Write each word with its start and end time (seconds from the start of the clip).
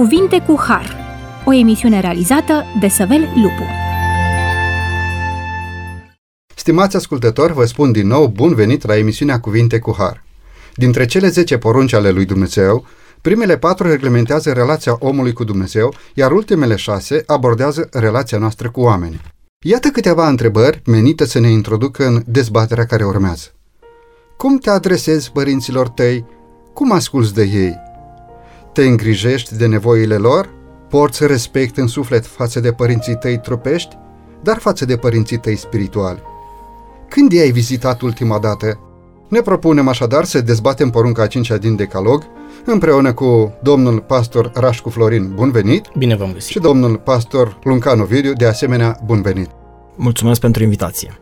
Cuvinte 0.00 0.42
cu 0.46 0.58
Har, 0.58 0.96
o 1.44 1.52
emisiune 1.52 2.00
realizată 2.00 2.64
de 2.80 2.88
Săvel 2.88 3.20
Lupu. 3.20 3.62
Stimați 6.54 6.96
ascultători, 6.96 7.52
vă 7.52 7.64
spun 7.64 7.92
din 7.92 8.06
nou 8.06 8.26
bun 8.26 8.54
venit 8.54 8.86
la 8.86 8.96
emisiunea 8.96 9.40
Cuvinte 9.40 9.78
cu 9.78 9.94
Har. 9.98 10.24
Dintre 10.74 11.06
cele 11.06 11.28
10 11.28 11.58
porunci 11.58 11.92
ale 11.92 12.10
lui 12.10 12.24
Dumnezeu, 12.24 12.86
primele 13.20 13.58
patru 13.58 13.88
reglementează 13.88 14.52
relația 14.52 14.96
omului 14.98 15.32
cu 15.32 15.44
Dumnezeu, 15.44 15.94
iar 16.14 16.32
ultimele 16.32 16.76
șase 16.76 17.22
abordează 17.26 17.88
relația 17.92 18.38
noastră 18.38 18.70
cu 18.70 18.80
oameni. 18.80 19.20
Iată 19.64 19.88
câteva 19.88 20.28
întrebări 20.28 20.82
menite 20.86 21.24
să 21.24 21.38
ne 21.38 21.48
introducă 21.48 22.06
în 22.06 22.22
dezbaterea 22.26 22.86
care 22.86 23.04
urmează. 23.04 23.48
Cum 24.36 24.58
te 24.58 24.70
adresezi 24.70 25.32
părinților 25.32 25.88
tăi? 25.88 26.24
Cum 26.72 26.92
asculți 26.92 27.34
de 27.34 27.42
ei? 27.42 27.88
Te 28.72 28.84
îngrijești 28.84 29.56
de 29.56 29.66
nevoile 29.66 30.16
lor? 30.16 30.48
Porți 30.88 31.26
respect 31.26 31.76
în 31.76 31.86
suflet 31.86 32.26
față 32.26 32.60
de 32.60 32.72
părinții 32.72 33.16
tăi 33.16 33.40
trupești, 33.40 33.96
dar 34.42 34.58
față 34.58 34.84
de 34.84 34.96
părinții 34.96 35.38
tăi 35.38 35.56
spirituali. 35.56 36.22
Când 37.08 37.32
i-ai 37.32 37.50
vizitat 37.50 38.00
ultima 38.00 38.38
dată? 38.38 38.78
Ne 39.28 39.40
propunem 39.40 39.88
așadar 39.88 40.24
să 40.24 40.40
dezbatem 40.40 40.90
porunca 40.90 41.22
a 41.22 41.26
cincea 41.26 41.56
din 41.56 41.76
Decalog, 41.76 42.26
împreună 42.64 43.12
cu 43.12 43.54
domnul 43.62 44.00
pastor 44.00 44.50
Rașcu 44.54 44.88
Florin, 44.88 45.32
bun 45.34 45.50
venit! 45.50 45.86
Bine 45.98 46.16
v-am 46.16 46.32
găsit! 46.32 46.50
Și 46.50 46.58
domnul 46.58 46.96
pastor 46.96 47.58
Luncanu 47.62 48.04
Vidiu, 48.04 48.32
de 48.32 48.46
asemenea, 48.46 48.98
bun 49.04 49.22
venit! 49.22 49.48
Mulțumesc 49.96 50.40
pentru 50.40 50.62
invitație! 50.62 51.20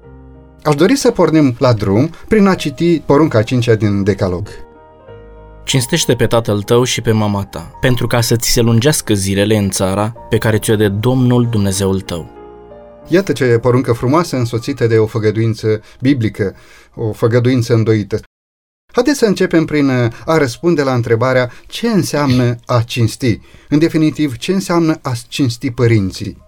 Aș 0.62 0.74
dori 0.74 0.96
să 0.96 1.10
pornim 1.10 1.54
la 1.58 1.72
drum 1.72 2.10
prin 2.28 2.46
a 2.46 2.54
citi 2.54 3.00
porunca 3.00 3.38
a 3.38 3.42
cincea 3.42 3.74
din 3.74 4.02
Decalog. 4.02 4.48
Cinstește 5.68 6.14
pe 6.14 6.26
tatăl 6.26 6.62
tău 6.62 6.84
și 6.84 7.00
pe 7.00 7.12
mama 7.12 7.44
ta, 7.44 7.78
pentru 7.80 8.06
ca 8.06 8.20
să 8.20 8.36
ți 8.36 8.50
se 8.50 8.60
lungească 8.60 9.14
zilele 9.14 9.56
în 9.56 9.70
țara 9.70 10.10
pe 10.10 10.38
care 10.38 10.58
ți-o 10.58 10.76
de 10.76 10.88
Domnul 10.88 11.46
Dumnezeul 11.50 12.00
tău. 12.00 12.30
Iată 13.08 13.32
ce 13.32 13.44
poruncă 13.44 13.92
frumoasă 13.92 14.36
însoțită 14.36 14.86
de 14.86 14.98
o 14.98 15.06
făgăduință 15.06 15.82
biblică, 16.00 16.54
o 16.94 17.12
făgăduință 17.12 17.74
îndoită. 17.74 18.20
Haideți 18.92 19.18
să 19.18 19.26
începem 19.26 19.64
prin 19.64 19.90
a 20.24 20.38
răspunde 20.38 20.82
la 20.82 20.94
întrebarea 20.94 21.50
ce 21.66 21.88
înseamnă 21.88 22.56
a 22.66 22.82
cinsti. 22.82 23.40
În 23.68 23.78
definitiv, 23.78 24.36
ce 24.36 24.52
înseamnă 24.52 24.98
a 25.02 25.12
cinsti 25.28 25.70
părinții. 25.70 26.47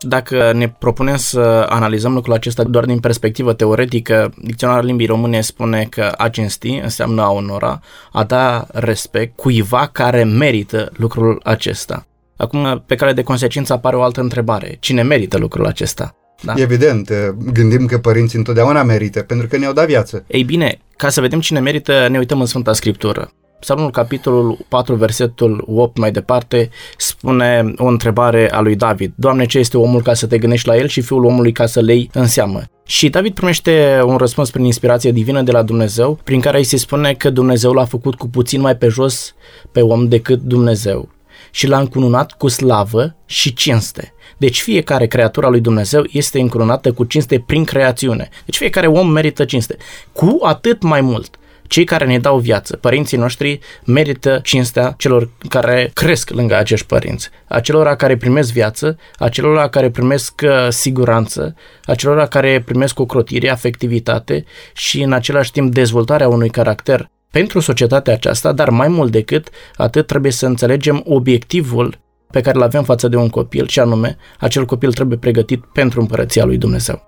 Dacă 0.00 0.52
ne 0.52 0.68
propunem 0.68 1.16
să 1.16 1.66
analizăm 1.68 2.12
lucrul 2.14 2.32
acesta 2.32 2.64
doar 2.64 2.84
din 2.84 2.98
perspectivă 2.98 3.52
teoretică, 3.52 4.32
dicționarul 4.42 4.84
limbii 4.84 5.06
române 5.06 5.40
spune 5.40 5.86
că 5.90 6.12
a 6.16 6.28
cinsti 6.28 6.80
înseamnă 6.82 7.22
a 7.22 7.30
onora, 7.30 7.80
a 8.12 8.24
da 8.24 8.66
respect 8.72 9.36
cuiva 9.36 9.88
care 9.92 10.24
merită 10.24 10.90
lucrul 10.96 11.40
acesta. 11.44 12.06
Acum, 12.36 12.82
pe 12.86 12.94
care 12.94 13.12
de 13.12 13.22
consecință 13.22 13.72
apare 13.72 13.96
o 13.96 14.02
altă 14.02 14.20
întrebare. 14.20 14.76
Cine 14.80 15.02
merită 15.02 15.38
lucrul 15.38 15.66
acesta? 15.66 16.16
Da? 16.42 16.54
Evident, 16.56 17.12
gândim 17.52 17.86
că 17.86 17.98
părinții 17.98 18.38
întotdeauna 18.38 18.82
merită, 18.82 19.22
pentru 19.22 19.46
că 19.46 19.56
ne-au 19.56 19.72
dat 19.72 19.86
viață. 19.86 20.24
Ei 20.26 20.44
bine, 20.44 20.78
ca 20.96 21.08
să 21.08 21.20
vedem 21.20 21.40
cine 21.40 21.60
merită, 21.60 22.08
ne 22.08 22.18
uităm 22.18 22.40
în 22.40 22.46
Sfânta 22.46 22.72
Scriptură. 22.72 23.32
Psalmul 23.60 23.90
capitolul 23.90 24.58
4, 24.68 24.94
versetul 24.94 25.64
8 25.66 25.98
mai 25.98 26.10
departe, 26.10 26.70
spune 26.96 27.72
o 27.76 27.86
întrebare 27.86 28.52
a 28.52 28.60
lui 28.60 28.76
David. 28.76 29.12
Doamne, 29.14 29.46
ce 29.46 29.58
este 29.58 29.76
omul 29.76 30.02
ca 30.02 30.14
să 30.14 30.26
te 30.26 30.38
gândești 30.38 30.68
la 30.68 30.76
el 30.76 30.86
și 30.86 31.00
fiul 31.00 31.24
omului 31.24 31.52
ca 31.52 31.66
să 31.66 31.80
lei 31.80 32.10
în 32.12 32.26
seamă? 32.26 32.62
Și 32.86 33.08
David 33.08 33.34
primește 33.34 34.00
un 34.04 34.16
răspuns 34.16 34.50
prin 34.50 34.64
inspirație 34.64 35.12
divină 35.12 35.42
de 35.42 35.52
la 35.52 35.62
Dumnezeu, 35.62 36.18
prin 36.24 36.40
care 36.40 36.58
îi 36.58 36.64
se 36.64 36.76
spune 36.76 37.12
că 37.12 37.30
Dumnezeu 37.30 37.72
l-a 37.72 37.84
făcut 37.84 38.14
cu 38.14 38.28
puțin 38.28 38.60
mai 38.60 38.76
pe 38.76 38.88
jos 38.88 39.34
pe 39.72 39.80
om 39.80 40.08
decât 40.08 40.40
Dumnezeu 40.40 41.08
și 41.50 41.66
l-a 41.66 41.78
încununat 41.78 42.32
cu 42.32 42.48
slavă 42.48 43.16
și 43.26 43.54
cinste. 43.54 44.12
Deci 44.36 44.60
fiecare 44.60 45.06
creatură 45.06 45.46
a 45.46 45.48
lui 45.48 45.60
Dumnezeu 45.60 46.04
este 46.10 46.40
încununată 46.40 46.92
cu 46.92 47.04
cinste 47.04 47.44
prin 47.46 47.64
creațiune. 47.64 48.28
Deci 48.44 48.56
fiecare 48.56 48.86
om 48.86 49.10
merită 49.10 49.44
cinste. 49.44 49.76
Cu 50.12 50.38
atât 50.42 50.82
mai 50.82 51.00
mult 51.00 51.38
cei 51.68 51.84
care 51.84 52.06
ne 52.06 52.18
dau 52.18 52.38
viață, 52.38 52.76
părinții 52.76 53.16
noștri, 53.16 53.58
merită 53.84 54.40
cinstea 54.42 54.94
celor 54.98 55.30
care 55.48 55.90
cresc 55.94 56.30
lângă 56.30 56.56
acești 56.56 56.86
părinți, 56.86 57.30
acelora 57.48 57.96
care 57.96 58.16
primesc 58.16 58.52
viață, 58.52 58.98
acelora 59.18 59.68
care 59.68 59.90
primesc 59.90 60.40
uh, 60.44 60.68
siguranță, 60.68 61.54
acelora 61.84 62.26
care 62.26 62.62
primesc 62.64 62.98
ocrotire, 62.98 63.50
afectivitate 63.50 64.44
și 64.72 65.02
în 65.02 65.12
același 65.12 65.52
timp 65.52 65.72
dezvoltarea 65.72 66.28
unui 66.28 66.50
caracter 66.50 67.10
pentru 67.30 67.60
societatea 67.60 68.12
aceasta, 68.12 68.52
dar 68.52 68.70
mai 68.70 68.88
mult 68.88 69.12
decât 69.12 69.48
atât 69.76 70.06
trebuie 70.06 70.32
să 70.32 70.46
înțelegem 70.46 71.02
obiectivul 71.04 71.98
pe 72.30 72.40
care 72.40 72.56
îl 72.56 72.62
avem 72.62 72.84
față 72.84 73.08
de 73.08 73.16
un 73.16 73.28
copil, 73.28 73.66
și 73.66 73.80
anume, 73.80 74.16
acel 74.38 74.64
copil 74.64 74.92
trebuie 74.92 75.18
pregătit 75.18 75.64
pentru 75.64 76.00
împărăția 76.00 76.44
lui 76.44 76.58
Dumnezeu. 76.58 77.02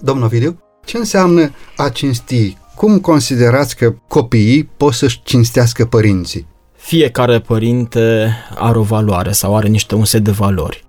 Domnul 0.00 0.28
Vidiu, 0.28 0.58
ce 0.84 0.96
înseamnă 0.96 1.50
a 1.76 1.88
cinsti? 1.88 2.56
Cum 2.76 2.98
considerați 2.98 3.76
că 3.76 3.94
copiii 4.08 4.64
pot 4.64 4.92
să-și 4.92 5.22
cinstească 5.22 5.84
părinții? 5.84 6.46
Fiecare 6.76 7.38
părinte 7.38 8.36
are 8.58 8.78
o 8.78 8.82
valoare 8.82 9.32
sau 9.32 9.56
are 9.56 9.68
niște 9.68 9.94
un 9.94 10.04
set 10.04 10.24
de 10.24 10.30
valori. 10.30 10.84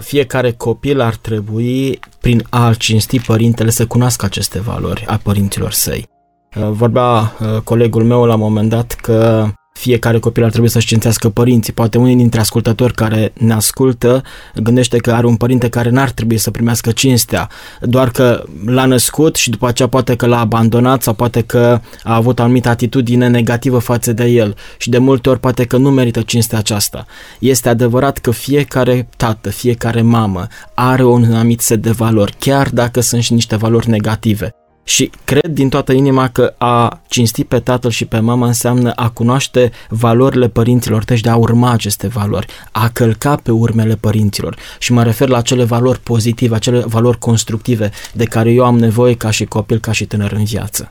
Fiecare 0.00 0.52
copil 0.52 1.00
ar 1.00 1.14
trebui, 1.16 1.98
prin 2.20 2.46
a 2.50 2.74
cinsti 2.78 3.20
părintele, 3.20 3.70
să 3.70 3.86
cunoască 3.86 4.24
aceste 4.24 4.60
valori 4.60 5.04
a 5.06 5.20
părinților 5.22 5.72
săi. 5.72 6.08
Vorbea 6.54 7.32
colegul 7.64 8.04
meu 8.04 8.24
la 8.24 8.34
un 8.34 8.40
moment 8.40 8.68
dat 8.68 8.92
că 8.92 9.48
fiecare 9.80 10.18
copil 10.18 10.44
ar 10.44 10.50
trebui 10.50 10.68
să-și 10.68 10.86
cințească 10.86 11.28
părinții. 11.28 11.72
Poate 11.72 11.98
unii 11.98 12.16
dintre 12.16 12.40
ascultători 12.40 12.94
care 12.94 13.32
ne 13.38 13.52
ascultă 13.52 14.22
gândește 14.54 14.96
că 14.96 15.12
are 15.12 15.26
un 15.26 15.36
părinte 15.36 15.68
care 15.68 15.90
n-ar 15.90 16.10
trebui 16.10 16.38
să 16.38 16.50
primească 16.50 16.90
cinstea, 16.90 17.48
doar 17.80 18.10
că 18.10 18.42
l-a 18.64 18.84
născut 18.84 19.36
și 19.36 19.50
după 19.50 19.66
aceea 19.66 19.88
poate 19.88 20.16
că 20.16 20.26
l-a 20.26 20.38
abandonat 20.38 21.02
sau 21.02 21.14
poate 21.14 21.40
că 21.40 21.80
a 22.02 22.14
avut 22.14 22.38
o 22.38 22.42
anumită 22.42 22.68
atitudine 22.68 23.28
negativă 23.28 23.78
față 23.78 24.12
de 24.12 24.24
el 24.24 24.56
și 24.78 24.90
de 24.90 24.98
multe 24.98 25.28
ori 25.28 25.40
poate 25.40 25.64
că 25.64 25.76
nu 25.76 25.90
merită 25.90 26.20
cinstea 26.20 26.58
aceasta. 26.58 27.06
Este 27.38 27.68
adevărat 27.68 28.18
că 28.18 28.30
fiecare 28.30 29.08
tată, 29.16 29.50
fiecare 29.50 30.02
mamă 30.02 30.46
are 30.74 31.04
un 31.04 31.24
anumit 31.32 31.60
set 31.60 31.82
de 31.82 31.90
valori, 31.90 32.34
chiar 32.38 32.68
dacă 32.68 33.00
sunt 33.00 33.22
și 33.22 33.32
niște 33.32 33.56
valori 33.56 33.88
negative. 33.88 34.54
Și 34.90 35.10
cred 35.24 35.46
din 35.46 35.68
toată 35.68 35.92
inima 35.92 36.28
că 36.28 36.54
a 36.58 37.00
cinsti 37.08 37.44
pe 37.44 37.60
tatăl 37.60 37.90
și 37.90 38.04
pe 38.04 38.18
mama 38.18 38.46
înseamnă 38.46 38.92
a 38.92 39.10
cunoaște 39.10 39.72
valorile 39.88 40.48
părinților 40.48 41.04
tăi 41.04 41.16
și 41.16 41.22
de 41.22 41.28
a 41.28 41.36
urma 41.36 41.70
aceste 41.70 42.06
valori, 42.06 42.46
a 42.72 42.88
călca 42.88 43.36
pe 43.36 43.50
urmele 43.50 43.96
părinților. 43.96 44.56
Și 44.78 44.92
mă 44.92 45.02
refer 45.02 45.28
la 45.28 45.36
acele 45.36 45.64
valori 45.64 45.98
pozitive, 45.98 46.54
acele 46.54 46.80
valori 46.86 47.18
constructive 47.18 47.90
de 48.12 48.24
care 48.24 48.52
eu 48.52 48.64
am 48.64 48.78
nevoie 48.78 49.14
ca 49.14 49.30
și 49.30 49.44
copil, 49.44 49.78
ca 49.78 49.92
și 49.92 50.06
tânăr 50.06 50.32
în 50.32 50.44
viață. 50.44 50.90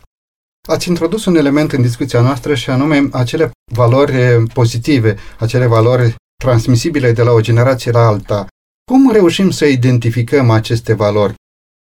Ați 0.67 0.89
introdus 0.89 1.25
un 1.25 1.35
element 1.35 1.71
în 1.71 1.81
discuția 1.81 2.21
noastră 2.21 2.55
și 2.55 2.69
anume 2.69 3.09
acele 3.11 3.51
valori 3.71 4.43
pozitive, 4.53 5.15
acele 5.39 5.65
valori 5.65 6.15
transmisibile 6.43 7.11
de 7.11 7.21
la 7.21 7.31
o 7.31 7.41
generație 7.41 7.91
la 7.91 8.05
alta. 8.07 8.47
Cum 8.91 9.11
reușim 9.11 9.49
să 9.49 9.65
identificăm 9.65 10.49
aceste 10.49 10.93
valori? 10.93 11.33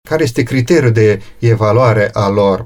Care 0.08 0.24
este 0.24 0.44
criteriul 0.44 0.92
de 0.92 1.22
evaluare 1.40 2.10
a 2.14 2.30
lor? 2.30 2.64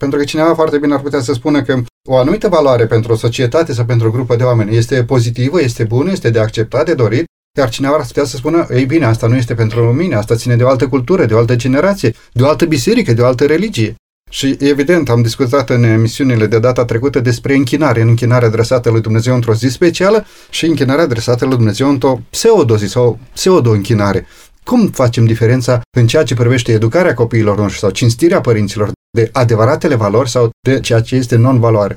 Pentru 0.00 0.18
că 0.18 0.24
cineva 0.24 0.54
foarte 0.54 0.78
bine 0.78 0.94
ar 0.94 1.00
putea 1.00 1.20
să 1.20 1.32
spună 1.32 1.62
că 1.62 1.82
o 2.08 2.16
anumită 2.16 2.48
valoare 2.48 2.86
pentru 2.86 3.12
o 3.12 3.16
societate 3.16 3.72
sau 3.72 3.84
pentru 3.84 4.08
o 4.08 4.10
grupă 4.10 4.36
de 4.36 4.42
oameni 4.42 4.76
este 4.76 5.04
pozitivă, 5.04 5.62
este 5.62 5.84
bună, 5.84 6.10
este 6.10 6.30
de 6.30 6.38
acceptat, 6.38 6.84
de 6.84 6.94
dorit, 6.94 7.24
iar 7.58 7.68
cineva 7.68 7.94
ar 7.94 8.06
putea 8.06 8.24
să 8.24 8.36
spună, 8.36 8.66
ei 8.70 8.84
bine, 8.84 9.04
asta 9.04 9.26
nu 9.26 9.36
este 9.36 9.54
pentru 9.54 9.92
mine, 9.92 10.14
asta 10.14 10.36
ține 10.36 10.56
de 10.56 10.62
o 10.62 10.68
altă 10.68 10.88
cultură, 10.88 11.24
de 11.24 11.34
o 11.34 11.38
altă 11.38 11.56
generație, 11.56 12.14
de 12.32 12.42
o 12.42 12.48
altă 12.48 12.64
biserică, 12.64 13.12
de 13.12 13.22
o 13.22 13.26
altă 13.26 13.46
religie. 13.46 13.94
Și 14.30 14.56
evident, 14.60 15.08
am 15.08 15.22
discutat 15.22 15.70
în 15.70 15.82
emisiunile 15.82 16.46
de 16.46 16.58
data 16.58 16.84
trecută 16.84 17.20
despre 17.20 17.54
închinare, 17.54 18.00
în 18.00 18.08
închinare 18.08 18.44
adresată 18.44 18.90
lui 18.90 19.00
Dumnezeu 19.00 19.34
într-o 19.34 19.54
zi 19.54 19.68
specială 19.68 20.26
și 20.50 20.66
închinare 20.66 21.00
adresată 21.00 21.44
lui 21.44 21.56
Dumnezeu 21.56 21.88
într-o 21.88 22.20
pseudozi 22.30 22.86
sau 22.86 23.18
pseudo-închinare. 23.32 24.26
Cum 24.70 24.88
facem 24.88 25.24
diferența 25.24 25.80
în 25.96 26.06
ceea 26.06 26.22
ce 26.22 26.34
privește 26.34 26.72
educarea 26.72 27.14
copiilor 27.14 27.58
noștri 27.58 27.78
sau 27.78 27.90
cinstirea 27.90 28.40
părinților 28.40 28.90
de 29.10 29.28
adevăratele 29.32 29.94
valori 29.94 30.30
sau 30.30 30.50
de 30.60 30.80
ceea 30.80 31.00
ce 31.00 31.14
este 31.16 31.36
non-valoare? 31.36 31.96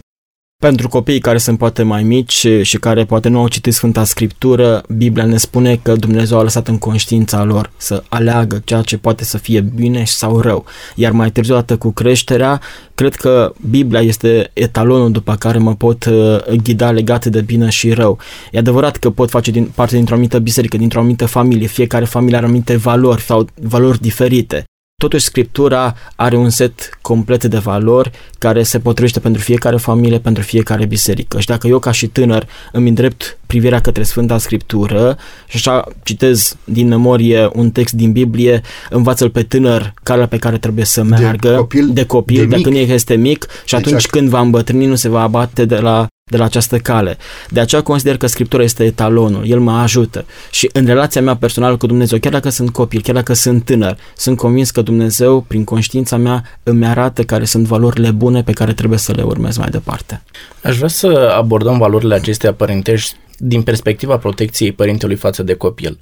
Pentru 0.65 0.87
copiii 0.87 1.19
care 1.19 1.37
sunt 1.37 1.57
poate 1.57 1.83
mai 1.83 2.03
mici 2.03 2.47
și 2.61 2.77
care 2.77 3.05
poate 3.05 3.29
nu 3.29 3.39
au 3.39 3.47
citit 3.47 3.73
Sfânta 3.73 4.03
Scriptură, 4.03 4.83
Biblia 4.97 5.25
ne 5.25 5.37
spune 5.37 5.79
că 5.81 5.95
Dumnezeu 5.95 6.37
a 6.37 6.43
lăsat 6.43 6.67
în 6.67 6.77
conștiința 6.77 7.43
lor 7.43 7.71
să 7.77 8.03
aleagă 8.09 8.61
ceea 8.63 8.81
ce 8.81 8.97
poate 8.97 9.23
să 9.23 9.37
fie 9.37 9.61
bine 9.61 10.03
sau 10.05 10.39
rău. 10.39 10.65
Iar 10.95 11.11
mai 11.11 11.31
târziu, 11.31 11.53
dată 11.53 11.77
cu 11.77 11.91
creșterea, 11.91 12.61
cred 12.95 13.15
că 13.15 13.53
Biblia 13.69 14.01
este 14.01 14.51
etalonul 14.53 15.11
după 15.11 15.35
care 15.35 15.57
mă 15.57 15.75
pot 15.75 16.05
uh, 16.05 16.37
ghida 16.63 16.91
legat 16.91 17.25
de 17.25 17.41
bine 17.41 17.69
și 17.69 17.91
rău. 17.91 18.17
E 18.51 18.57
adevărat 18.57 18.97
că 18.97 19.09
pot 19.09 19.29
face 19.29 19.51
din, 19.51 19.71
parte 19.75 19.95
dintr-o 19.95 20.13
anumită 20.13 20.39
biserică, 20.39 20.77
dintr-o 20.77 20.99
anumită 20.99 21.25
familie, 21.25 21.67
fiecare 21.67 22.05
familie 22.05 22.37
are 22.37 22.45
anumite 22.45 22.75
valori 22.75 23.21
sau 23.21 23.47
valori 23.61 24.01
diferite. 24.01 24.63
Totuși, 24.99 25.23
Scriptura 25.23 25.95
are 26.15 26.35
un 26.35 26.49
set 26.49 26.97
complet 27.01 27.43
de 27.43 27.57
valori 27.57 28.11
care 28.37 28.63
se 28.63 28.79
potrivește 28.79 29.19
pentru 29.19 29.41
fiecare 29.41 29.77
familie, 29.77 30.19
pentru 30.19 30.43
fiecare 30.43 30.85
biserică. 30.85 31.39
Și 31.39 31.45
dacă 31.45 31.67
eu, 31.67 31.79
ca 31.79 31.91
și 31.91 32.07
tânăr, 32.07 32.47
îmi 32.71 32.89
îndrept 32.89 33.37
privirea 33.45 33.81
către 33.81 34.03
Sfânta 34.03 34.37
Scriptură 34.37 35.17
și 35.47 35.55
așa 35.55 35.87
citez 36.03 36.57
din 36.63 36.87
memorie 36.87 37.49
un 37.53 37.71
text 37.71 37.93
din 37.93 38.11
Biblie, 38.11 38.61
învață-l 38.89 39.29
pe 39.29 39.43
tânăr 39.43 39.93
calea 40.03 40.27
pe 40.27 40.37
care 40.37 40.57
trebuie 40.57 40.85
să 40.85 41.03
meargă, 41.03 41.49
de 41.49 41.55
copil, 41.55 41.89
de, 41.93 42.05
copil, 42.05 42.47
de, 42.47 42.55
de 42.55 42.61
când 42.61 42.75
este 42.75 43.15
mic 43.15 43.47
și 43.65 43.75
atunci 43.75 43.93
exact. 43.93 44.13
când 44.13 44.29
va 44.29 44.39
îmbătrâni 44.39 44.85
nu 44.85 44.95
se 44.95 45.09
va 45.09 45.21
abate 45.21 45.65
de 45.65 45.77
la 45.77 46.07
de 46.29 46.37
la 46.37 46.43
această 46.43 46.77
cale. 46.77 47.17
De 47.49 47.59
aceea 47.59 47.81
consider 47.81 48.17
că 48.17 48.27
Scriptura 48.27 48.63
este 48.63 48.83
etalonul, 48.83 49.43
el 49.47 49.59
mă 49.59 49.71
ajută 49.71 50.25
și 50.51 50.69
în 50.73 50.85
relația 50.85 51.21
mea 51.21 51.35
personală 51.35 51.77
cu 51.77 51.87
Dumnezeu, 51.87 52.19
chiar 52.19 52.31
dacă 52.31 52.49
sunt 52.49 52.69
copil, 52.69 53.01
chiar 53.01 53.15
dacă 53.15 53.33
sunt 53.33 53.65
tânăr, 53.65 53.97
sunt 54.15 54.37
convins 54.37 54.71
că 54.71 54.81
Dumnezeu, 54.81 55.41
prin 55.47 55.63
conștiința 55.63 56.17
mea, 56.17 56.43
îmi 56.63 56.85
arată 56.85 57.23
care 57.23 57.45
sunt 57.45 57.65
valorile 57.65 58.11
bune 58.11 58.43
pe 58.43 58.51
care 58.51 58.73
trebuie 58.73 58.99
să 58.99 59.11
le 59.11 59.21
urmez 59.21 59.57
mai 59.57 59.69
departe. 59.69 60.21
Aș 60.63 60.75
vrea 60.75 60.87
să 60.87 61.33
abordăm 61.37 61.77
valorile 61.77 62.15
acestea 62.15 62.53
părintești 62.53 63.15
din 63.37 63.61
perspectiva 63.61 64.17
protecției 64.17 64.71
părintelui 64.71 65.15
față 65.15 65.43
de 65.43 65.53
copil 65.53 65.99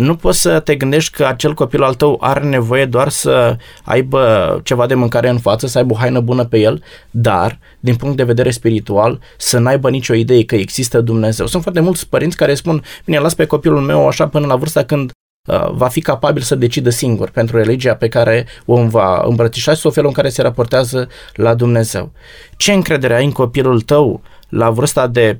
nu 0.00 0.16
poți 0.16 0.40
să 0.40 0.60
te 0.60 0.74
gândești 0.74 1.16
că 1.16 1.24
acel 1.24 1.54
copil 1.54 1.82
al 1.82 1.94
tău 1.94 2.18
are 2.20 2.44
nevoie 2.44 2.86
doar 2.86 3.08
să 3.08 3.56
aibă 3.82 4.60
ceva 4.64 4.86
de 4.86 4.94
mâncare 4.94 5.28
în 5.28 5.38
față, 5.38 5.66
să 5.66 5.78
aibă 5.78 5.92
o 5.92 5.96
haină 5.96 6.20
bună 6.20 6.44
pe 6.44 6.58
el, 6.58 6.82
dar, 7.10 7.58
din 7.80 7.96
punct 7.96 8.16
de 8.16 8.22
vedere 8.24 8.50
spiritual, 8.50 9.20
să 9.36 9.58
n-aibă 9.58 9.90
nicio 9.90 10.14
idee 10.14 10.44
că 10.44 10.54
există 10.54 11.00
Dumnezeu. 11.00 11.46
Sunt 11.46 11.62
foarte 11.62 11.80
mulți 11.80 12.08
părinți 12.08 12.36
care 12.36 12.54
spun, 12.54 12.82
bine, 13.04 13.18
las 13.18 13.34
pe 13.34 13.46
copilul 13.46 13.80
meu 13.80 14.08
așa 14.08 14.28
până 14.28 14.46
la 14.46 14.56
vârsta 14.56 14.82
când 14.82 15.10
uh, 15.48 15.70
va 15.70 15.88
fi 15.88 16.00
capabil 16.00 16.42
să 16.42 16.54
decidă 16.54 16.90
singur 16.90 17.30
pentru 17.30 17.56
religia 17.56 17.94
pe 17.94 18.08
care 18.08 18.46
o 18.64 18.86
va 18.86 19.22
îmbrățișa 19.26 19.74
sau 19.74 19.90
felul 19.90 20.08
în 20.08 20.14
care 20.14 20.28
se 20.28 20.42
raportează 20.42 21.08
la 21.34 21.54
Dumnezeu. 21.54 22.12
Ce 22.56 22.72
încredere 22.72 23.14
ai 23.14 23.24
în 23.24 23.32
copilul 23.32 23.80
tău 23.80 24.22
la 24.48 24.70
vârsta 24.70 25.06
de 25.06 25.38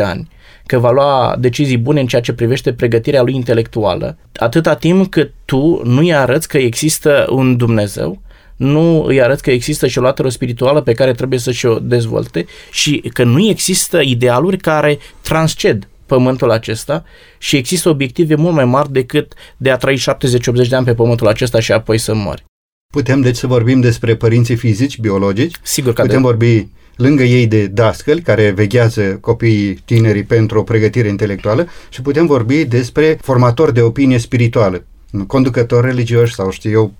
14-15 0.00 0.02
ani 0.02 0.28
că 0.70 0.78
va 0.78 0.90
lua 0.90 1.36
decizii 1.38 1.78
bune 1.78 2.00
în 2.00 2.06
ceea 2.06 2.22
ce 2.22 2.32
privește 2.32 2.72
pregătirea 2.72 3.22
lui 3.22 3.34
intelectuală, 3.34 4.16
atâta 4.34 4.74
timp 4.74 5.10
cât 5.10 5.32
tu 5.44 5.80
nu 5.84 6.00
îi 6.00 6.14
arăți 6.14 6.48
că 6.48 6.58
există 6.58 7.26
un 7.30 7.56
Dumnezeu, 7.56 8.22
nu 8.56 9.02
îi 9.02 9.22
arăți 9.22 9.42
că 9.42 9.50
există 9.50 9.86
și 9.86 9.98
o 9.98 10.02
latură 10.02 10.28
spirituală 10.28 10.80
pe 10.80 10.92
care 10.92 11.12
trebuie 11.12 11.38
să 11.38 11.50
și-o 11.50 11.78
dezvolte 11.78 12.46
și 12.70 13.10
că 13.12 13.24
nu 13.24 13.48
există 13.48 14.00
idealuri 14.00 14.56
care 14.56 14.98
transced 15.22 15.88
pământul 16.06 16.50
acesta 16.50 17.04
și 17.38 17.56
există 17.56 17.88
obiective 17.88 18.34
mult 18.34 18.54
mai 18.54 18.64
mari 18.64 18.92
decât 18.92 19.32
de 19.56 19.70
a 19.70 19.76
trăi 19.76 19.98
70-80 19.98 20.68
de 20.68 20.76
ani 20.76 20.84
pe 20.84 20.94
pământul 20.94 21.26
acesta 21.26 21.60
și 21.60 21.72
apoi 21.72 21.98
să 21.98 22.14
mori. 22.14 22.44
Putem 22.92 23.20
deci 23.20 23.36
să 23.36 23.46
vorbim 23.46 23.80
despre 23.80 24.14
părinții 24.16 24.56
fizici, 24.56 24.98
biologici. 24.98 25.54
Sigur 25.62 25.92
că 25.92 26.02
Putem 26.02 26.20
de... 26.20 26.26
vorbi 26.26 26.68
lângă 27.00 27.22
ei 27.22 27.46
de 27.46 27.66
dascăli 27.66 28.20
care 28.20 28.50
veghează 28.50 29.18
copiii 29.20 29.74
tinerii 29.84 30.24
pentru 30.24 30.58
o 30.58 30.62
pregătire 30.62 31.08
intelectuală 31.08 31.66
și 31.88 32.02
putem 32.02 32.26
vorbi 32.26 32.64
despre 32.64 33.18
formatori 33.22 33.74
de 33.74 33.82
opinie 33.82 34.18
spirituală, 34.18 34.84
conducători 35.26 35.86
religioși 35.86 36.34
sau 36.34 36.50
știu 36.50 36.70
eu, 36.70 36.92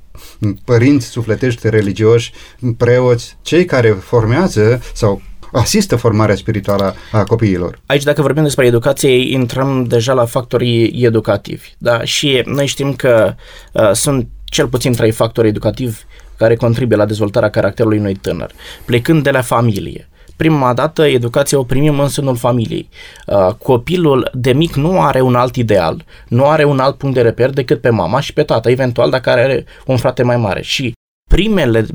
părinți 0.64 1.06
sufletești 1.06 1.68
religioși, 1.68 2.32
preoți, 2.76 3.36
cei 3.42 3.64
care 3.64 3.88
formează 3.88 4.82
sau 4.94 5.22
asistă 5.52 5.96
formarea 5.96 6.34
spirituală 6.34 6.94
a 7.12 7.24
copiilor. 7.24 7.80
Aici, 7.86 8.02
dacă 8.02 8.22
vorbim 8.22 8.42
despre 8.42 8.66
educație, 8.66 9.32
intrăm 9.32 9.84
deja 9.84 10.12
la 10.12 10.24
factorii 10.24 11.04
educativi. 11.04 11.68
Da? 11.78 12.04
Și 12.04 12.42
noi 12.44 12.66
știm 12.66 12.94
că 12.94 13.34
uh, 13.72 13.90
sunt 13.92 14.28
cel 14.44 14.68
puțin 14.68 14.92
trei 14.92 15.10
factori 15.10 15.48
educativi 15.48 15.96
care 16.40 16.56
contribuie 16.56 16.98
la 16.98 17.06
dezvoltarea 17.06 17.50
caracterului 17.50 17.98
unui 17.98 18.14
tânăr, 18.14 18.52
plecând 18.84 19.22
de 19.22 19.30
la 19.30 19.40
familie. 19.40 20.08
Prima 20.36 20.74
dată, 20.74 21.06
educația 21.06 21.58
o 21.58 21.62
primim 21.62 22.00
în 22.00 22.08
sânul 22.08 22.36
familiei. 22.36 22.88
Uh, 23.26 23.54
copilul 23.54 24.30
de 24.34 24.52
mic 24.52 24.74
nu 24.74 25.00
are 25.00 25.20
un 25.20 25.34
alt 25.34 25.56
ideal, 25.56 26.04
nu 26.28 26.46
are 26.46 26.64
un 26.64 26.78
alt 26.78 26.96
punct 26.96 27.14
de 27.14 27.22
reper 27.22 27.50
decât 27.50 27.80
pe 27.80 27.90
mama 27.90 28.20
și 28.20 28.32
pe 28.32 28.42
tata, 28.42 28.70
eventual 28.70 29.10
dacă 29.10 29.30
are 29.30 29.64
un 29.86 29.96
frate 29.96 30.22
mai 30.22 30.36
mare. 30.36 30.62
Și 30.62 30.92
primele 31.30 31.86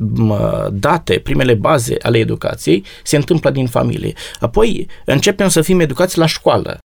date, 0.72 1.18
primele 1.18 1.54
baze 1.54 1.96
ale 2.02 2.18
educației 2.18 2.84
se 3.02 3.16
întâmplă 3.16 3.50
din 3.50 3.66
familie. 3.66 4.12
Apoi 4.40 4.86
începem 5.04 5.48
să 5.48 5.60
fim 5.60 5.80
educați 5.80 6.18
la 6.18 6.26
școală 6.26 6.78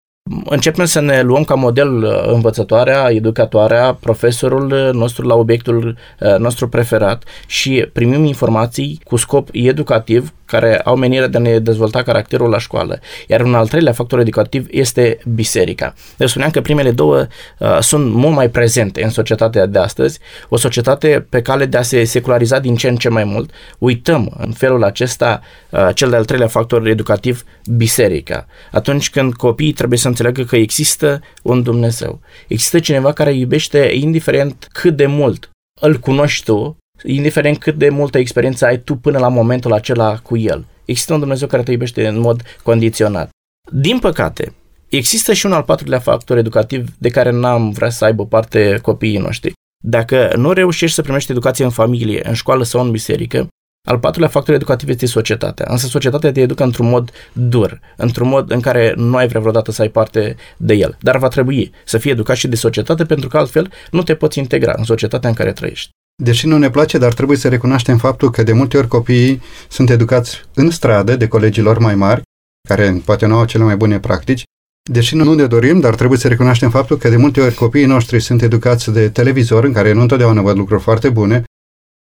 începem 0.45 0.85
să 0.85 1.01
ne 1.01 1.23
luăm 1.23 1.45
ca 1.45 1.55
model 1.55 2.03
uh, 2.03 2.33
învățătoarea, 2.33 3.11
educatoarea, 3.11 3.95
profesorul 3.95 4.73
uh, 4.73 4.93
nostru 4.93 5.27
la 5.27 5.35
obiectul 5.35 5.97
uh, 6.21 6.37
nostru 6.39 6.69
preferat 6.69 7.25
și 7.47 7.87
primim 7.93 8.25
informații 8.25 9.01
cu 9.05 9.17
scop 9.17 9.49
educativ 9.53 10.33
care 10.49 10.81
au 10.81 10.97
menirea 10.97 11.27
de 11.27 11.37
a 11.37 11.41
ne 11.41 11.59
dezvolta 11.59 12.03
caracterul 12.03 12.51
la 12.51 12.59
școală. 12.59 13.01
Iar 13.27 13.41
un 13.41 13.55
al 13.55 13.69
treilea 13.69 13.93
factor 13.93 14.19
educativ 14.19 14.67
este 14.71 15.19
biserica. 15.35 15.95
Eu 16.17 16.27
spuneam 16.27 16.51
că 16.51 16.61
primele 16.61 16.91
două 16.91 17.27
uh, 17.59 17.79
sunt 17.81 18.13
mult 18.13 18.35
mai 18.35 18.49
prezente 18.51 19.03
în 19.03 19.11
societatea 19.11 19.67
de 19.67 19.79
astăzi, 19.79 20.19
o 20.49 20.57
societate 20.57 21.27
pe 21.29 21.43
cale 21.43 21.67
de 21.67 21.77
a 21.77 21.83
se 21.83 22.05
seculariza 22.05 22.59
din 22.59 22.77
ce 22.77 22.89
în 22.89 22.97
ce 22.97 23.09
mai 23.09 23.25
mult. 23.25 23.51
Uităm 23.79 24.33
în 24.39 24.53
felul 24.53 24.85
acesta 24.85 25.41
uh, 25.71 25.89
cel 25.95 26.11
de-al 26.11 26.25
treilea 26.25 26.49
factor 26.49 26.87
educativ, 26.87 27.45
biserica. 27.77 28.47
Atunci 28.73 29.11
când 29.11 29.35
copiii 29.35 29.73
trebuie 29.73 29.99
să 29.99 30.09
înțeleagă 30.09 30.43
că 30.43 30.57
există 30.57 31.21
un 31.43 31.63
Dumnezeu. 31.63 32.21
Există 32.49 32.79
cineva 32.79 33.13
care 33.13 33.33
iubește 33.33 33.91
indiferent 33.95 34.69
cât 34.73 34.97
de 34.97 35.07
mult 35.07 35.51
îl 35.81 35.97
cunoști 35.97 36.45
tu, 36.45 36.77
indiferent 37.05 37.59
cât 37.59 37.75
de 37.75 37.89
multă 37.89 38.19
experiență 38.19 38.67
ai 38.67 38.79
tu 38.79 38.95
până 38.95 39.19
la 39.19 39.29
momentul 39.29 39.73
acela 39.73 40.19
cu 40.19 40.37
el. 40.37 40.67
Există 40.85 41.13
un 41.13 41.19
Dumnezeu 41.19 41.49
care 41.49 41.63
te 41.63 41.71
iubește 41.71 42.07
în 42.07 42.19
mod 42.19 42.43
condiționat. 42.63 43.29
Din 43.73 43.99
păcate, 43.99 44.55
există 44.89 45.33
și 45.33 45.47
un 45.47 45.53
al 45.53 45.63
patrulea 45.63 45.99
factor 45.99 46.37
educativ 46.37 46.89
de 46.99 47.09
care 47.09 47.31
n-am 47.31 47.71
vrea 47.71 47.91
să 47.91 48.05
aibă 48.05 48.27
parte 48.27 48.79
copiii 48.83 49.19
noștri. 49.19 49.53
Dacă 49.85 50.33
nu 50.37 50.53
reușești 50.53 50.95
să 50.95 51.03
primești 51.03 51.31
educație 51.31 51.65
în 51.65 51.71
familie, 51.71 52.21
în 52.29 52.35
școală 52.35 52.65
sau 52.65 52.81
în 52.81 52.91
biserică, 52.91 53.49
al 53.89 53.99
patrulea 53.99 54.29
factor 54.29 54.55
educativ 54.55 54.89
este 54.89 55.07
societatea. 55.07 55.67
Însă 55.69 55.87
societatea 55.87 56.33
te 56.33 56.41
educă 56.41 56.63
într-un 56.63 56.89
mod 56.89 57.11
dur, 57.33 57.81
într-un 57.97 58.29
mod 58.29 58.51
în 58.51 58.61
care 58.61 58.95
nu 58.97 59.17
ai 59.17 59.29
vrea 59.29 59.41
vreodată 59.41 59.71
să 59.71 59.83
ai 59.83 59.89
parte 59.89 60.37
de 60.57 60.75
el. 60.75 60.97
Dar 61.01 61.19
va 61.19 61.29
trebui 61.29 61.73
să 61.85 61.99
fii 61.99 62.11
educat 62.11 62.37
și 62.37 62.49
de 62.49 62.57
societate 62.57 63.05
pentru 63.05 63.29
că 63.29 63.39
altfel 63.39 63.73
nu 63.91 64.03
te 64.03 64.15
poți 64.15 64.39
integra 64.39 64.75
în 64.77 64.85
societatea 64.85 65.29
în 65.29 65.35
care 65.35 65.53
trăiești. 65.53 65.91
Deși 66.23 66.47
nu 66.47 66.59
ne 66.59 66.71
place, 66.71 66.99
dar 66.99 67.15
trebuie 67.15 67.37
să 67.37 67.49
recunoaștem 67.49 67.99
faptul 67.99 68.31
că 68.31 68.43
de 68.43 68.53
multe 68.53 68.77
ori 68.77 68.89
copiii 68.89 69.43
sunt 69.69 69.91
educați 69.91 70.45
în 70.55 70.71
stradă 70.71 71.17
de 71.17 71.29
colegilor 71.29 71.79
mai 71.79 71.95
mari, 71.95 72.23
care 72.69 73.03
poate 73.05 73.27
nu 73.27 73.37
au 73.37 73.45
cele 73.45 73.65
mai 73.65 73.77
bune 73.77 74.01
practici, 74.01 74.45
Deși 74.91 75.15
nu 75.15 75.35
ne 75.35 75.47
dorim, 75.47 75.81
dar 75.81 75.95
trebuie 75.95 76.19
să 76.19 76.29
recunoaștem 76.29 76.71
faptul 76.71 76.97
că 76.97 77.09
de 77.09 77.17
multe 77.17 77.41
ori 77.41 77.55
copiii 77.55 77.87
noștri 77.87 78.21
sunt 78.21 78.43
educați 78.43 78.91
de 78.91 79.09
televizor, 79.09 79.65
în 79.65 79.73
care 79.73 79.93
nu 79.93 80.01
întotdeauna 80.01 80.43
văd 80.43 80.57
lucruri 80.57 80.83
foarte 80.83 81.09
bune, 81.09 81.43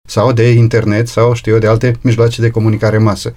sau 0.08 0.32
de 0.32 0.50
internet, 0.50 1.08
sau 1.08 1.34
știu 1.34 1.52
eu, 1.52 1.58
de 1.58 1.66
alte 1.66 1.98
mijloace 2.02 2.40
de 2.40 2.50
comunicare 2.50 2.98
masă. 2.98 3.36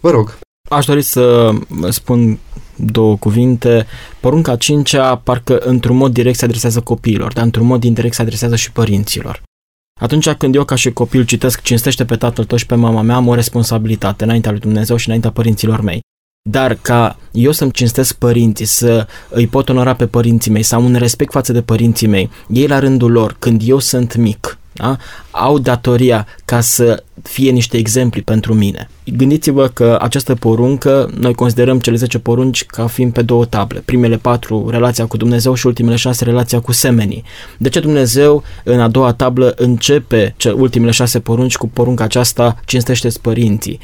Vă 0.00 0.10
rog. 0.10 0.38
Aș 0.70 0.84
dori 0.84 1.02
să 1.02 1.52
spun 1.88 2.38
două 2.76 3.16
cuvinte. 3.16 3.86
Porunca 4.20 4.56
cincea 4.56 5.16
parcă 5.16 5.58
într-un 5.58 5.96
mod 5.96 6.12
direct 6.12 6.38
se 6.38 6.44
adresează 6.44 6.80
copiilor, 6.80 7.32
dar 7.32 7.44
într-un 7.44 7.66
mod 7.66 7.84
indirect 7.84 8.14
se 8.14 8.22
adresează 8.22 8.56
și 8.56 8.72
părinților. 8.72 9.42
Atunci 10.00 10.30
când 10.30 10.54
eu 10.54 10.64
ca 10.64 10.74
și 10.74 10.90
copil 10.90 11.24
citesc 11.24 11.62
cinstește 11.62 12.04
pe 12.04 12.16
tatăl 12.16 12.44
tău 12.44 12.58
și 12.58 12.66
pe 12.66 12.74
mama 12.74 13.02
mea, 13.02 13.16
am 13.16 13.28
o 13.28 13.34
responsabilitate 13.34 14.24
înaintea 14.24 14.50
lui 14.50 14.60
Dumnezeu 14.60 14.96
și 14.96 15.06
înaintea 15.06 15.30
părinților 15.30 15.80
mei. 15.80 16.00
Dar 16.48 16.74
ca 16.82 17.18
eu 17.32 17.52
să-mi 17.52 17.70
cinstesc 17.70 18.14
părinții, 18.14 18.64
să 18.64 19.06
îi 19.28 19.46
pot 19.46 19.68
onora 19.68 19.94
pe 19.94 20.06
părinții 20.06 20.50
mei, 20.50 20.62
să 20.62 20.74
am 20.74 20.84
un 20.84 20.94
respect 20.94 21.32
față 21.32 21.52
de 21.52 21.62
părinții 21.62 22.06
mei, 22.06 22.30
ei 22.48 22.66
la 22.66 22.78
rândul 22.78 23.10
lor, 23.10 23.36
când 23.38 23.62
eu 23.64 23.78
sunt 23.78 24.16
mic, 24.16 24.58
da? 24.80 24.96
au 25.30 25.58
datoria 25.58 26.26
ca 26.44 26.60
să 26.60 27.02
fie 27.22 27.50
niște 27.50 27.76
exempli 27.76 28.22
pentru 28.22 28.54
mine. 28.54 28.88
Gândiți-vă 29.04 29.68
că 29.68 29.98
această 30.00 30.34
poruncă, 30.34 31.10
noi 31.18 31.34
considerăm 31.34 31.78
cele 31.78 31.96
10 31.96 32.18
porunci 32.18 32.64
ca 32.64 32.86
fiind 32.86 33.12
pe 33.12 33.22
două 33.22 33.44
table. 33.44 33.82
Primele 33.84 34.16
patru, 34.16 34.68
relația 34.70 35.06
cu 35.06 35.16
Dumnezeu 35.16 35.54
și 35.54 35.66
ultimele 35.66 35.96
șase, 35.96 36.24
relația 36.24 36.60
cu 36.60 36.72
semenii. 36.72 37.24
De 37.58 37.68
ce 37.68 37.80
Dumnezeu 37.80 38.42
în 38.64 38.80
a 38.80 38.88
doua 38.88 39.12
tablă 39.12 39.54
începe 39.56 40.34
ultimele 40.54 40.90
șase 40.90 41.20
porunci 41.20 41.56
cu 41.56 41.68
porunca 41.68 42.04
aceasta, 42.04 42.60
cinstește-ți 42.64 43.20
părinții? 43.20 43.78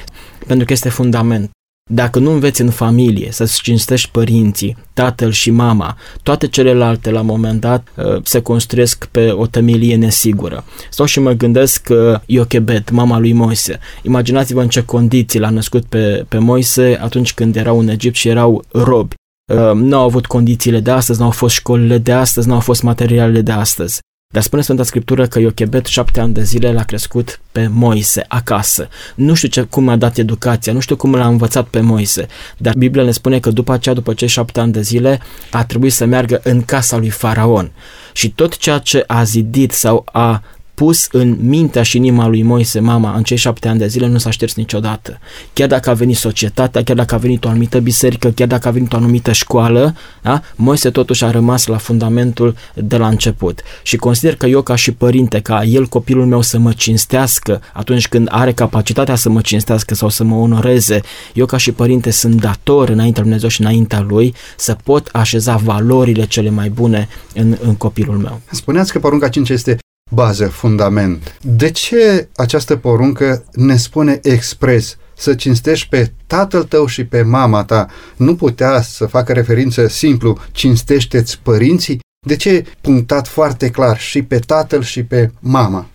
Pentru 0.47 0.67
că 0.67 0.73
este 0.73 0.89
fundament. 0.89 1.51
Dacă 1.91 2.19
nu 2.19 2.31
înveți 2.33 2.61
în 2.61 2.71
familie 2.71 3.29
să-ți 3.31 3.63
cinstești 3.63 4.11
părinții, 4.11 4.77
tatăl 4.93 5.31
și 5.31 5.51
mama, 5.51 5.97
toate 6.23 6.47
celelalte 6.47 7.11
la 7.11 7.21
un 7.21 7.27
moment 7.27 7.61
dat 7.61 7.89
uh, 7.97 8.23
se 8.23 8.43
construiesc 8.43 9.05
pe 9.05 9.31
o 9.31 9.47
tămilie 9.47 9.97
nesigură. 9.97 10.65
Sau 10.91 11.07
și 11.07 11.21
mă 11.21 11.33
gândesc 11.33 11.83
că 11.83 12.21
Iochebed, 12.27 12.89
mama 12.91 13.19
lui 13.19 13.33
Moise, 13.33 13.79
imaginați-vă 14.03 14.63
în 14.63 14.69
ce 14.69 14.85
condiții 14.85 15.41
l-a 15.41 15.51
născut 15.51 15.85
pe, 15.85 16.25
pe 16.29 16.39
Moise 16.39 16.99
atunci 17.01 17.35
când 17.35 17.57
erau 17.57 17.79
în 17.79 17.89
Egipt 17.89 18.17
și 18.17 18.29
erau 18.29 18.65
robi. 18.73 19.15
Uh, 19.53 19.73
nu 19.75 19.97
au 19.97 20.05
avut 20.05 20.27
condițiile 20.27 20.81
de 20.81 20.91
astăzi, 20.91 21.19
nu 21.19 21.25
au 21.25 21.31
fost 21.31 21.55
școlile 21.55 21.99
de 21.99 22.13
astăzi, 22.13 22.49
nu 22.49 22.55
au 22.55 22.61
fost 22.61 22.83
materialele 22.83 23.41
de 23.41 23.53
astăzi. 23.53 23.99
Dar 24.37 24.45
spune 24.45 24.63
Sfânta 24.63 24.83
Scriptură 24.83 25.27
că 25.27 25.39
Iochebet 25.39 25.87
șapte 25.87 26.21
ani 26.21 26.33
de 26.33 26.43
zile 26.43 26.73
l-a 26.73 26.83
crescut 26.83 27.41
pe 27.53 27.67
Moise 27.67 28.25
acasă. 28.29 28.89
Nu 29.15 29.35
știu 29.35 29.49
ce, 29.49 29.63
cum 29.63 29.89
a 29.89 29.97
dat 29.97 30.17
educația, 30.19 30.73
nu 30.73 30.81
știu 30.81 30.97
cum 30.97 31.15
l-a 31.15 31.27
învățat 31.27 31.67
pe 31.67 31.81
Moise, 31.81 32.27
dar 32.57 32.75
Biblia 32.77 33.03
ne 33.03 33.11
spune 33.11 33.41
că 33.41 33.51
după 33.51 33.73
aceea, 33.73 33.95
după 33.95 34.15
cei 34.15 34.29
șapte 34.29 34.61
ani 34.61 34.73
de 34.73 34.81
zile, 34.81 35.21
a 35.51 35.65
trebuit 35.65 35.93
să 35.93 36.05
meargă 36.05 36.41
în 36.45 36.63
casa 36.63 36.97
lui 36.97 37.11
Faraon. 37.11 37.71
Și 38.13 38.31
tot 38.31 38.57
ceea 38.57 38.79
ce 38.79 39.05
a 39.07 39.23
zidit 39.23 39.73
sau 39.73 40.05
a 40.13 40.43
pus 40.77 41.09
în 41.13 41.37
mintea 41.41 41.83
și 41.83 41.97
inima 41.97 42.27
lui 42.27 42.43
Moise, 42.43 42.81
mama, 42.81 43.15
în 43.17 43.23
cei 43.23 43.37
șapte 43.37 43.69
ani 43.69 43.79
de 43.79 43.87
zile 43.87 44.07
nu 44.07 44.19
s-a 44.19 44.31
șters 44.31 44.55
niciodată. 44.55 45.19
Chiar 45.53 45.69
dacă 45.69 45.91
a 45.91 45.93
venit 45.93 46.17
societatea, 46.17 46.83
chiar 46.83 46.97
dacă 46.97 47.15
a 47.15 47.19
venit 47.19 47.45
o 47.45 47.49
anumită 47.49 47.79
biserică, 47.79 48.29
chiar 48.29 48.49
dacă 48.49 48.69
a 48.69 48.71
venit 48.71 48.93
o 48.93 48.97
anumită 48.97 49.33
școală, 49.33 49.95
da? 50.23 50.43
Moise 50.57 50.91
totuși 50.91 51.25
a 51.25 51.31
rămas 51.31 51.67
la 51.67 51.77
fundamentul 51.77 52.55
de 52.75 52.97
la 52.97 53.09
început. 53.09 53.61
Și 53.83 53.97
consider 53.97 54.37
că 54.37 54.47
eu 54.47 54.63
ca 54.63 54.75
și 54.75 54.93
părinte, 54.93 55.41
ca 55.41 55.65
el 55.65 55.87
copilul 55.87 56.27
meu 56.27 56.41
să 56.41 56.59
mă 56.59 56.73
cinstească 56.73 57.61
atunci 57.73 58.09
când 58.09 58.29
are 58.31 58.53
capacitatea 58.53 59.15
să 59.15 59.29
mă 59.29 59.41
cinstească 59.41 59.95
sau 59.95 60.09
să 60.09 60.25
mă 60.25 60.35
onoreze, 60.35 61.01
eu 61.35 61.47
ca 61.47 61.57
și 61.57 61.73
părinte 61.73 62.11
sunt 62.11 62.41
dator 62.41 62.89
înaintea 62.89 63.23
lui 63.23 63.31
Dumnezeu 63.31 63.49
și 63.49 63.61
înaintea 63.61 64.01
lui 64.01 64.35
să 64.57 64.77
pot 64.85 65.09
așeza 65.13 65.57
valorile 65.57 66.27
cele 66.27 66.51
mai 66.51 66.69
bune 66.69 67.09
în, 67.35 67.57
în 67.61 67.75
copilul 67.75 68.17
meu. 68.17 68.41
Spuneați 68.51 68.93
că 68.93 68.99
porunca 68.99 69.29
5 69.29 69.49
este 69.49 69.77
bază, 70.11 70.47
fundament. 70.47 71.39
De 71.43 71.71
ce 71.71 72.29
această 72.37 72.77
poruncă 72.77 73.45
ne 73.53 73.77
spune 73.77 74.19
expres 74.23 74.97
să 75.17 75.35
cinstești 75.35 75.89
pe 75.89 76.13
tatăl 76.27 76.63
tău 76.63 76.87
și 76.87 77.05
pe 77.05 77.23
mama 77.23 77.65
ta? 77.65 77.87
Nu 78.17 78.37
putea 78.37 78.81
să 78.81 79.07
facă 79.07 79.33
referință 79.33 79.87
simplu, 79.87 80.39
cinstește-ți 80.53 81.41
părinții? 81.43 82.01
De 82.27 82.37
ce 82.37 82.65
punctat 82.81 83.29
foarte 83.29 83.71
clar 83.71 83.99
și 83.99 84.23
pe 84.23 84.39
tatăl 84.39 84.83
și 84.83 85.03
pe 85.03 85.31
mama? 85.41 85.87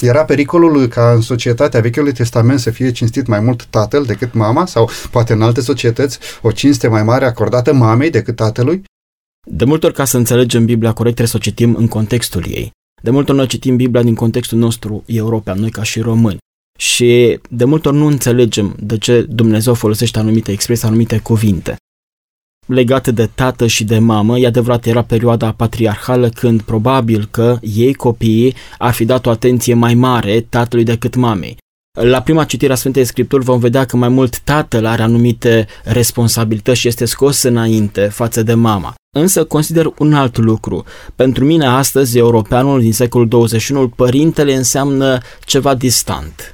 Era 0.00 0.24
pericolul 0.24 0.86
ca 0.86 1.12
în 1.12 1.20
societatea 1.20 1.80
Vechiului 1.80 2.12
Testament 2.12 2.60
să 2.60 2.70
fie 2.70 2.92
cinstit 2.92 3.26
mai 3.26 3.40
mult 3.40 3.64
tatăl 3.64 4.04
decât 4.04 4.34
mama 4.34 4.66
sau 4.66 4.90
poate 5.10 5.32
în 5.32 5.42
alte 5.42 5.60
societăți 5.60 6.18
o 6.42 6.50
cinste 6.50 6.88
mai 6.88 7.02
mare 7.02 7.24
acordată 7.24 7.72
mamei 7.72 8.10
decât 8.10 8.36
tatălui? 8.36 8.82
De 9.46 9.64
multe 9.64 9.86
ori, 9.86 9.94
ca 9.94 10.04
să 10.04 10.16
înțelegem 10.16 10.64
Biblia 10.64 10.92
corect, 10.92 11.16
trebuie 11.16 11.40
să 11.40 11.48
o 11.48 11.50
citim 11.50 11.74
în 11.74 11.88
contextul 11.88 12.44
ei. 12.48 12.72
De 13.00 13.10
multe 13.10 13.30
ori 13.30 13.38
noi 13.38 13.48
citim 13.48 13.76
Biblia 13.76 14.02
din 14.02 14.14
contextul 14.14 14.58
nostru 14.58 15.02
european, 15.06 15.58
noi 15.58 15.70
ca 15.70 15.82
și 15.82 16.00
români. 16.00 16.38
Și 16.78 17.38
de 17.50 17.64
multe 17.64 17.88
ori 17.88 17.96
nu 17.96 18.06
înțelegem 18.06 18.76
de 18.80 18.98
ce 18.98 19.22
Dumnezeu 19.22 19.74
folosește 19.74 20.18
anumite 20.18 20.52
expresii, 20.52 20.86
anumite 20.86 21.18
cuvinte. 21.18 21.76
Legate 22.66 23.10
de 23.10 23.30
tată 23.34 23.66
și 23.66 23.84
de 23.84 23.98
mamă, 23.98 24.38
e 24.38 24.46
adevărat, 24.46 24.86
era 24.86 25.02
perioada 25.02 25.52
patriarhală 25.52 26.28
când 26.28 26.62
probabil 26.62 27.28
că 27.30 27.58
ei, 27.60 27.94
copiii, 27.94 28.54
ar 28.78 28.92
fi 28.92 29.04
dat 29.04 29.26
o 29.26 29.30
atenție 29.30 29.74
mai 29.74 29.94
mare 29.94 30.40
tatălui 30.40 30.84
decât 30.84 31.14
mamei. 31.14 31.56
La 31.98 32.22
prima 32.22 32.44
citire 32.44 32.72
a 32.72 32.76
Sfintei 32.76 33.04
Scripturi 33.04 33.44
vom 33.44 33.58
vedea 33.58 33.84
că 33.84 33.96
mai 33.96 34.08
mult 34.08 34.40
tatăl 34.40 34.86
are 34.86 35.02
anumite 35.02 35.66
responsabilități 35.84 36.80
și 36.80 36.88
este 36.88 37.04
scos 37.04 37.42
înainte 37.42 38.04
față 38.06 38.42
de 38.42 38.54
mama. 38.54 38.94
Însă 39.16 39.44
consider 39.44 39.92
un 39.98 40.14
alt 40.14 40.36
lucru. 40.36 40.84
Pentru 41.14 41.44
mine 41.44 41.66
astăzi, 41.66 42.18
europeanul 42.18 42.80
din 42.80 42.92
secolul 42.92 43.28
21, 43.28 43.88
părintele 43.88 44.54
înseamnă 44.54 45.18
ceva 45.44 45.74
distant. 45.74 46.50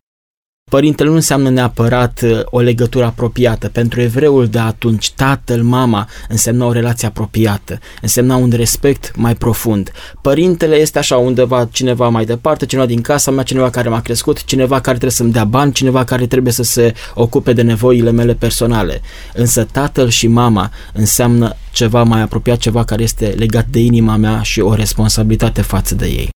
Părintele 0.70 1.08
nu 1.08 1.14
înseamnă 1.14 1.49
neapărat 1.50 2.20
uh, 2.25 2.40
o 2.44 2.61
legătură 2.61 3.04
apropiată. 3.04 3.68
Pentru 3.68 4.00
evreul 4.00 4.46
de 4.46 4.58
atunci, 4.58 5.12
tatăl, 5.12 5.62
mama 5.62 6.08
însemna 6.28 6.66
o 6.66 6.73
relație 6.73 7.08
apropiată, 7.08 7.78
însemna 8.02 8.37
un 8.37 8.52
respect 8.56 9.12
mai 9.16 9.35
profund. 9.35 9.92
Părintele 10.23 10.76
este 10.76 10.99
așa 10.99 11.16
undeva 11.16 11.68
cineva 11.73 12.08
mai 12.08 12.25
departe, 12.25 12.66
cineva 12.66 12.87
din 12.87 13.00
casa 13.00 13.30
mea, 13.30 13.42
cineva 13.42 13.70
care 13.70 13.88
m-a 13.88 14.00
crescut, 14.00 14.44
cineva 14.44 14.75
care 14.75 14.96
trebuie 14.96 15.11
să-mi 15.11 15.32
dea 15.32 15.44
bani, 15.44 15.73
cineva 15.73 16.04
care 16.04 16.26
trebuie 16.26 16.52
să 16.52 16.62
se 16.62 16.94
ocupe 17.14 17.52
de 17.52 17.62
nevoile 17.62 18.11
mele 18.11 18.35
personale. 18.35 19.00
Însă 19.35 19.66
tatăl 19.73 20.08
și 20.08 20.26
mama 20.26 20.70
înseamnă 20.92 21.56
ceva 21.73 22.02
mai 22.02 22.20
apropiat, 22.20 22.58
ceva 22.58 22.85
care 22.85 23.02
este 23.02 23.26
legat 23.26 23.66
de 23.66 23.78
inima 23.78 24.16
mea 24.16 24.42
și 24.42 24.61
o 24.61 24.75
responsabilitate 24.75 25.62
față 25.62 25.94
de 25.94 26.06
ei. 26.06 26.35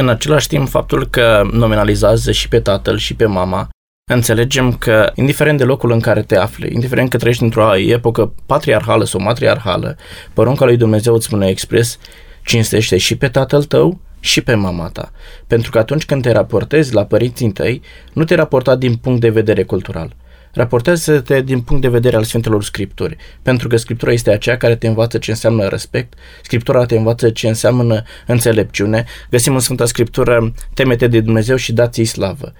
În 0.00 0.08
același 0.08 0.48
timp, 0.48 0.68
faptul 0.68 1.06
că 1.06 1.42
nominalizează 1.52 2.32
și 2.32 2.48
pe 2.48 2.60
tatăl 2.60 2.98
și 2.98 3.14
pe 3.14 3.26
mama, 3.26 3.68
înțelegem 4.10 4.76
că, 4.76 5.12
indiferent 5.14 5.58
de 5.58 5.64
locul 5.64 5.90
în 5.90 6.00
care 6.00 6.22
te 6.22 6.36
afli, 6.36 6.72
indiferent 6.72 7.10
că 7.10 7.16
trăiești 7.16 7.42
într-o 7.42 7.76
epocă 7.76 8.34
patriarhală 8.46 9.04
sau 9.04 9.20
matriarhală, 9.20 9.96
porunca 10.32 10.64
lui 10.64 10.76
Dumnezeu 10.76 11.14
îți 11.14 11.24
spune 11.24 11.48
expres, 11.48 11.98
cinstește 12.44 12.96
și 12.96 13.16
pe 13.16 13.28
tatăl 13.28 13.64
tău 13.64 14.00
și 14.20 14.40
pe 14.40 14.54
mama 14.54 14.88
ta. 14.88 15.10
Pentru 15.46 15.70
că 15.70 15.78
atunci 15.78 16.04
când 16.04 16.22
te 16.22 16.32
raportezi 16.32 16.94
la 16.94 17.04
părinții 17.04 17.52
tăi, 17.52 17.82
nu 18.12 18.24
te 18.24 18.34
raporta 18.34 18.76
din 18.76 18.96
punct 18.96 19.20
de 19.20 19.28
vedere 19.28 19.62
cultural 19.62 20.16
raportează-te 20.54 21.40
din 21.40 21.60
punct 21.60 21.82
de 21.82 21.88
vedere 21.88 22.16
al 22.16 22.24
Sfintelor 22.24 22.64
Scripturi, 22.64 23.16
pentru 23.42 23.68
că 23.68 23.76
Scriptura 23.76 24.12
este 24.12 24.30
aceea 24.30 24.56
care 24.56 24.76
te 24.76 24.86
învață 24.86 25.18
ce 25.18 25.30
înseamnă 25.30 25.68
respect, 25.68 26.14
Scriptura 26.42 26.84
te 26.84 26.96
învață 26.96 27.30
ce 27.30 27.48
înseamnă 27.48 28.02
înțelepciune, 28.26 29.04
găsim 29.30 29.54
în 29.54 29.60
Sfânta 29.60 29.86
Scriptură 29.86 30.52
temete 30.74 31.06
de 31.06 31.20
Dumnezeu 31.20 31.56
și 31.56 31.72
dați-i 31.72 32.04
slavă. 32.04 32.52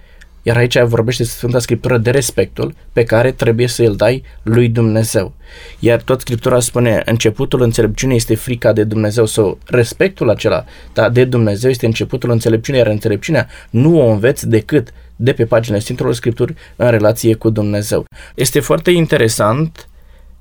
Iar 0.46 0.56
aici 0.56 0.78
vorbește 0.78 1.24
Sfânta 1.24 1.58
Scriptură 1.58 1.98
de 1.98 2.10
respectul 2.10 2.74
pe 2.92 3.04
care 3.04 3.32
trebuie 3.32 3.66
să 3.66 3.82
îl 3.82 3.96
dai 3.96 4.22
lui 4.42 4.68
Dumnezeu. 4.68 5.34
Iar 5.78 6.02
tot 6.02 6.20
Scriptura 6.20 6.60
spune, 6.60 7.02
începutul 7.04 7.62
înțelepciunii 7.62 8.16
este 8.16 8.34
frica 8.34 8.72
de 8.72 8.84
Dumnezeu 8.84 9.26
sau 9.26 9.58
respectul 9.66 10.30
acela 10.30 10.64
da, 10.92 11.08
de 11.08 11.24
Dumnezeu 11.24 11.70
este 11.70 11.86
începutul 11.86 12.30
înțelepciunii, 12.30 12.80
iar 12.80 12.90
înțelepciunea 12.90 13.48
nu 13.70 14.00
o 14.00 14.10
înveți 14.10 14.48
decât 14.48 14.92
de 15.16 15.32
pe 15.32 15.44
paginile 15.44 15.80
Sfintelor 15.82 16.14
Scripturi 16.14 16.54
în 16.76 16.90
relație 16.90 17.34
cu 17.34 17.50
Dumnezeu. 17.50 18.04
Este 18.34 18.60
foarte 18.60 18.90
interesant 18.90 19.88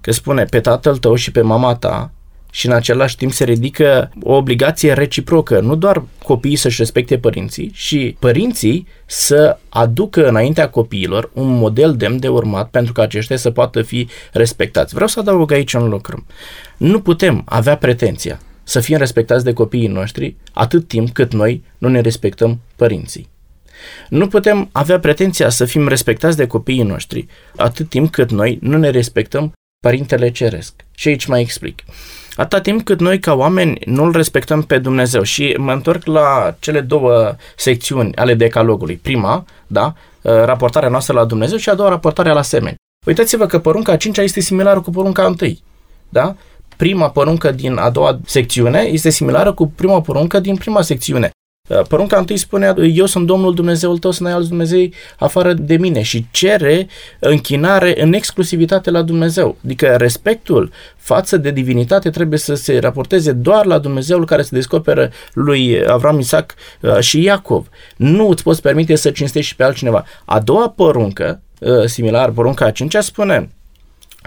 că 0.02 0.12
spune 0.12 0.44
pe 0.44 0.60
tatăl 0.60 0.98
tău 0.98 1.16
și 1.16 1.32
pe 1.32 1.42
mama 1.42 1.76
ta 1.76 2.12
și 2.52 2.66
în 2.66 2.72
același 2.72 3.16
timp 3.16 3.32
se 3.32 3.44
ridică 3.44 4.12
o 4.22 4.34
obligație 4.34 4.94
reciprocă, 4.94 5.60
nu 5.60 5.76
doar 5.76 6.04
copiii 6.24 6.56
să-și 6.56 6.78
respecte 6.78 7.18
părinții, 7.18 7.72
și 7.74 8.16
părinții 8.20 8.88
să 9.06 9.58
aducă 9.70 10.28
înaintea 10.28 10.70
copiilor 10.70 11.30
un 11.34 11.58
model 11.58 11.96
demn 11.96 12.20
de 12.20 12.28
urmat 12.28 12.70
pentru 12.70 12.94
ca 12.94 13.02
aceștia 13.02 13.38
să 13.38 13.52
poată 13.52 13.82
fi 13.82 14.08
respectați. 14.32 14.94
Vreau 14.94 15.08
să 15.08 15.20
adaug 15.20 15.52
aici 15.52 15.74
un 15.74 15.90
lucru. 15.90 16.26
Nu 16.78 17.00
putem 17.02 17.42
avea 17.46 17.78
pretenția 17.78 18.40
să 18.64 18.80
fim 18.80 18.98
respectați 18.98 19.44
de 19.44 19.54
copiii 19.54 19.88
noștri 19.88 20.36
atât 20.54 20.88
timp 20.88 21.10
cât 21.10 21.34
noi 21.34 21.64
nu 21.78 21.88
ne 21.88 22.00
respectăm 22.00 22.60
părinții. 22.76 23.32
Nu 24.10 24.28
putem 24.28 24.70
avea 24.72 25.00
pretenția 25.00 25.50
să 25.50 25.66
fim 25.66 25.88
respectați 25.88 26.38
de 26.38 26.48
copiii 26.48 26.84
noștri 26.84 27.28
atât 27.56 27.90
timp 27.90 28.12
cât 28.12 28.32
noi 28.32 28.58
nu 28.62 28.78
ne 28.78 28.90
respectăm 28.90 29.54
Părintele 29.80 30.32
Ceresc. 30.32 30.74
Și 30.92 31.08
aici 31.08 31.26
mai 31.26 31.42
explic. 31.42 31.84
Atâta 32.36 32.62
timp 32.62 32.84
cât 32.84 33.00
noi 33.00 33.20
ca 33.20 33.34
oameni 33.34 33.80
nu-L 33.86 34.12
respectăm 34.12 34.62
pe 34.62 34.78
Dumnezeu 34.78 35.22
și 35.24 35.56
mă 35.58 35.72
întorc 35.72 36.06
la 36.06 36.56
cele 36.60 36.82
două 36.82 37.36
secțiuni 37.56 38.16
ale 38.16 38.34
decalogului. 38.34 38.96
Prima, 38.96 39.46
da, 39.68 39.94
raportarea 40.22 40.90
noastră 40.90 41.14
la 41.14 41.26
Dumnezeu 41.26 41.58
și 41.58 41.70
a 41.70 41.74
doua, 41.74 41.90
raportarea 41.90 42.34
la 42.34 42.42
semeni. 42.42 42.76
Uitați-vă 43.06 43.46
că 43.46 43.60
porunca 43.60 43.92
a 43.92 43.98
cincea 43.98 44.22
este 44.22 44.40
similară 44.40 44.82
cu 44.82 44.90
porunca 44.90 45.24
a 45.24 45.28
întâi. 45.28 45.64
Da? 46.10 46.36
Prima 46.78 47.10
poruncă 47.10 47.52
din 47.52 47.78
a 47.78 47.90
doua 47.90 48.20
secțiune 48.26 48.80
este 48.80 49.10
similară 49.10 49.54
cu 49.54 49.68
prima 49.68 50.02
poruncă 50.02 50.40
din 50.40 50.56
prima 50.56 50.82
secțiune. 50.82 51.30
Uh, 51.70 51.82
porunca 51.88 52.18
întâi 52.18 52.38
spunea, 52.38 52.76
eu 52.94 53.06
sunt 53.06 53.26
Domnul 53.26 53.54
Dumnezeul 53.54 53.98
tău, 53.98 54.12
să 54.12 54.24
n-ai 54.24 54.32
alți 54.32 54.50
Dumnezei 54.50 54.94
afară 55.20 55.54
de 55.54 55.78
mine 55.78 56.02
și 56.02 56.26
cere 56.32 56.88
închinare 57.20 58.02
în 58.02 58.14
exclusivitate 58.14 58.92
la 58.92 59.02
Dumnezeu. 59.02 59.58
Adică 59.64 59.96
respectul 59.96 60.72
față 60.98 61.38
de 61.38 61.52
divinitate 61.52 62.10
trebuie 62.10 62.40
să 62.40 62.54
se 62.54 62.78
raporteze 62.80 63.32
doar 63.32 63.66
la 63.66 63.80
Dumnezeul 63.80 64.26
care 64.26 64.42
se 64.42 64.50
descoperă 64.52 65.12
lui 65.34 65.88
Avram, 65.88 66.20
Isaac 66.20 66.54
uh, 66.82 67.00
și 67.00 67.22
Iacov. 67.22 67.68
Nu 67.96 68.28
îți 68.30 68.44
poți 68.44 68.62
permite 68.62 68.96
să 68.96 69.12
cinstești 69.12 69.50
și 69.50 69.56
pe 69.56 69.64
altcineva. 69.64 70.06
A 70.26 70.40
doua 70.40 70.70
poruncă, 70.70 71.42
uh, 71.60 71.86
similar 71.86 72.30
porunca 72.30 72.66
a 72.66 72.72
cincea, 72.72 73.02
spune 73.02 73.50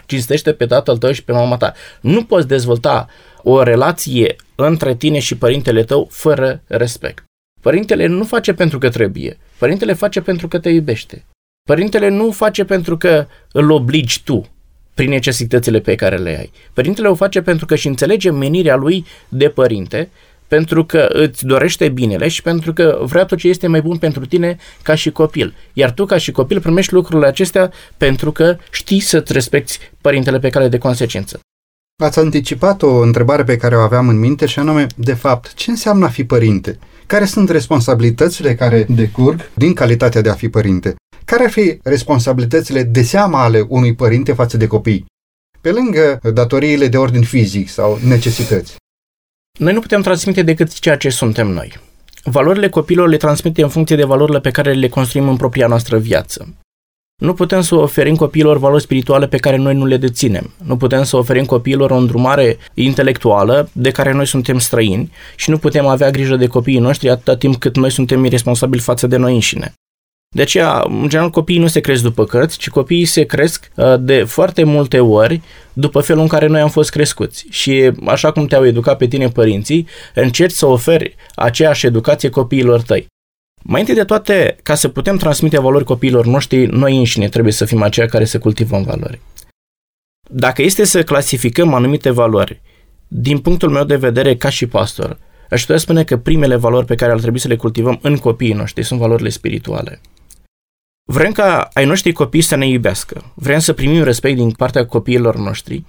cinstește 0.07 0.53
pe 0.53 0.67
tatăl 0.67 0.97
tău 0.97 1.13
și 1.13 1.25
pe 1.25 1.33
mama 1.33 1.57
ta. 1.57 1.73
Nu 2.01 2.25
poți 2.25 2.49
dezvolta 2.49 3.07
o 3.43 3.63
relație 3.63 4.37
între 4.55 4.95
tine 4.95 5.19
și 5.19 5.37
părintele 5.37 5.85
tău 5.85 6.09
fără 6.11 6.63
respect. 6.67 7.26
Părintele 7.67 8.07
nu 8.07 8.25
face 8.25 8.53
pentru 8.53 8.79
că 8.79 8.89
trebuie. 8.89 9.39
Părintele 9.59 9.93
face 9.93 10.21
pentru 10.21 10.49
că 10.49 10.59
te 10.59 10.69
iubește. 10.69 11.25
Părintele 11.69 12.09
nu 12.09 12.31
face 12.31 12.65
pentru 12.65 12.97
că 12.97 13.27
îl 13.53 13.71
obligi 13.71 14.23
tu 14.25 14.51
prin 14.95 15.09
necesitățile 15.09 15.81
pe 15.81 15.95
care 15.95 16.17
le 16.17 16.39
ai. 16.39 16.53
Părintele 16.73 17.09
o 17.09 17.15
face 17.15 17.43
pentru 17.43 17.67
că 17.67 17.75
și 17.75 17.87
înțelege 17.87 18.31
menirea 18.31 18.77
lui 18.77 19.07
de 19.29 19.49
părinte, 19.49 20.11
pentru 20.49 20.85
că 20.85 21.07
îți 21.09 21.47
dorește 21.47 21.89
binele 21.89 22.29
și 22.29 22.43
pentru 22.43 22.73
că 22.73 22.99
vrea 23.03 23.25
tot 23.25 23.39
ce 23.39 23.49
este 23.49 23.67
mai 23.67 23.81
bun 23.81 23.97
pentru 23.97 24.27
tine 24.27 24.57
ca 24.83 24.95
și 24.95 25.11
copil. 25.11 25.55
Iar 25.73 25.93
tu 25.93 26.05
ca 26.05 26.17
și 26.17 26.33
copil 26.33 26.61
primești 26.61 26.93
lucrurile 26.93 27.27
acestea 27.27 27.73
pentru 27.97 28.33
că 28.33 28.57
știi 28.71 29.01
să-ți 29.01 29.33
respecti 29.33 29.79
părintele 30.01 30.39
pe 30.39 30.51
care 30.51 30.69
de 30.69 30.79
consecință. 30.79 31.41
Ați 32.05 32.19
anticipat 32.19 32.83
o 32.83 33.01
întrebare 33.01 33.45
pe 33.45 33.57
care 33.57 33.77
o 33.77 33.81
aveam 33.81 34.09
în 34.09 34.19
minte 34.19 34.47
și 34.47 34.59
anume, 34.59 34.87
de 34.97 35.15
fapt, 35.15 35.55
ce 35.55 35.71
înseamnă 35.71 36.05
a 36.05 36.09
fi 36.09 36.25
părinte? 36.25 36.79
Care 37.07 37.25
sunt 37.25 37.51
responsabilitățile 37.51 38.55
care 38.55 38.87
decurg 38.89 39.51
din 39.55 39.75
calitatea 39.75 40.21
de 40.21 40.29
a 40.29 40.35
fi 40.35 40.49
părinte? 40.49 40.95
Care 41.25 41.45
ar 41.45 41.51
fi 41.51 41.79
responsabilitățile 41.83 42.83
de 42.83 43.03
seama 43.03 43.43
ale 43.43 43.67
unui 43.69 43.95
părinte 43.95 44.33
față 44.33 44.57
de 44.57 44.67
copii? 44.67 45.07
Pe 45.61 45.71
lângă 45.71 46.21
datoriile 46.33 46.89
de 46.89 46.97
ordin 46.97 47.23
fizic 47.23 47.69
sau 47.69 47.99
necesități. 48.05 48.77
Noi 49.59 49.73
nu 49.73 49.81
putem 49.81 50.03
transmite 50.03 50.43
decât 50.43 50.79
ceea 50.79 50.97
ce 50.97 51.09
suntem 51.09 51.47
noi. 51.47 51.79
Valorile 52.25 52.69
copilor 52.69 53.09
le 53.09 53.17
transmitem 53.17 53.65
în 53.65 53.71
funcție 53.71 53.97
de 53.97 54.05
valorile 54.05 54.41
pe 54.41 54.51
care 54.51 54.73
le 54.73 54.89
construim 54.89 55.29
în 55.29 55.37
propria 55.37 55.67
noastră 55.67 55.99
viață. 55.99 56.55
Nu 57.23 57.35
putem 57.35 57.61
să 57.61 57.75
oferim 57.75 58.17
copiilor 58.17 58.59
valori 58.59 58.83
spirituale 58.83 59.27
pe 59.27 59.37
care 59.37 59.57
noi 59.57 59.75
nu 59.75 59.87
le 59.87 59.97
deținem. 59.97 60.51
Nu 60.65 60.77
putem 60.77 61.03
să 61.03 61.17
oferim 61.17 61.45
copiilor 61.45 61.91
o 61.91 61.97
îndrumare 61.97 62.59
intelectuală 62.75 63.69
de 63.73 63.91
care 63.91 64.13
noi 64.13 64.27
suntem 64.27 64.59
străini 64.59 65.13
și 65.37 65.51
nu 65.51 65.59
putem 65.59 65.87
avea 65.87 66.11
grijă 66.11 66.37
de 66.37 66.47
copiii 66.47 66.79
noștri 66.79 67.11
atâta 67.11 67.37
timp 67.37 67.57
cât 67.57 67.77
noi 67.77 67.91
suntem 67.91 68.25
irresponsabili 68.25 68.83
față 68.83 69.07
de 69.07 69.17
noi 69.17 69.35
înșine. 69.35 69.73
De 70.35 70.43
aceea, 70.43 70.85
în 70.89 71.09
general, 71.09 71.31
copiii 71.31 71.59
nu 71.59 71.67
se 71.67 71.81
cresc 71.81 72.03
după 72.03 72.25
cărți, 72.25 72.59
ci 72.59 72.69
copiii 72.69 73.05
se 73.05 73.25
cresc 73.25 73.71
uh, 73.75 73.95
de 74.01 74.25
foarte 74.25 74.65
multe 74.65 75.01
ori 75.01 75.41
după 75.73 76.01
felul 76.01 76.23
în 76.23 76.29
care 76.29 76.47
noi 76.47 76.61
am 76.61 76.69
fost 76.69 76.91
crescuți. 76.91 77.47
Și 77.51 77.91
așa 78.07 78.33
cum 78.33 78.47
te-au 78.47 78.67
educat 78.67 78.97
pe 78.97 79.07
tine 79.07 79.29
părinții, 79.29 79.87
încerci 80.15 80.55
să 80.55 80.67
oferi 80.67 81.15
aceeași 81.35 81.87
educație 81.87 82.29
copiilor 82.29 82.83
tăi. 82.83 83.07
Mai 83.69 83.81
întâi 83.81 83.95
de 83.95 84.05
toate, 84.05 84.57
ca 84.63 84.75
să 84.75 84.89
putem 84.89 85.17
transmite 85.17 85.61
valori 85.61 85.85
copiilor 85.85 86.27
noștri, 86.27 86.67
noi 86.67 86.97
înșine 86.97 87.29
trebuie 87.29 87.53
să 87.53 87.65
fim 87.65 87.83
aceia 87.83 88.07
care 88.07 88.25
să 88.25 88.39
cultivăm 88.39 88.83
valori. 88.83 89.21
Dacă 90.31 90.63
este 90.63 90.85
să 90.85 91.03
clasificăm 91.03 91.75
anumite 91.75 92.11
valori, 92.11 92.61
din 93.09 93.39
punctul 93.39 93.71
meu 93.71 93.85
de 93.85 93.97
vedere 93.97 94.37
ca 94.37 94.49
și 94.49 94.67
pastor, 94.67 95.19
aș 95.51 95.61
putea 95.61 95.77
spune 95.77 96.05
că 96.05 96.17
primele 96.17 96.57
valori 96.57 96.87
pe 96.87 96.95
care 96.95 97.13
ar 97.13 97.21
trebui 97.21 97.39
să 97.39 97.49
le 97.49 97.57
cultivăm 97.57 97.99
în 98.03 98.17
copiii 98.17 98.53
noștri 98.53 98.85
sunt 98.85 99.01
valorile 99.01 99.29
spirituale. 99.29 100.01
Vrem 101.09 101.33
ca 101.33 101.69
ai 101.73 101.85
noștri 101.85 102.13
copii 102.13 102.41
să 102.41 102.57
ne 102.57 102.69
iubească, 102.69 103.33
vrem 103.35 103.59
să 103.59 103.73
primim 103.73 104.03
respect 104.03 104.37
din 104.37 104.51
partea 104.51 104.87
copiilor 104.87 105.37
noștri 105.37 105.85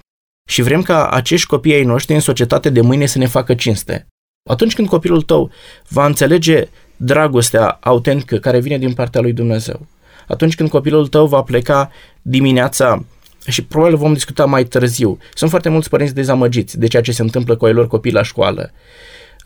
și 0.48 0.62
vrem 0.62 0.82
ca 0.82 1.08
acești 1.08 1.46
copii 1.46 1.74
ai 1.74 1.84
noștri 1.84 2.14
în 2.14 2.20
societate 2.20 2.70
de 2.70 2.80
mâine 2.80 3.06
să 3.06 3.18
ne 3.18 3.26
facă 3.26 3.54
cinste. 3.54 4.06
Atunci 4.50 4.74
când 4.74 4.88
copilul 4.88 5.22
tău 5.22 5.50
va 5.88 6.06
înțelege 6.06 6.68
dragostea 6.98 7.78
autentică 7.80 8.36
care 8.36 8.60
vine 8.60 8.78
din 8.78 8.92
partea 8.92 9.20
lui 9.20 9.32
Dumnezeu, 9.32 9.86
atunci 10.28 10.54
când 10.54 10.68
copilul 10.68 11.06
tău 11.06 11.26
va 11.26 11.42
pleca 11.42 11.90
dimineața 12.22 13.04
și 13.46 13.64
probabil 13.64 13.96
vom 13.96 14.12
discuta 14.12 14.44
mai 14.44 14.64
târziu. 14.64 15.18
Sunt 15.34 15.50
foarte 15.50 15.68
mulți 15.68 15.88
părinți 15.88 16.14
dezamăgiți 16.14 16.78
de 16.78 16.86
ceea 16.86 17.02
ce 17.02 17.12
se 17.12 17.22
întâmplă 17.22 17.56
cu 17.56 17.64
ai 17.64 17.72
lor 17.72 17.86
copii 17.86 18.12
la 18.12 18.22
școală. 18.22 18.70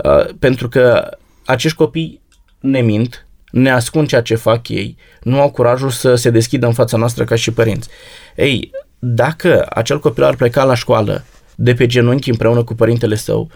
Uh, 0.04 0.34
pentru 0.38 0.68
că 0.68 1.10
acești 1.44 1.76
copii 1.76 2.20
ne 2.60 2.80
mint, 2.80 3.26
ne 3.50 3.70
ascund 3.70 4.08
ceea 4.08 4.22
ce 4.22 4.34
fac 4.34 4.68
ei, 4.68 4.96
nu 5.22 5.40
au 5.40 5.50
curajul 5.50 5.90
să 5.90 6.14
se 6.14 6.30
deschidă 6.30 6.66
în 6.66 6.72
fața 6.72 6.96
noastră 6.96 7.24
ca 7.24 7.34
și 7.34 7.52
părinți. 7.52 7.88
Ei, 8.36 8.70
dacă 8.98 9.66
acel 9.70 10.00
copil 10.00 10.24
ar 10.24 10.36
pleca 10.36 10.64
la 10.64 10.74
școală 10.74 11.24
de 11.54 11.74
pe 11.74 11.86
genunchi 11.86 12.30
împreună 12.30 12.64
cu 12.64 12.74
părintele 12.74 13.14
său, 13.14 13.50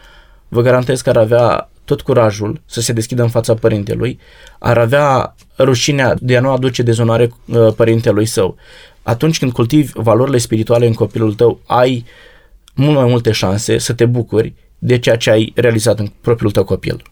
vă 0.48 0.60
garantez 0.60 1.00
că 1.00 1.10
ar 1.10 1.16
avea 1.16 1.70
tot 1.86 2.00
curajul 2.00 2.60
să 2.66 2.80
se 2.80 2.92
deschidă 2.92 3.22
în 3.22 3.28
fața 3.28 3.54
părintelui, 3.54 4.18
ar 4.58 4.78
avea 4.78 5.34
rușinea 5.58 6.16
de 6.20 6.36
a 6.36 6.40
nu 6.40 6.50
aduce 6.50 6.82
dezonare 6.82 7.30
uh, 7.44 7.74
părintelui 7.74 8.26
său. 8.26 8.56
Atunci 9.02 9.38
când 9.38 9.52
cultivi 9.52 9.92
valorile 9.94 10.38
spirituale 10.38 10.86
în 10.86 10.92
copilul 10.92 11.34
tău, 11.34 11.60
ai 11.66 12.04
mult 12.74 12.96
mai 12.96 13.06
multe 13.08 13.32
șanse 13.32 13.78
să 13.78 13.92
te 13.92 14.06
bucuri 14.06 14.54
de 14.78 14.98
ceea 14.98 15.16
ce 15.16 15.30
ai 15.30 15.52
realizat 15.54 15.98
în 15.98 16.12
propriul 16.20 16.50
tău 16.50 16.64
copil. 16.64 17.02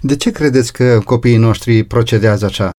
De 0.00 0.16
ce 0.16 0.30
credeți 0.30 0.72
că 0.72 1.00
copiii 1.04 1.36
noștri 1.36 1.84
procedează 1.84 2.44
așa? 2.44 2.70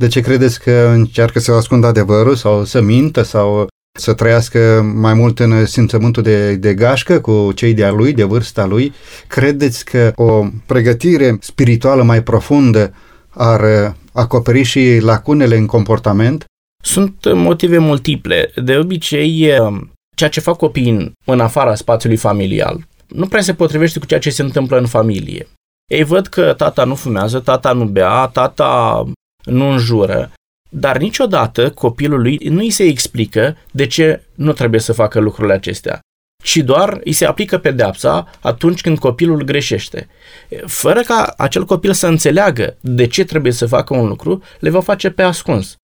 De 0.00 0.08
ce 0.08 0.20
credeți 0.20 0.60
că 0.60 0.90
încearcă 0.94 1.38
să 1.38 1.52
ascundă 1.52 1.86
adevărul 1.86 2.34
sau 2.34 2.64
să 2.64 2.80
mintă 2.80 3.22
sau 3.22 3.66
să 3.96 4.12
trăiască 4.12 4.92
mai 4.94 5.14
mult 5.14 5.38
în 5.38 5.66
simțământul 5.66 6.22
de, 6.22 6.54
de 6.54 6.74
gașcă 6.74 7.20
cu 7.20 7.52
cei 7.54 7.74
de-a 7.74 7.90
lui, 7.90 8.12
de 8.12 8.24
vârsta 8.24 8.66
lui? 8.66 8.92
Credeți 9.26 9.84
că 9.84 10.12
o 10.14 10.46
pregătire 10.66 11.36
spirituală 11.40 12.02
mai 12.02 12.22
profundă 12.22 12.94
ar 13.28 13.94
acoperi 14.12 14.62
și 14.62 14.98
lacunele 15.00 15.56
în 15.56 15.66
comportament? 15.66 16.44
Sunt 16.82 17.32
motive 17.34 17.78
multiple. 17.78 18.52
De 18.64 18.76
obicei, 18.76 19.52
ceea 20.16 20.30
ce 20.30 20.40
fac 20.40 20.56
copiii 20.56 21.12
în 21.24 21.40
afara 21.40 21.74
spațiului 21.74 22.16
familial 22.16 22.86
nu 23.08 23.26
prea 23.26 23.40
se 23.40 23.54
potrivește 23.54 23.98
cu 23.98 24.06
ceea 24.06 24.20
ce 24.20 24.30
se 24.30 24.42
întâmplă 24.42 24.78
în 24.78 24.86
familie. 24.86 25.48
Ei 25.90 26.02
văd 26.02 26.26
că 26.26 26.54
tata 26.54 26.84
nu 26.84 26.94
fumează, 26.94 27.40
tata 27.40 27.72
nu 27.72 27.84
bea, 27.84 28.26
tata 28.26 29.04
nu 29.44 29.68
înjură, 29.70 30.32
dar 30.68 30.98
niciodată 30.98 31.70
copilului 31.70 32.36
nu 32.36 32.58
îi 32.58 32.70
se 32.70 32.84
explică 32.84 33.56
de 33.70 33.86
ce 33.86 34.22
nu 34.34 34.52
trebuie 34.52 34.80
să 34.80 34.92
facă 34.92 35.20
lucrurile 35.20 35.54
acestea, 35.54 36.00
ci 36.44 36.56
doar 36.56 37.00
îi 37.04 37.12
se 37.12 37.24
aplică 37.24 37.58
pedeapsa 37.58 38.30
atunci 38.40 38.80
când 38.80 38.98
copilul 38.98 39.42
greșește. 39.42 40.08
Fără 40.66 41.00
ca 41.00 41.34
acel 41.36 41.64
copil 41.64 41.92
să 41.92 42.06
înțeleagă 42.06 42.76
de 42.80 43.06
ce 43.06 43.24
trebuie 43.24 43.52
să 43.52 43.66
facă 43.66 43.96
un 43.96 44.06
lucru, 44.06 44.42
le 44.58 44.70
va 44.70 44.80
face 44.80 45.10
pe 45.10 45.22
ascuns. 45.22 45.74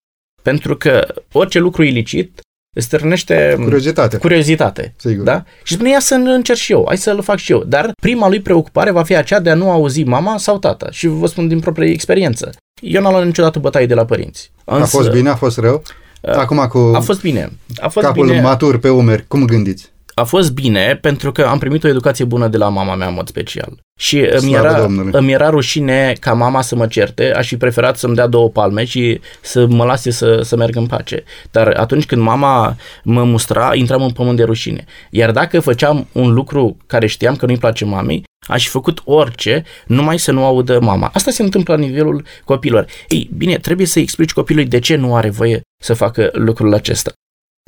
Pentru 0.42 0.76
că 0.76 1.14
orice 1.32 1.58
lucru 1.58 1.82
ilicit 1.82 2.40
stârnește 2.80 3.56
curiozitate. 3.62 4.16
curiozitate 4.16 4.94
Sigur. 4.96 5.24
Da? 5.24 5.44
Și 5.62 5.74
spune, 5.74 5.90
ia 5.90 6.00
să 6.00 6.14
încerc 6.14 6.58
și 6.58 6.72
eu, 6.72 6.84
hai 6.86 6.96
să-l 6.96 7.22
fac 7.22 7.38
și 7.38 7.52
eu. 7.52 7.64
Dar 7.66 7.92
prima 8.02 8.28
lui 8.28 8.40
preocupare 8.40 8.90
va 8.90 9.02
fi 9.02 9.16
aceea 9.16 9.40
de 9.40 9.50
a 9.50 9.54
nu 9.54 9.70
auzi 9.70 10.02
mama 10.02 10.38
sau 10.38 10.58
tata. 10.58 10.86
Și 10.90 11.06
vă 11.06 11.26
spun 11.26 11.48
din 11.48 11.60
proprie 11.60 11.90
experiență. 11.90 12.50
Eu 12.80 13.02
n-am 13.02 13.12
luat 13.12 13.24
niciodată 13.24 13.58
bătaie 13.58 13.86
de 13.86 13.94
la 13.94 14.04
părinți. 14.04 14.50
Însă, 14.64 14.82
a 14.82 14.86
fost 14.86 15.10
bine, 15.10 15.28
a 15.28 15.34
fost 15.34 15.58
rău? 15.58 15.82
Acum 16.22 16.66
cu 16.68 16.78
a 16.94 17.00
fost 17.00 17.20
bine. 17.20 17.52
A 17.76 17.88
fost 17.88 18.06
capul 18.06 18.26
bine. 18.26 18.40
matur 18.40 18.78
pe 18.78 18.88
umeri, 18.88 19.24
cum 19.28 19.44
gândiți? 19.44 19.91
A 20.14 20.24
fost 20.24 20.52
bine 20.52 20.98
pentru 21.00 21.32
că 21.32 21.42
am 21.42 21.58
primit 21.58 21.84
o 21.84 21.88
educație 21.88 22.24
bună 22.24 22.48
de 22.48 22.56
la 22.56 22.68
mama 22.68 22.94
mea 22.94 23.06
în 23.08 23.14
mod 23.14 23.28
special. 23.28 23.80
Și 23.98 24.18
îmi 24.18 24.50
Slavă 24.50 24.66
era, 24.66 24.80
Domnului. 24.80 25.10
îmi 25.14 25.32
era 25.32 25.48
rușine 25.50 26.12
ca 26.20 26.32
mama 26.32 26.62
să 26.62 26.76
mă 26.76 26.86
certe, 26.86 27.32
aș 27.32 27.46
fi 27.46 27.56
preferat 27.56 27.98
să-mi 27.98 28.14
dea 28.14 28.26
două 28.26 28.48
palme 28.48 28.84
și 28.84 29.20
să 29.40 29.66
mă 29.66 29.84
lase 29.84 30.10
să, 30.10 30.40
să 30.42 30.56
merg 30.56 30.76
în 30.76 30.86
pace. 30.86 31.24
Dar 31.50 31.74
atunci 31.76 32.06
când 32.06 32.22
mama 32.22 32.76
mă 33.02 33.24
mustra, 33.24 33.74
intram 33.74 34.02
în 34.02 34.10
pământ 34.10 34.36
de 34.36 34.42
rușine. 34.42 34.84
Iar 35.10 35.30
dacă 35.30 35.60
făceam 35.60 36.06
un 36.12 36.32
lucru 36.32 36.76
care 36.86 37.06
știam 37.06 37.36
că 37.36 37.46
nu-i 37.46 37.58
place 37.58 37.84
mamei, 37.84 38.24
aș 38.48 38.64
fi 38.64 38.70
făcut 38.70 39.00
orice, 39.04 39.64
numai 39.86 40.18
să 40.18 40.32
nu 40.32 40.44
audă 40.44 40.80
mama. 40.80 41.10
Asta 41.14 41.30
se 41.30 41.42
întâmplă 41.42 41.74
la 41.74 41.80
nivelul 41.80 42.24
copilor. 42.44 42.86
Ei, 43.08 43.30
bine, 43.36 43.56
trebuie 43.56 43.86
să 43.86 43.98
explici 43.98 44.32
copilului 44.32 44.68
de 44.68 44.78
ce 44.78 44.96
nu 44.96 45.14
are 45.16 45.30
voie 45.30 45.60
să 45.82 45.94
facă 45.94 46.30
lucrul 46.32 46.74
acesta. 46.74 47.12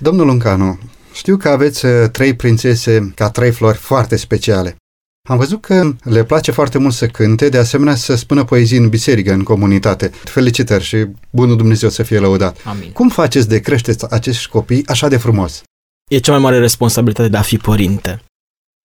Domnul 0.03 0.27
Luncanu, 0.27 0.79
știu 1.15 1.37
că 1.37 1.49
aveți 1.49 1.85
uh, 1.85 2.09
trei 2.13 2.35
prințese 2.35 3.13
ca 3.15 3.31
trei 3.31 3.51
flori 3.51 3.77
foarte 3.77 4.17
speciale. 4.17 4.77
Am 5.29 5.37
văzut 5.37 5.61
că 5.61 5.93
le 6.03 6.25
place 6.25 6.51
foarte 6.51 6.79
mult 6.79 6.95
să 6.95 7.07
cânte, 7.07 7.49
de 7.49 7.59
asemenea 7.59 7.95
să 7.95 8.15
spună 8.15 8.45
poezii 8.45 8.79
în 8.79 8.89
biserică, 8.89 9.33
în 9.33 9.43
comunitate. 9.43 10.11
Felicitări 10.25 10.85
și 10.85 11.07
bunul 11.31 11.57
Dumnezeu 11.57 11.89
să 11.89 12.03
fie 12.03 12.19
lăudat. 12.19 12.59
Amin. 12.65 12.91
Cum 12.93 13.09
faceți 13.09 13.49
de 13.49 13.61
creșteți 13.61 14.13
acești 14.13 14.49
copii 14.49 14.87
așa 14.87 15.09
de 15.09 15.17
frumos? 15.17 15.63
E 16.11 16.19
cea 16.19 16.33
mai 16.33 16.41
mare 16.41 16.59
responsabilitate 16.59 17.29
de 17.29 17.37
a 17.37 17.43
fi 17.43 17.57
părinte. 17.57 18.23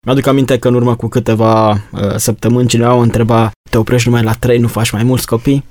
Mi-aduc 0.05 0.25
aminte 0.25 0.59
că 0.59 0.67
în 0.67 0.73
urmă 0.73 0.95
cu 0.95 1.07
câteva 1.07 1.69
uh, 1.71 2.15
săptămâni 2.15 2.67
cineva 2.67 2.93
o 2.93 2.99
întreba 2.99 3.51
te 3.69 3.77
oprești 3.77 4.07
numai 4.07 4.23
la 4.23 4.33
trei, 4.33 4.57
nu 4.57 4.67
faci 4.67 4.91
mai 4.91 5.03
mulți 5.03 5.25
copii? 5.25 5.65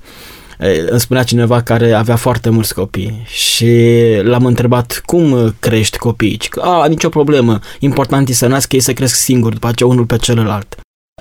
Îmi 0.89 0.99
spunea 0.99 1.23
cineva 1.23 1.61
care 1.61 1.93
avea 1.93 2.15
foarte 2.15 2.49
mulți 2.49 2.73
copii 2.73 3.23
și 3.25 3.73
l-am 4.21 4.45
întrebat 4.45 5.01
cum 5.05 5.55
crești 5.59 5.97
copiii? 5.97 6.37
Că, 6.37 6.61
a, 6.61 6.87
nicio 6.87 7.09
problemă, 7.09 7.59
important 7.79 8.29
e 8.29 8.33
să 8.33 8.47
nască 8.47 8.75
ei 8.75 8.81
să 8.81 8.93
cresc 8.93 9.15
singuri, 9.15 9.53
după 9.53 9.67
aceea 9.67 9.89
unul 9.89 10.05
pe 10.05 10.17
celălalt. 10.17 10.75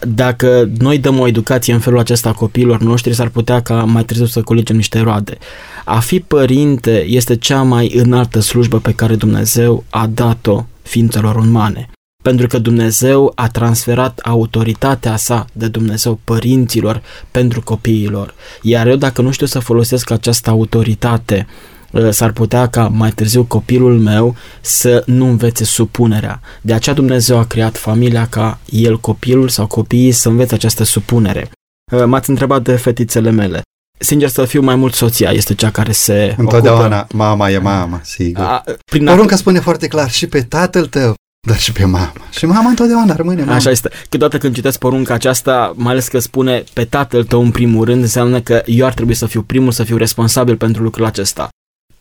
Dacă 0.06 0.70
noi 0.78 0.98
dăm 0.98 1.18
o 1.18 1.26
educație 1.26 1.72
în 1.72 1.80
felul 1.80 1.98
acesta 1.98 2.32
copiilor 2.32 2.80
noștri, 2.80 3.14
s-ar 3.14 3.28
putea 3.28 3.60
ca 3.60 3.84
mai 3.84 4.04
târziu 4.04 4.24
să 4.24 4.42
colegem 4.42 4.76
niște 4.76 5.00
roade. 5.00 5.38
A 5.84 5.98
fi 5.98 6.20
părinte 6.20 7.04
este 7.08 7.36
cea 7.36 7.62
mai 7.62 7.92
înaltă 7.94 8.40
slujbă 8.40 8.78
pe 8.78 8.92
care 8.92 9.14
Dumnezeu 9.14 9.84
a 9.90 10.06
dat-o 10.06 10.64
ființelor 10.82 11.36
umane 11.36 11.88
pentru 12.24 12.46
că 12.46 12.58
Dumnezeu 12.58 13.32
a 13.34 13.48
transferat 13.48 14.18
autoritatea 14.18 15.16
sa 15.16 15.46
de 15.52 15.68
Dumnezeu 15.68 16.20
părinților 16.24 17.02
pentru 17.30 17.62
copiilor. 17.62 18.34
Iar 18.62 18.86
eu 18.86 18.96
dacă 18.96 19.22
nu 19.22 19.30
știu 19.30 19.46
să 19.46 19.58
folosesc 19.58 20.10
această 20.10 20.50
autoritate, 20.50 21.46
ă, 21.94 22.10
s-ar 22.10 22.32
putea 22.32 22.66
ca 22.66 22.88
mai 22.88 23.10
târziu 23.10 23.44
copilul 23.44 23.98
meu 23.98 24.36
să 24.60 25.02
nu 25.06 25.26
învețe 25.26 25.64
supunerea. 25.64 26.40
De 26.60 26.72
aceea 26.74 26.94
Dumnezeu 26.94 27.38
a 27.38 27.44
creat 27.44 27.76
familia 27.76 28.26
ca 28.26 28.58
el, 28.70 28.98
copilul 28.98 29.48
sau 29.48 29.66
copiii 29.66 30.12
să 30.12 30.28
învețe 30.28 30.54
această 30.54 30.84
supunere. 30.84 31.50
Ă, 31.92 32.06
m-ați 32.06 32.30
întrebat 32.30 32.62
de 32.62 32.76
fetițele 32.76 33.30
mele. 33.30 33.62
Sincer 33.98 34.28
să 34.28 34.44
fiu 34.44 34.62
mai 34.62 34.76
mult 34.76 34.94
soția 34.94 35.30
este 35.30 35.54
cea 35.54 35.70
care 35.70 35.92
se 35.92 36.34
Întotdeauna 36.38 36.98
ocupă. 36.98 37.16
mama 37.16 37.50
e 37.50 37.58
mama, 37.58 38.00
sigur. 38.02 38.44
A, 38.44 38.64
prin 38.90 39.04
Porunca 39.04 39.36
spune 39.36 39.60
foarte 39.60 39.86
clar 39.88 40.10
și 40.10 40.26
pe 40.26 40.42
tatăl 40.42 40.86
tău 40.86 41.14
dar 41.44 41.58
și 41.58 41.72
pe 41.72 41.84
mama. 41.84 42.12
Și 42.30 42.46
mama 42.46 42.68
întotdeauna 42.68 43.14
rămâne 43.14 43.42
mama. 43.42 43.54
Așa 43.54 43.70
este. 43.70 43.90
Câteodată 44.02 44.38
când 44.38 44.54
citesc 44.54 44.78
porunca 44.78 45.14
aceasta, 45.14 45.72
mai 45.76 45.92
ales 45.92 46.08
că 46.08 46.18
spune 46.18 46.64
pe 46.72 46.84
tatăl 46.84 47.24
tău 47.24 47.42
în 47.42 47.50
primul 47.50 47.84
rând, 47.84 48.02
înseamnă 48.02 48.40
că 48.40 48.62
eu 48.66 48.86
ar 48.86 48.92
trebui 48.92 49.14
să 49.14 49.26
fiu 49.26 49.42
primul, 49.42 49.72
să 49.72 49.84
fiu 49.84 49.96
responsabil 49.96 50.56
pentru 50.56 50.82
lucrul 50.82 51.04
acesta. 51.04 51.48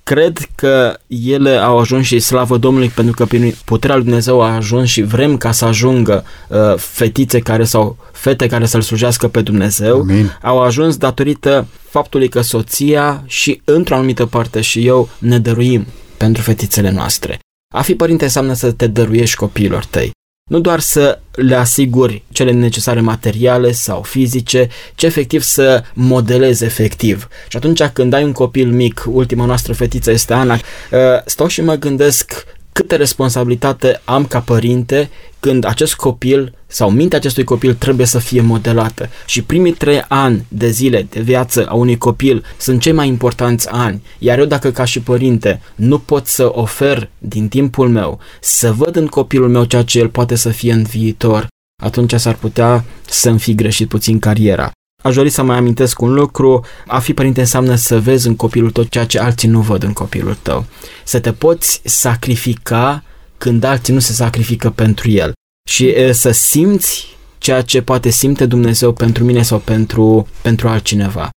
Cred 0.03 0.37
că 0.55 0.99
ele 1.07 1.57
au 1.57 1.79
ajuns 1.79 2.05
și 2.05 2.19
slavă 2.19 2.57
Domnului 2.57 2.89
pentru 2.89 3.13
că 3.13 3.25
prin 3.25 3.55
puterea 3.65 3.95
lui 3.95 4.05
Dumnezeu 4.05 4.41
a 4.41 4.55
ajuns 4.55 4.89
și 4.89 5.01
vrem 5.01 5.37
ca 5.37 5.51
să 5.51 5.65
ajungă 5.65 6.23
uh, 6.47 6.75
fetițe 6.77 7.39
care 7.39 7.63
sau 7.63 7.97
fete 8.11 8.47
care 8.47 8.65
să-L 8.65 8.81
slujească 8.81 9.27
pe 9.27 9.41
Dumnezeu. 9.41 9.99
Amin. 9.99 10.37
Au 10.41 10.61
ajuns 10.61 10.97
datorită 10.97 11.67
faptului 11.89 12.29
că 12.29 12.41
soția 12.41 13.23
și 13.25 13.61
într-o 13.63 13.95
anumită 13.95 14.25
parte 14.25 14.61
și 14.61 14.85
eu 14.85 15.09
ne 15.17 15.39
dăruim 15.39 15.85
pentru 16.17 16.41
fetițele 16.41 16.91
noastre. 16.91 17.39
A 17.73 17.81
fi 17.81 17.95
părinte 17.95 18.23
înseamnă 18.23 18.53
să 18.53 18.71
te 18.71 18.87
dăruiești 18.87 19.35
copiilor 19.35 19.85
tăi. 19.85 20.11
Nu 20.49 20.59
doar 20.59 20.79
să 20.79 21.19
le 21.31 21.55
asiguri 21.55 22.23
cele 22.31 22.51
necesare 22.51 22.99
materiale 22.99 23.71
sau 23.71 24.01
fizice, 24.01 24.69
ci 24.95 25.03
efectiv 25.03 25.41
să 25.41 25.83
modelezi 25.93 26.63
efectiv. 26.63 27.27
Și 27.47 27.57
atunci 27.57 27.83
când 27.83 28.13
ai 28.13 28.23
un 28.23 28.31
copil 28.31 28.71
mic, 28.71 29.03
ultima 29.07 29.45
noastră 29.45 29.73
fetiță 29.73 30.11
este 30.11 30.33
Ana, 30.33 30.53
uh, 30.53 30.99
stau 31.25 31.47
și 31.47 31.61
mă 31.61 31.75
gândesc 31.75 32.45
câtă 32.73 32.95
responsabilitate 32.95 34.01
am 34.03 34.25
ca 34.25 34.39
părinte 34.39 35.09
când 35.39 35.65
acest 35.65 35.95
copil 35.95 36.53
sau 36.67 36.89
mintea 36.89 37.17
acestui 37.17 37.43
copil 37.43 37.73
trebuie 37.73 38.05
să 38.05 38.19
fie 38.19 38.41
modelată. 38.41 39.09
Și 39.25 39.43
primii 39.43 39.71
trei 39.71 40.05
ani 40.07 40.45
de 40.47 40.69
zile 40.69 41.07
de 41.09 41.21
viață 41.21 41.65
a 41.67 41.73
unui 41.73 41.97
copil 41.97 42.43
sunt 42.57 42.81
cei 42.81 42.91
mai 42.91 43.07
importanți 43.07 43.69
ani. 43.69 44.01
Iar 44.19 44.39
eu 44.39 44.45
dacă 44.45 44.71
ca 44.71 44.85
și 44.85 44.99
părinte 45.01 45.61
nu 45.75 45.99
pot 45.99 46.27
să 46.27 46.51
ofer 46.53 47.09
din 47.17 47.47
timpul 47.47 47.89
meu, 47.89 48.19
să 48.41 48.71
văd 48.71 48.95
în 48.95 49.07
copilul 49.07 49.49
meu 49.49 49.63
ceea 49.63 49.83
ce 49.83 49.99
el 49.99 50.09
poate 50.09 50.35
să 50.35 50.49
fie 50.49 50.73
în 50.73 50.83
viitor, 50.83 51.47
atunci 51.83 52.13
s-ar 52.13 52.35
putea 52.35 52.85
să-mi 53.09 53.39
fi 53.39 53.55
greșit 53.55 53.87
puțin 53.87 54.19
cariera. 54.19 54.71
Aș 55.03 55.15
dori 55.15 55.29
să 55.29 55.43
mai 55.43 55.57
amintesc 55.57 56.01
un 56.01 56.13
lucru, 56.13 56.65
a 56.87 56.99
fi 56.99 57.13
părinte 57.13 57.39
înseamnă 57.39 57.75
să 57.75 57.99
vezi 57.99 58.27
în 58.27 58.35
copilul 58.35 58.71
tău 58.71 58.83
ceea 58.83 59.05
ce 59.05 59.19
alții 59.19 59.47
nu 59.47 59.59
văd 59.59 59.83
în 59.83 59.93
copilul 59.93 60.37
tău. 60.41 60.65
Să 61.03 61.19
te 61.19 61.31
poți 61.31 61.81
sacrifica 61.83 63.03
când 63.37 63.63
alții 63.63 63.93
nu 63.93 63.99
se 63.99 64.13
sacrifică 64.13 64.69
pentru 64.69 65.09
el 65.09 65.33
și 65.69 65.87
e, 65.87 66.11
să 66.11 66.31
simți 66.31 67.17
ceea 67.37 67.61
ce 67.61 67.81
poate 67.81 68.09
simte 68.09 68.45
Dumnezeu 68.45 68.91
pentru 68.91 69.23
mine 69.23 69.41
sau 69.41 69.59
pentru, 69.59 70.27
pentru 70.41 70.67
altcineva. 70.67 71.29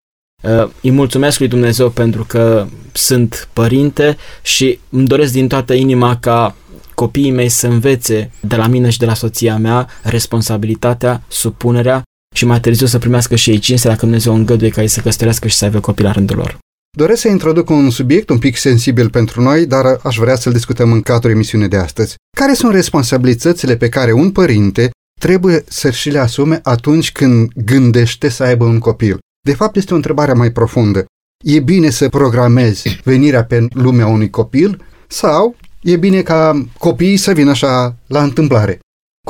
Îi 0.80 0.90
mulțumesc 0.90 1.38
lui 1.38 1.48
Dumnezeu 1.48 1.90
pentru 1.90 2.24
că 2.24 2.66
sunt 2.92 3.48
părinte 3.52 4.16
și 4.42 4.78
îmi 4.88 5.06
doresc 5.06 5.32
din 5.32 5.48
toată 5.48 5.74
inima 5.74 6.16
ca 6.16 6.54
copiii 6.94 7.30
mei 7.30 7.48
să 7.48 7.66
învețe 7.66 8.30
de 8.40 8.56
la 8.56 8.66
mine 8.66 8.90
și 8.90 8.98
de 8.98 9.06
la 9.06 9.14
soția 9.14 9.56
mea 9.56 9.88
responsabilitatea, 10.02 11.22
supunerea 11.28 12.02
și 12.36 12.46
mai 12.46 12.60
târziu 12.60 12.86
să 12.86 12.98
primească 12.98 13.36
și 13.36 13.50
ei 13.50 13.58
cinste 13.58 13.88
dacă 13.88 14.00
Dumnezeu 14.00 14.34
îngăduie 14.34 14.70
ca 14.70 14.80
ei 14.80 14.88
să 14.88 15.00
căsătorească 15.00 15.48
și 15.48 15.56
să 15.56 15.64
aibă 15.64 15.80
copii 15.80 16.04
la 16.04 16.12
rândul 16.12 16.36
lor. 16.36 16.58
Doresc 16.96 17.20
să 17.20 17.28
introduc 17.28 17.70
un 17.70 17.90
subiect 17.90 18.28
un 18.28 18.38
pic 18.38 18.56
sensibil 18.56 19.10
pentru 19.10 19.42
noi, 19.42 19.66
dar 19.66 20.00
aș 20.02 20.16
vrea 20.16 20.34
să-l 20.34 20.52
discutăm 20.52 20.92
în 20.92 21.00
cadrul 21.00 21.30
emisiunii 21.30 21.68
de 21.68 21.76
astăzi. 21.76 22.14
Care 22.36 22.52
sunt 22.52 22.72
responsabilitățile 22.72 23.76
pe 23.76 23.88
care 23.88 24.12
un 24.12 24.30
părinte 24.30 24.90
trebuie 25.20 25.64
să 25.68 25.90
și 25.90 26.10
le 26.10 26.18
asume 26.18 26.60
atunci 26.62 27.12
când 27.12 27.50
gândește 27.54 28.28
să 28.28 28.42
aibă 28.42 28.64
un 28.64 28.78
copil? 28.78 29.18
De 29.44 29.54
fapt, 29.54 29.76
este 29.76 29.92
o 29.92 29.96
întrebare 29.96 30.32
mai 30.32 30.52
profundă. 30.52 31.04
E 31.44 31.60
bine 31.60 31.90
să 31.90 32.08
programezi 32.08 33.00
venirea 33.04 33.44
pe 33.44 33.66
lumea 33.72 34.06
unui 34.06 34.30
copil 34.30 34.84
sau 35.06 35.56
e 35.82 35.96
bine 35.96 36.22
ca 36.22 36.66
copiii 36.78 37.16
să 37.16 37.32
vină 37.32 37.50
așa 37.50 37.96
la 38.06 38.22
întâmplare? 38.22 38.78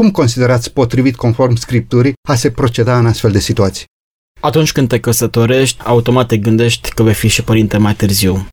Cum 0.00 0.10
considerați 0.10 0.72
potrivit 0.72 1.16
conform 1.16 1.54
scripturii 1.54 2.12
a 2.28 2.34
se 2.34 2.50
proceda 2.50 2.98
în 2.98 3.06
astfel 3.06 3.30
de 3.30 3.38
situații? 3.38 3.84
Atunci 4.40 4.72
când 4.72 4.88
te 4.88 5.00
căsătorești, 5.00 5.82
automat 5.84 6.26
te 6.26 6.36
gândești 6.36 6.90
că 6.90 7.02
vei 7.02 7.14
fi 7.14 7.28
și 7.28 7.42
părinte 7.42 7.76
mai 7.76 7.94
târziu. 7.94 8.48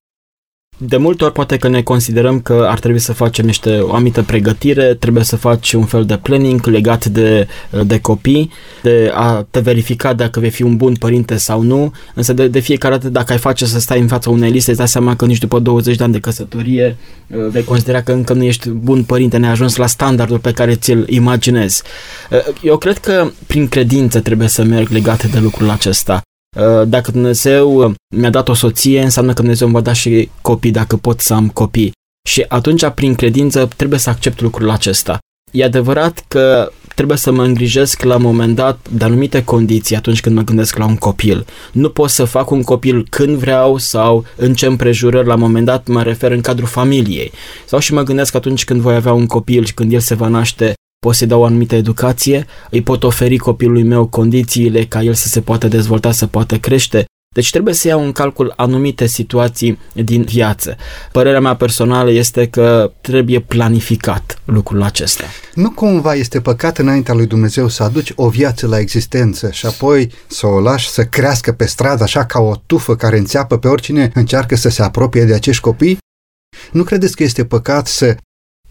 De 0.78 0.98
multe 0.98 1.24
ori 1.24 1.34
poate 1.34 1.58
că 1.58 1.68
ne 1.68 1.82
considerăm 1.82 2.40
că 2.40 2.66
ar 2.70 2.80
trebui 2.80 3.00
să 3.00 3.14
facem 3.14 3.46
niște 3.46 3.80
o 3.80 3.94
anumită 3.94 4.24
pregătire, 4.24 4.94
trebuie 4.94 5.24
să 5.24 5.36
faci 5.36 5.74
un 5.74 5.86
fel 5.86 6.06
de 6.06 6.18
planning 6.18 6.66
legat 6.66 7.06
de, 7.06 7.48
de 7.86 8.00
copii, 8.00 8.52
de 8.82 9.12
a 9.14 9.46
te 9.52 9.60
verifica 9.60 10.14
dacă 10.14 10.40
vei 10.40 10.50
fi 10.50 10.64
un 10.64 10.76
bun 10.76 10.94
părinte 10.94 11.38
sau 11.38 11.62
nu, 11.62 11.92
însă 12.14 12.34
de, 12.34 12.48
de 12.48 12.60
fiecare 12.60 12.94
dată 12.94 13.10
dacă 13.10 13.32
ai 13.32 13.38
face 13.38 13.66
să 13.66 13.80
stai 13.80 14.00
în 14.00 14.08
fața 14.08 14.30
unei 14.30 14.52
liste, 14.52 14.70
îți 14.70 14.80
dai 14.80 14.88
seama 14.88 15.16
că 15.16 15.26
nici 15.26 15.38
după 15.38 15.60
20 15.60 15.96
de 15.96 16.04
ani 16.04 16.14
de 16.14 16.20
căsătorie 16.20 16.98
uh, 17.28 17.48
vei 17.50 17.64
considera 17.64 18.02
că 18.02 18.12
încă 18.12 18.34
nu 18.34 18.44
ești 18.44 18.70
bun 18.70 19.04
părinte, 19.04 19.38
ne 19.38 19.50
ajuns 19.50 19.76
la 19.76 19.88
standardul 19.88 20.40
pe 20.40 20.52
care 20.52 20.76
ți-l 20.76 21.06
imaginezi. 21.10 21.84
Uh, 22.32 22.56
eu 22.62 22.78
cred 22.78 22.98
că 22.98 23.32
prin 23.48 23.68
credință 23.68 24.20
trebuie 24.20 24.48
să 24.48 24.64
merg 24.64 24.90
legat 24.90 25.32
de 25.32 25.40
lucrul 25.40 25.70
acesta. 25.70 26.22
Uh, 26.56 26.88
dacă 26.88 27.12
Dumnezeu 27.12 27.76
uh, 27.76 27.94
mi-a 28.16 28.30
dat 28.30 28.50
o 28.50 28.54
soție, 28.54 29.02
înseamnă 29.02 29.34
că 29.34 29.42
Dumnezeu 29.42 29.68
îmi 29.68 29.76
va 29.76 29.82
da 29.82 29.94
și 29.94 30.30
copii 30.42 30.72
dacă 30.72 30.96
pot 30.96 31.20
să 31.20 31.34
am 31.34 31.50
copii. 31.50 31.92
Și 32.28 32.46
atunci, 32.48 32.88
prin 32.88 33.16
credință, 33.16 33.70
trebuie 33.76 34.00
să 34.00 34.10
accept 34.10 34.42
lucrul 34.42 34.70
acesta. 34.70 35.18
E 35.52 35.64
adevărat 35.64 36.26
că 36.28 36.72
trebuie 36.96 37.18
să 37.18 37.32
mă 37.32 37.44
îngrijesc 37.44 38.04
la 38.04 38.16
un 38.16 38.22
moment 38.22 38.56
dat 38.56 38.88
de 38.90 39.04
anumite 39.04 39.44
condiții 39.44 39.96
atunci 39.96 40.22
când 40.22 40.36
mă 40.36 40.42
gândesc 40.42 40.78
la 40.78 40.86
un 40.86 40.96
copil. 40.96 41.46
Nu 41.72 41.90
pot 41.90 42.10
să 42.10 42.24
fac 42.24 42.52
un 42.52 42.64
copil 42.64 43.06
când 43.10 43.38
vreau 43.38 43.78
sau 43.78 44.26
în 44.36 44.54
ce 44.54 44.66
împrejurări 44.66 45.28
la 45.28 45.34
un 45.34 45.40
moment 45.40 45.66
dat 45.66 45.88
mă 45.88 46.04
refer 46.04 46.32
în 46.32 46.42
cadrul 46.42 46.68
familiei. 46.68 47.32
Sau 47.66 47.80
și 47.80 47.94
mă 47.94 48.04
gândesc 48.04 48.36
atunci 48.36 48.64
când 48.64 48.82
voi 48.82 48.96
avea 48.96 49.14
un 49.14 49.26
copil 49.26 49.66
și 49.66 49.74
când 49.74 49.94
el 49.94 50.00
se 50.00 50.16
va 50.16 50.28
naște 50.28 50.74
pot 51.04 51.16
să-i 51.16 51.28
dau 51.28 51.42
o 51.42 51.46
anumită 51.46 51.76
educație, 51.76 52.46
îi 52.70 52.82
pot 52.82 53.04
oferi 53.04 53.38
copilului 53.38 53.84
meu 53.84 54.06
condițiile 54.06 54.86
ca 54.86 55.02
el 55.02 55.14
să 55.14 55.28
se 55.28 55.42
poată 55.42 55.68
dezvolta, 55.68 56.12
să 56.12 56.28
poată 56.28 56.58
crește. 56.58 57.06
Deci 57.36 57.50
trebuie 57.50 57.74
să 57.74 57.88
iau 57.88 58.04
în 58.04 58.12
calcul 58.12 58.54
anumite 58.56 59.06
situații 59.06 59.80
din 59.94 60.22
viață. 60.22 60.76
Părerea 61.12 61.40
mea 61.40 61.56
personală 61.56 62.12
este 62.12 62.48
că 62.48 62.92
trebuie 63.02 63.40
planificat 63.40 64.42
lucrul 64.46 64.84
acesta. 64.84 65.24
Nu 65.54 65.72
cumva 65.72 66.14
este 66.14 66.42
păcat 66.42 66.78
înaintea 66.78 67.14
lui 67.14 67.26
Dumnezeu 67.26 67.68
să 67.68 67.84
aduci 67.84 68.14
o 68.16 68.30
viață 68.30 68.68
la 68.68 68.80
existență 68.80 69.52
și 69.52 69.66
apoi 69.66 70.12
să 70.28 70.48
o 70.48 70.60
lași 70.60 70.90
să 70.90 71.04
crească 71.04 71.52
pe 71.52 71.66
stradă 71.66 72.04
așa 72.04 72.26
ca 72.26 72.40
o 72.40 72.54
tufă 72.66 72.96
care 72.96 73.18
înțeapă 73.18 73.58
pe 73.58 73.68
oricine 73.68 74.12
încearcă 74.14 74.56
să 74.56 74.70
se 74.70 74.82
apropie 74.82 75.26
de 75.26 75.34
acești 75.34 75.62
copii? 75.62 75.98
Nu 76.72 76.84
credeți 76.84 77.16
că 77.16 77.24
este 77.24 77.46
păcat 77.46 77.88
să 77.88 78.16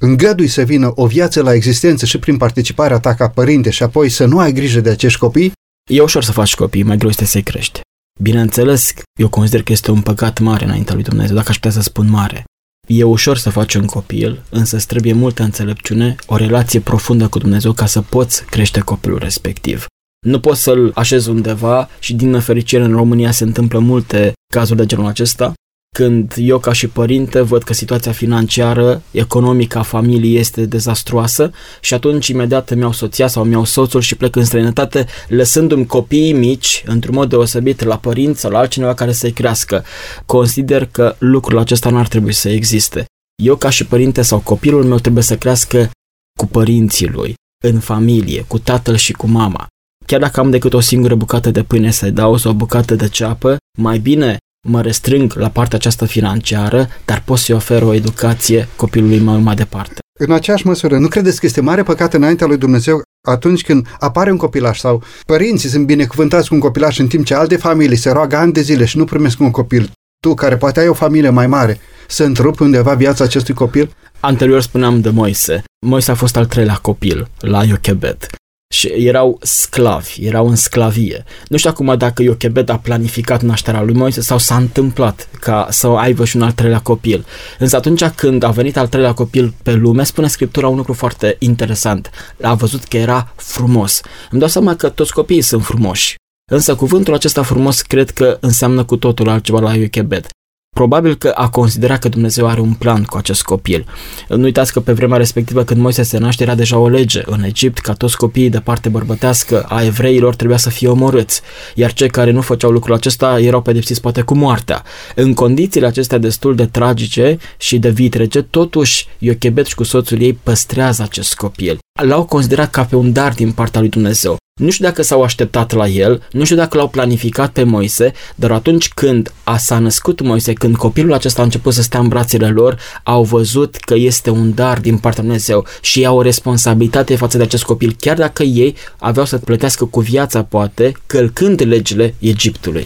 îngădui 0.03 0.47
să 0.47 0.63
vină 0.63 0.93
o 0.95 1.07
viață 1.07 1.43
la 1.43 1.55
existență 1.55 2.07
și 2.07 2.19
prin 2.19 2.37
participarea 2.37 2.99
ta 2.99 3.15
ca 3.15 3.29
părinte 3.29 3.71
și 3.71 3.83
apoi 3.83 4.09
să 4.09 4.25
nu 4.25 4.39
ai 4.39 4.53
grijă 4.53 4.81
de 4.81 4.91
acești 4.91 5.19
copii? 5.19 5.53
E 5.91 6.01
ușor 6.01 6.25
să 6.25 6.33
faci 6.33 6.55
copii, 6.55 6.83
mai 6.83 6.97
greu 6.97 7.11
este 7.11 7.25
să-i 7.25 7.43
crești. 7.43 7.81
Bineînțeles, 8.21 8.93
eu 9.19 9.29
consider 9.29 9.63
că 9.63 9.73
este 9.73 9.91
un 9.91 10.01
păcat 10.01 10.39
mare 10.39 10.65
înaintea 10.65 10.95
lui 10.95 11.03
Dumnezeu, 11.03 11.37
dacă 11.37 11.49
aș 11.49 11.55
putea 11.55 11.71
să 11.71 11.81
spun 11.81 12.11
mare. 12.11 12.45
E 12.89 13.03
ușor 13.03 13.37
să 13.37 13.51
faci 13.51 13.75
un 13.75 13.87
copil, 13.87 14.43
însă 14.51 14.77
îți 14.77 14.87
trebuie 14.87 15.13
multă 15.13 15.43
înțelepciune, 15.43 16.17
o 16.27 16.37
relație 16.37 16.81
profundă 16.81 17.29
cu 17.29 17.39
Dumnezeu 17.39 17.73
ca 17.73 17.87
să 17.87 18.01
poți 18.01 18.45
crește 18.45 18.81
copilul 18.81 19.19
respectiv. 19.19 19.87
Nu 20.27 20.41
poți 20.41 20.63
să-l 20.63 20.91
așezi 20.95 21.29
undeva 21.29 21.89
și 21.99 22.15
din 22.15 22.31
nefericire 22.31 22.83
în 22.83 22.93
România 22.93 23.31
se 23.31 23.45
întâmplă 23.45 23.79
multe 23.79 24.33
cazuri 24.53 24.79
de 24.79 24.87
genul 24.87 25.07
acesta, 25.07 25.53
când 25.97 26.35
eu 26.37 26.59
ca 26.59 26.73
și 26.73 26.89
părinte 26.89 27.41
văd 27.41 27.63
că 27.63 27.73
situația 27.73 28.13
financiară, 28.13 29.03
economică 29.11 29.79
a 29.79 29.83
familiei 29.83 30.37
este 30.37 30.65
dezastruoasă 30.67 31.51
și 31.81 31.95
atunci 31.95 32.29
imediat 32.29 32.71
îmi 32.71 32.81
iau 32.81 32.93
soția 32.93 33.27
sau 33.27 33.43
îmi 33.43 33.53
iau 33.53 33.65
soțul 33.65 34.01
și 34.01 34.17
plec 34.17 34.37
în 34.37 34.45
străinătate 34.45 35.07
lăsându-mi 35.29 35.87
copiii 35.87 36.33
mici 36.33 36.83
într-un 36.87 37.15
mod 37.15 37.29
deosebit 37.29 37.83
la 37.83 37.99
părinți 37.99 38.41
sau 38.41 38.51
la 38.51 38.59
altcineva 38.59 38.95
care 38.95 39.13
să-i 39.13 39.33
crească. 39.33 39.85
Consider 40.27 40.87
că 40.87 41.17
lucrul 41.19 41.59
acesta 41.59 41.91
nu 41.91 41.99
ar 41.99 42.09
trebui 42.09 42.33
să 42.33 42.49
existe. 42.49 43.05
Eu 43.43 43.57
ca 43.57 43.71
și 43.71 43.87
părinte 43.87 44.23
sau 44.23 44.39
copilul 44.39 44.85
meu 44.85 44.99
trebuie 44.99 45.23
să 45.23 45.37
crească 45.37 45.91
cu 46.39 46.47
părinții 46.47 47.09
lui, 47.09 47.35
în 47.65 47.81
familie, 47.81 48.45
cu 48.49 48.59
tatăl 48.59 48.97
și 48.97 49.13
cu 49.13 49.27
mama. 49.27 49.67
Chiar 50.07 50.21
dacă 50.21 50.41
am 50.41 50.51
decât 50.51 50.75
o 50.75 50.81
singură 50.81 51.15
bucată 51.15 51.51
de 51.51 51.63
pâine 51.63 51.91
să-i 51.91 52.11
dau 52.11 52.37
sau 52.37 52.51
o 52.51 52.55
bucată 52.55 52.95
de 52.95 53.09
ceapă, 53.09 53.57
mai 53.79 53.99
bine 53.99 54.37
mă 54.69 54.83
restrâng 54.83 55.33
la 55.35 55.49
partea 55.49 55.79
aceasta 55.79 56.07
financiară, 56.07 56.89
dar 57.05 57.23
pot 57.25 57.39
să-i 57.39 57.55
ofer 57.55 57.83
o 57.83 57.95
educație 57.95 58.69
copilului 58.77 59.19
meu 59.19 59.41
mai 59.41 59.55
departe. 59.55 59.99
În 60.19 60.33
aceeași 60.33 60.67
măsură, 60.67 60.99
nu 60.99 61.09
credeți 61.09 61.41
că 61.41 61.47
este 61.47 61.61
mare 61.61 61.83
păcat 61.83 62.15
înaintea 62.15 62.47
lui 62.47 62.57
Dumnezeu 62.57 63.03
atunci 63.29 63.63
când 63.63 63.87
apare 63.99 64.31
un 64.31 64.37
copilaș 64.37 64.79
sau 64.79 65.03
părinții 65.27 65.69
sunt 65.69 65.87
binecuvântați 65.87 66.49
cu 66.49 66.55
un 66.55 66.61
copilaș 66.61 66.99
în 66.99 67.07
timp 67.07 67.25
ce 67.25 67.35
alte 67.35 67.57
familii 67.57 67.97
se 67.97 68.11
roagă 68.11 68.37
ani 68.37 68.53
de 68.53 68.61
zile 68.61 68.85
și 68.85 68.97
nu 68.97 69.05
primesc 69.05 69.41
un 69.41 69.51
copil? 69.51 69.91
Tu, 70.23 70.35
care 70.35 70.57
poate 70.57 70.81
ai 70.81 70.89
o 70.89 70.93
familie 70.93 71.31
mai 71.31 71.47
mare, 71.47 71.81
să 72.09 72.25
întrupi 72.25 72.63
undeva 72.63 72.95
viața 72.95 73.25
acestui 73.25 73.55
copil? 73.55 73.95
Anterior 74.21 74.63
spuneam 74.63 75.01
de 75.01 75.11
Moise. 75.11 75.65
Moise 75.87 76.11
a 76.11 76.15
fost 76.15 76.37
al 76.37 76.47
treilea 76.47 76.79
copil 76.83 77.29
la 77.41 77.65
Iochebed. 77.65 78.27
Și 78.73 78.87
erau 78.87 79.39
sclavi, 79.43 80.27
erau 80.27 80.49
în 80.49 80.57
sclavie. 80.57 81.25
Nu 81.49 81.57
știu 81.57 81.71
acum 81.71 81.95
dacă 81.99 82.23
Iochebed 82.23 82.69
a 82.69 82.79
planificat 82.79 83.43
nașterea 83.43 83.83
lui 83.83 83.95
Moise 83.95 84.21
sau 84.21 84.39
s-a 84.39 84.57
întâmplat 84.57 85.29
ca 85.41 85.67
să 85.71 85.87
aibă 85.87 86.25
și 86.25 86.37
un 86.37 86.43
al 86.43 86.53
treilea 86.53 86.79
copil. 86.79 87.25
Însă 87.59 87.77
atunci 87.77 88.05
când 88.05 88.43
a 88.43 88.51
venit 88.51 88.77
al 88.77 88.89
treilea 88.89 89.13
copil 89.13 89.55
pe 89.63 89.73
lume, 89.73 90.05
spune 90.05 90.27
Scriptura 90.27 90.69
un 90.69 90.77
lucru 90.77 90.93
foarte 90.93 91.37
interesant. 91.39 92.11
A 92.43 92.55
văzut 92.55 92.85
că 92.85 92.97
era 92.97 93.33
frumos. 93.37 94.01
Îmi 94.31 94.41
dau 94.41 94.49
seama 94.49 94.77
că 94.77 94.89
toți 94.89 95.13
copiii 95.13 95.43
sunt 95.43 95.65
frumoși. 95.65 96.15
Însă 96.51 96.75
cuvântul 96.75 97.15
acesta 97.15 97.43
frumos 97.43 97.81
cred 97.81 98.11
că 98.11 98.37
înseamnă 98.41 98.85
cu 98.85 98.97
totul 98.97 99.29
altceva 99.29 99.61
la 99.61 99.75
Iochebed. 99.75 100.27
Probabil 100.75 101.15
că 101.15 101.29
a 101.29 101.49
considerat 101.49 101.99
că 101.99 102.09
Dumnezeu 102.09 102.47
are 102.47 102.61
un 102.61 102.73
plan 102.73 103.03
cu 103.03 103.17
acest 103.17 103.43
copil. 103.43 103.87
Nu 104.29 104.43
uitați 104.43 104.73
că 104.73 104.81
pe 104.81 104.93
vremea 104.93 105.17
respectivă 105.17 105.65
când 105.65 105.81
Moise 105.81 106.03
se 106.03 106.19
naște 106.19 106.43
era 106.43 106.55
deja 106.55 106.79
o 106.79 106.89
lege 106.89 107.23
în 107.25 107.43
Egipt 107.43 107.79
ca 107.79 107.93
toți 107.93 108.17
copiii 108.17 108.51
de 108.51 108.61
parte 108.61 108.89
bărbătească 108.89 109.63
a 109.69 109.85
evreilor 109.85 110.35
trebuia 110.35 110.57
să 110.57 110.71
fie 110.71 110.89
omorâți, 110.89 111.41
iar 111.75 111.93
cei 111.93 112.09
care 112.09 112.31
nu 112.31 112.41
făceau 112.41 112.71
lucrul 112.71 112.95
acesta 112.95 113.41
erau 113.41 113.63
pedepsiți 113.63 114.01
poate 114.01 114.21
cu 114.21 114.35
moartea. 114.35 114.83
În 115.15 115.35
condițiile 115.35 115.87
acestea 115.87 116.19
destul 116.19 116.55
de 116.55 116.67
tragice 116.67 117.39
și 117.59 117.79
de 117.79 117.91
vitrege, 117.91 118.43
totuși 118.43 119.07
Iochebet 119.19 119.67
și 119.67 119.75
cu 119.75 119.83
soțul 119.83 120.21
ei 120.21 120.33
păstrează 120.33 121.03
acest 121.03 121.35
copil. 121.35 121.79
L-au 122.03 122.25
considerat 122.25 122.71
ca 122.71 122.85
pe 122.85 122.97
un 122.97 123.13
dar 123.13 123.33
din 123.33 123.53
partea 123.53 123.81
lui 123.81 123.89
Dumnezeu. 123.89 124.37
Nu 124.61 124.71
știu 124.71 124.85
dacă 124.85 125.03
s-au 125.03 125.23
așteptat 125.23 125.73
la 125.73 125.87
el, 125.87 126.23
nu 126.33 126.45
știu 126.45 126.57
dacă 126.57 126.77
l-au 126.77 126.89
planificat 126.89 127.53
pe 127.53 127.63
Moise, 127.63 128.13
dar 128.35 128.51
atunci 128.51 128.89
când 128.89 129.33
a 129.45 129.57
s-a 129.57 129.79
născut 129.79 130.21
Moise, 130.21 130.53
când 130.53 130.77
copilul 130.77 131.13
acesta 131.13 131.41
a 131.41 131.45
început 131.45 131.73
să 131.75 131.83
stea 131.83 132.01
în 132.01 132.09
brațele 132.09 132.49
lor, 132.49 132.79
au 133.03 133.25
văzut 133.25 133.77
că 133.77 133.95
este 133.95 134.31
un 134.31 134.55
dar 134.55 134.81
din 134.81 134.99
partea 134.99 135.23
Dumnezeu 135.23 135.67
și 135.81 136.05
au 136.05 136.17
o 136.17 136.23
responsabilitate 136.23 137.17
față 137.17 137.37
de 137.37 137.43
acest 137.43 137.63
copil, 137.63 137.97
chiar 137.99 138.17
dacă 138.17 138.43
ei 138.43 138.77
aveau 138.99 139.27
să 139.27 139.39
plătească 139.39 139.85
cu 139.85 140.01
viața, 140.01 140.45
poate, 140.45 140.93
călcând 141.07 141.63
legile 141.63 142.15
Egiptului. 142.19 142.85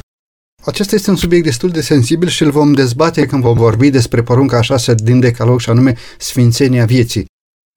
Acesta 0.64 0.94
este 0.94 1.10
un 1.10 1.16
subiect 1.16 1.44
destul 1.44 1.70
de 1.70 1.80
sensibil 1.80 2.28
și 2.28 2.42
îl 2.42 2.50
vom 2.50 2.72
dezbate 2.72 3.26
când 3.26 3.42
vom 3.42 3.56
vorbi 3.56 3.90
despre 3.90 4.22
porunca 4.22 4.60
șase 4.60 4.94
din 4.94 5.20
decalog 5.20 5.60
și 5.60 5.70
anume 5.70 5.96
sfințenia 6.18 6.84
vieții. 6.84 7.24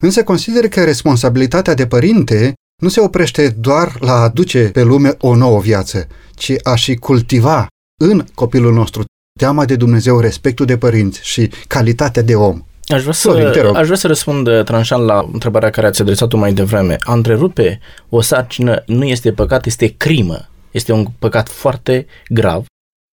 Însă 0.04 0.24
consider 0.24 0.68
că 0.68 0.84
responsabilitatea 0.84 1.74
de 1.74 1.88
părinte 1.88 2.54
nu 2.80 2.88
se 2.90 3.00
oprește 3.00 3.50
doar 3.50 3.96
la 4.00 4.12
a 4.12 4.24
aduce 4.24 4.70
pe 4.74 4.84
lume 4.84 5.16
o 5.20 5.36
nouă 5.36 5.60
viață, 5.60 6.08
ci 6.36 6.54
a 6.64 6.76
și 6.76 6.96
cultiva 6.96 7.68
în 8.02 8.26
copilul 8.34 8.74
nostru 8.74 9.04
teama 9.40 9.66
de 9.66 9.76
Dumnezeu, 9.76 10.20
respectul 10.20 10.66
de 10.66 10.78
părinți 10.78 11.20
și 11.24 11.52
calitatea 11.68 12.22
de 12.22 12.36
om. 12.36 12.64
Aș 12.88 13.02
vrea, 13.02 13.14
să, 13.14 13.30
Florin, 13.30 13.76
aș 13.76 13.86
vrea 13.86 13.98
să 13.98 14.08
răspund 14.08 14.48
uh, 14.48 14.64
tranșant 14.64 15.06
la 15.06 15.30
întrebarea 15.34 15.70
care 15.70 15.88
ați 15.88 16.02
adresat-o 16.02 16.38
mai 16.38 16.54
devreme. 16.54 16.98
A 17.04 17.14
întrerupe 17.14 17.80
o 18.10 18.22
sarcină 18.22 18.84
nu 18.86 19.04
este 19.04 19.32
păcat, 19.32 19.66
este 19.66 19.94
crimă. 19.98 20.50
Este 20.72 20.92
un 20.92 21.06
păcat 21.20 21.50
foarte 21.50 22.06
grav. 22.30 22.66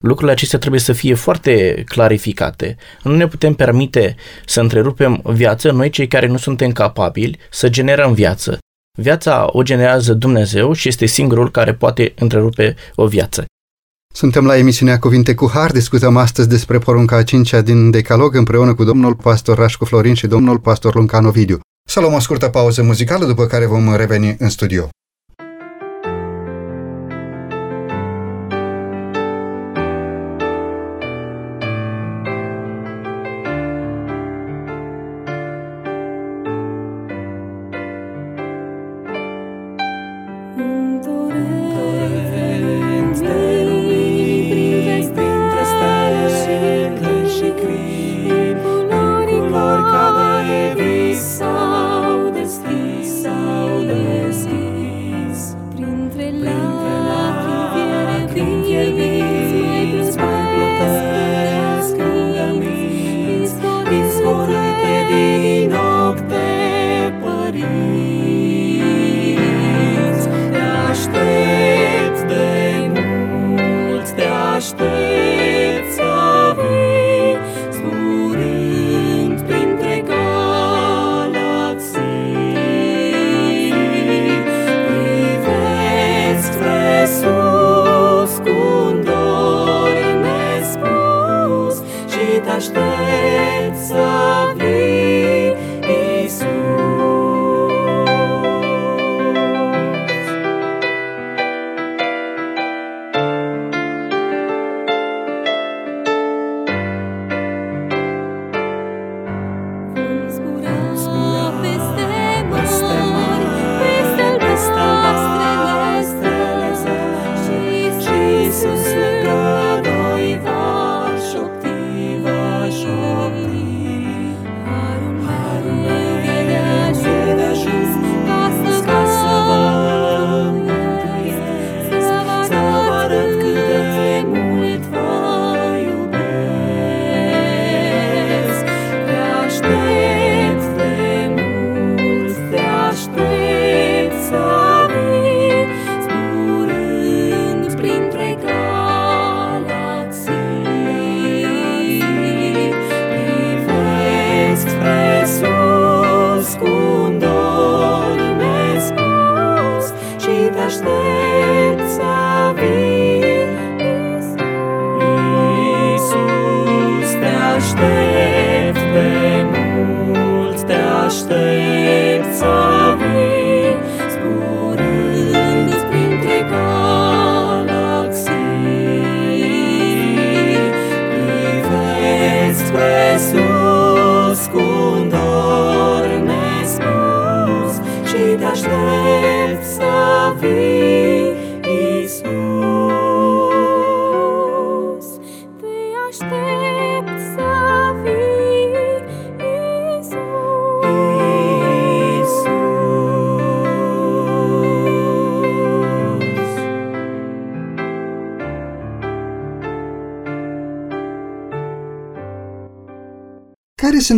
Lucrurile 0.05 0.33
acestea 0.33 0.59
trebuie 0.59 0.81
să 0.81 0.93
fie 0.93 1.15
foarte 1.15 1.85
clarificate. 1.87 2.77
Nu 3.03 3.17
ne 3.17 3.27
putem 3.27 3.55
permite 3.55 4.17
să 4.47 4.61
întrerupem 4.61 5.21
viață 5.25 5.71
noi 5.71 5.91
cei 5.91 6.09
care 6.09 6.27
nu 6.27 6.37
suntem 6.37 6.73
capabili 6.73 7.39
să 7.51 7.69
generăm 7.69 8.13
viață. 8.13 8.59
Viața 8.99 9.47
o 9.47 9.63
generează 9.63 10.13
Dumnezeu 10.13 10.73
și 10.73 10.89
este 10.89 11.07
singurul 11.07 11.51
care 11.51 11.75
poate 11.75 12.13
întrerupe 12.17 12.75
o 12.95 13.07
viață. 13.07 13.45
Suntem 14.15 14.47
la 14.47 14.57
emisiunea 14.57 14.99
Cuvinte 14.99 15.35
cu 15.35 15.51
Har, 15.53 15.71
discutăm 15.73 16.17
astăzi 16.17 16.49
despre 16.49 16.79
porunca 16.79 17.17
a 17.17 17.23
cincea 17.23 17.61
din 17.61 17.91
Decalog 17.91 18.35
împreună 18.35 18.75
cu 18.75 18.85
domnul 18.85 19.15
pastor 19.15 19.59
Rașcu 19.59 19.85
Florin 19.85 20.15
și 20.15 20.27
domnul 20.27 20.59
pastor 20.59 20.95
Luncan 20.95 21.25
Ovidiu. 21.25 21.61
Să 21.89 22.01
luăm 22.01 22.13
o 22.13 22.19
scurtă 22.19 22.49
pauză 22.49 22.83
muzicală, 22.83 23.27
după 23.27 23.47
care 23.47 23.67
vom 23.67 23.97
reveni 23.97 24.37
în 24.39 24.49
studio. 24.49 24.89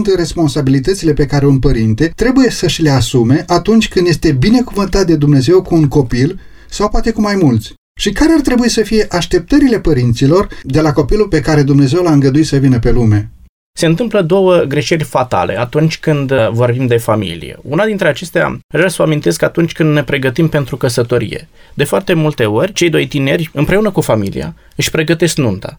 Sunt 0.02 0.16
responsabilitățile 0.16 1.12
pe 1.12 1.26
care 1.26 1.46
un 1.46 1.58
părinte 1.58 2.12
trebuie 2.16 2.50
să 2.50 2.66
și 2.66 2.82
le 2.82 2.90
asume 2.90 3.44
atunci 3.46 3.88
când 3.88 4.06
este 4.06 4.32
binecuvântat 4.32 5.06
de 5.06 5.16
Dumnezeu 5.16 5.62
cu 5.62 5.74
un 5.74 5.88
copil 5.88 6.40
sau 6.68 6.88
poate 6.88 7.10
cu 7.10 7.20
mai 7.20 7.34
mulți. 7.34 7.74
Și 8.00 8.10
care 8.10 8.32
ar 8.32 8.40
trebui 8.40 8.68
să 8.68 8.82
fie 8.82 9.06
așteptările 9.10 9.80
părinților 9.80 10.48
de 10.62 10.80
la 10.80 10.92
copilul 10.92 11.28
pe 11.28 11.40
care 11.40 11.62
Dumnezeu 11.62 12.02
l-a 12.02 12.12
îngăduit 12.12 12.46
să 12.46 12.56
vină 12.56 12.78
pe 12.78 12.90
lume? 12.90 13.30
Se 13.78 13.86
întâmplă 13.86 14.22
două 14.22 14.56
greșeli 14.56 15.02
fatale 15.04 15.58
atunci 15.58 15.98
când 15.98 16.30
uh, 16.30 16.48
vorbim 16.50 16.86
de 16.86 16.96
familie. 16.96 17.58
Una 17.62 17.84
dintre 17.84 18.08
acestea, 18.08 18.58
vreau 18.72 18.88
să 18.88 18.94
vă 18.98 19.02
amintesc 19.02 19.42
atunci 19.42 19.72
când 19.72 19.92
ne 19.92 20.04
pregătim 20.04 20.48
pentru 20.48 20.76
căsătorie. 20.76 21.48
De 21.74 21.84
foarte 21.84 22.14
multe 22.14 22.44
ori, 22.44 22.72
cei 22.72 22.90
doi 22.90 23.06
tineri, 23.06 23.50
împreună 23.52 23.90
cu 23.90 24.00
familia, 24.00 24.54
își 24.76 24.90
pregătesc 24.90 25.36
nunta 25.36 25.78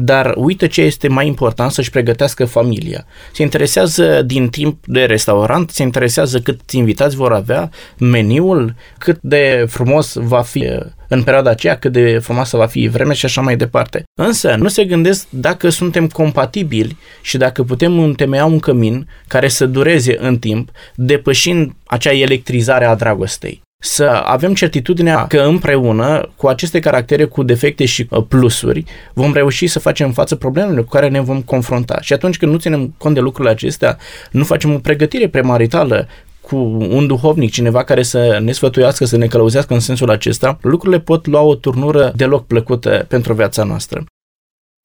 dar 0.00 0.34
uită 0.36 0.66
ce 0.66 0.80
este 0.80 1.08
mai 1.08 1.26
important 1.26 1.70
să-și 1.70 1.90
pregătească 1.90 2.44
familia. 2.44 3.06
Se 3.32 3.42
interesează 3.42 4.22
din 4.22 4.48
timp 4.48 4.86
de 4.86 5.04
restaurant, 5.04 5.70
se 5.70 5.82
interesează 5.82 6.38
cât 6.38 6.70
invitați 6.70 7.16
vor 7.16 7.32
avea, 7.32 7.70
meniul, 7.98 8.74
cât 8.98 9.18
de 9.20 9.64
frumos 9.68 10.14
va 10.14 10.42
fi 10.42 10.68
în 11.08 11.22
perioada 11.22 11.50
aceea, 11.50 11.78
cât 11.78 11.92
de 11.92 12.18
frumoasă 12.18 12.56
va 12.56 12.66
fi 12.66 12.88
vremea 12.88 13.14
și 13.14 13.24
așa 13.24 13.40
mai 13.40 13.56
departe. 13.56 14.02
Însă 14.20 14.54
nu 14.58 14.68
se 14.68 14.84
gândesc 14.84 15.26
dacă 15.30 15.68
suntem 15.68 16.06
compatibili 16.06 16.96
și 17.22 17.36
dacă 17.36 17.62
putem 17.62 17.98
întemeia 17.98 18.44
un 18.44 18.58
cămin 18.58 19.08
care 19.28 19.48
să 19.48 19.66
dureze 19.66 20.16
în 20.20 20.38
timp, 20.38 20.70
depășind 20.94 21.72
acea 21.86 22.12
electrizare 22.12 22.84
a 22.84 22.94
dragostei 22.94 23.62
să 23.82 24.04
avem 24.04 24.54
certitudinea 24.54 25.26
că 25.26 25.40
împreună, 25.40 26.32
cu 26.36 26.46
aceste 26.46 26.78
caractere, 26.78 27.24
cu 27.24 27.42
defecte 27.42 27.84
și 27.84 28.06
uh, 28.10 28.24
plusuri, 28.28 28.84
vom 29.12 29.32
reuși 29.32 29.66
să 29.66 29.78
facem 29.78 30.12
față 30.12 30.36
problemelor 30.36 30.84
cu 30.84 30.90
care 30.90 31.08
ne 31.08 31.20
vom 31.20 31.42
confrunta. 31.42 32.00
Și 32.00 32.12
atunci 32.12 32.36
când 32.36 32.52
nu 32.52 32.58
ținem 32.58 32.94
cont 32.98 33.14
de 33.14 33.20
lucrurile 33.20 33.52
acestea, 33.52 33.98
nu 34.30 34.44
facem 34.44 34.74
o 34.74 34.78
pregătire 34.78 35.28
premaritală 35.28 36.08
cu 36.40 36.56
un 36.90 37.06
duhovnic, 37.06 37.50
cineva 37.50 37.84
care 37.84 38.02
să 38.02 38.38
ne 38.42 38.52
sfătuiască, 38.52 39.04
să 39.04 39.16
ne 39.16 39.26
călăuzească 39.26 39.74
în 39.74 39.80
sensul 39.80 40.10
acesta, 40.10 40.58
lucrurile 40.62 41.00
pot 41.00 41.26
lua 41.26 41.40
o 41.40 41.54
turnură 41.54 42.12
deloc 42.16 42.46
plăcută 42.46 43.04
pentru 43.08 43.32
viața 43.32 43.64
noastră. 43.64 44.04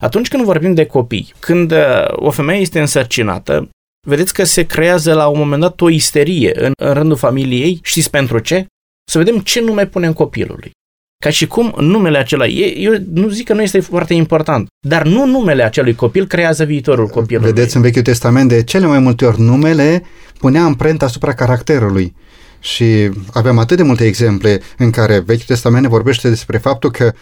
Atunci 0.04 0.28
când 0.28 0.44
vorbim 0.44 0.74
de 0.74 0.86
copii, 0.86 1.34
când 1.40 1.72
uh, 1.72 1.78
o 2.10 2.30
femeie 2.30 2.62
este 2.62 2.80
însărcinată, 2.80 3.70
vedeți 4.08 4.34
că 4.34 4.44
se 4.44 4.66
creează 4.66 5.14
la 5.14 5.28
un 5.28 5.40
moment 5.40 5.62
dat 5.62 5.82
o 5.82 5.90
isterie 5.90 6.66
în, 6.66 6.72
în 6.76 6.94
rândul 6.94 7.18
familiei. 7.18 7.80
Știți 7.84 8.10
pentru 8.10 8.40
ce? 8.40 8.66
Să 9.12 9.18
vedem 9.18 9.39
ce 9.39 9.62
nume 9.62 9.86
punem 9.86 10.13
copilului. 10.13 10.72
Ca 11.24 11.30
și 11.30 11.48
cum 11.48 11.74
numele 11.78 12.18
acela, 12.18 12.48
eu 12.48 12.94
nu 13.13 13.28
zic 13.28 13.46
că 13.46 13.54
nu 13.54 13.62
este 13.62 13.80
foarte 13.80 14.13
important, 14.13 14.68
dar 14.88 15.06
nu 15.06 15.26
numele 15.26 15.63
acelui 15.63 15.96
copil 15.96 16.28
creează 16.28 16.63
viitorul 16.63 17.08
copilului. 17.08 17.52
Vedeți 17.52 17.76
în 17.76 17.82
Vechiul 17.82 18.02
Testament, 18.02 18.50
de 18.50 18.63
cele 18.63 18.86
mai 18.86 19.00
multe 19.00 19.26
ori 19.26 19.42
numele 19.42 20.04
punea 20.39 20.63
amprenta 20.63 21.06
asupra 21.06 21.34
caracterului. 21.34 22.16
Și 22.60 23.10
avem 23.34 23.58
atât 23.58 23.78
de 23.78 23.84
multe 23.84 24.06
exemple 24.06 24.62
în 24.78 24.92
care 24.92 25.20
Vechiul 25.20 25.46
Testament 25.46 25.88
vorbește 25.88 26.30
despre 26.30 26.58
faptul 26.58 26.92
că 26.92 27.13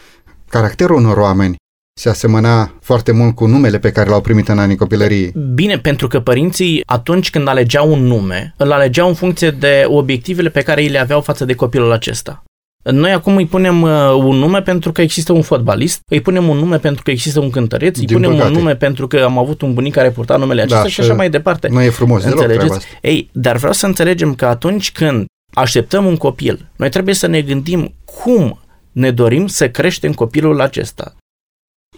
caracterul 0.49 0.95
unor 0.95 1.17
oameni 1.17 1.55
se 1.93 2.09
asemăna 2.09 2.73
foarte 2.81 3.11
mult 3.11 3.35
cu 3.35 3.45
numele 3.45 3.79
pe 3.79 3.91
care 3.91 4.09
l-au 4.09 4.21
primit 4.21 4.47
în 4.47 4.59
anii 4.59 4.75
copilăriei. 4.75 5.33
Bine, 5.53 5.77
pentru 5.77 6.07
că 6.07 6.19
părinții, 6.19 6.83
atunci 6.85 7.29
când 7.29 7.47
alegeau 7.47 7.91
un 7.91 8.03
nume, 8.03 8.53
îl 8.57 8.71
alegeau 8.71 9.07
în 9.07 9.13
funcție 9.13 9.51
de 9.51 9.83
obiectivele 9.87 10.49
pe 10.49 10.61
care 10.61 10.81
îi 10.81 10.87
le 10.87 10.99
aveau 10.99 11.21
față 11.21 11.45
de 11.45 11.53
copilul 11.53 11.91
acesta. 11.91 12.43
Noi 12.83 13.11
acum 13.11 13.35
îi 13.35 13.45
punem 13.45 13.81
uh, 13.81 13.89
un 14.13 14.35
nume 14.35 14.61
pentru 14.61 14.91
că 14.91 15.01
există 15.01 15.33
un 15.33 15.41
fotbalist, 15.41 16.01
îi 16.09 16.21
punem 16.21 16.49
un 16.49 16.57
nume 16.57 16.77
pentru 16.77 17.03
că 17.03 17.11
există 17.11 17.39
un 17.39 17.49
cântăreț, 17.49 17.97
îi 17.97 18.05
punem 18.05 18.31
păcate. 18.31 18.47
un 18.47 18.57
nume 18.57 18.75
pentru 18.75 19.07
că 19.07 19.23
am 19.23 19.37
avut 19.37 19.61
un 19.61 19.73
bunic 19.73 19.93
care 19.93 20.11
purta 20.11 20.37
numele 20.37 20.61
acesta 20.61 20.81
da, 20.81 20.87
și 20.87 21.01
așa 21.01 21.13
mai 21.13 21.29
departe. 21.29 21.67
Nu 21.67 21.81
e 21.81 21.89
frumos 21.89 22.23
Înțelegeți? 22.23 22.85
Ei, 23.01 23.29
dar 23.33 23.57
vreau 23.57 23.73
să 23.73 23.85
înțelegem 23.85 24.33
că 24.33 24.45
atunci 24.45 24.91
când 24.91 25.25
așteptăm 25.53 26.05
un 26.05 26.17
copil, 26.17 26.69
noi 26.75 26.89
trebuie 26.89 27.15
să 27.15 27.27
ne 27.27 27.41
gândim 27.41 27.93
cum 28.05 28.59
ne 28.91 29.11
dorim 29.11 29.47
să 29.47 29.69
creștem 29.69 30.13
copilul 30.13 30.61
acesta. 30.61 31.15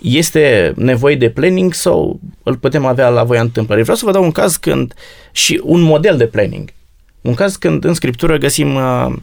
Este 0.01 0.73
nevoie 0.75 1.15
de 1.15 1.29
planning 1.29 1.73
sau 1.73 2.19
îl 2.43 2.57
putem 2.57 2.85
avea 2.85 3.09
la 3.09 3.23
voia 3.23 3.41
întâmplării? 3.41 3.83
Vreau 3.83 3.97
să 3.97 4.05
vă 4.05 4.11
dau 4.11 4.23
un 4.23 4.31
caz 4.31 4.55
când 4.55 4.93
și 5.31 5.61
un 5.63 5.81
model 5.81 6.17
de 6.17 6.27
planning. 6.27 6.69
Un 7.21 7.33
caz 7.33 7.55
când 7.55 7.83
în 7.83 7.93
scriptură 7.93 8.37
găsim 8.37 8.75
uh, 8.75 9.13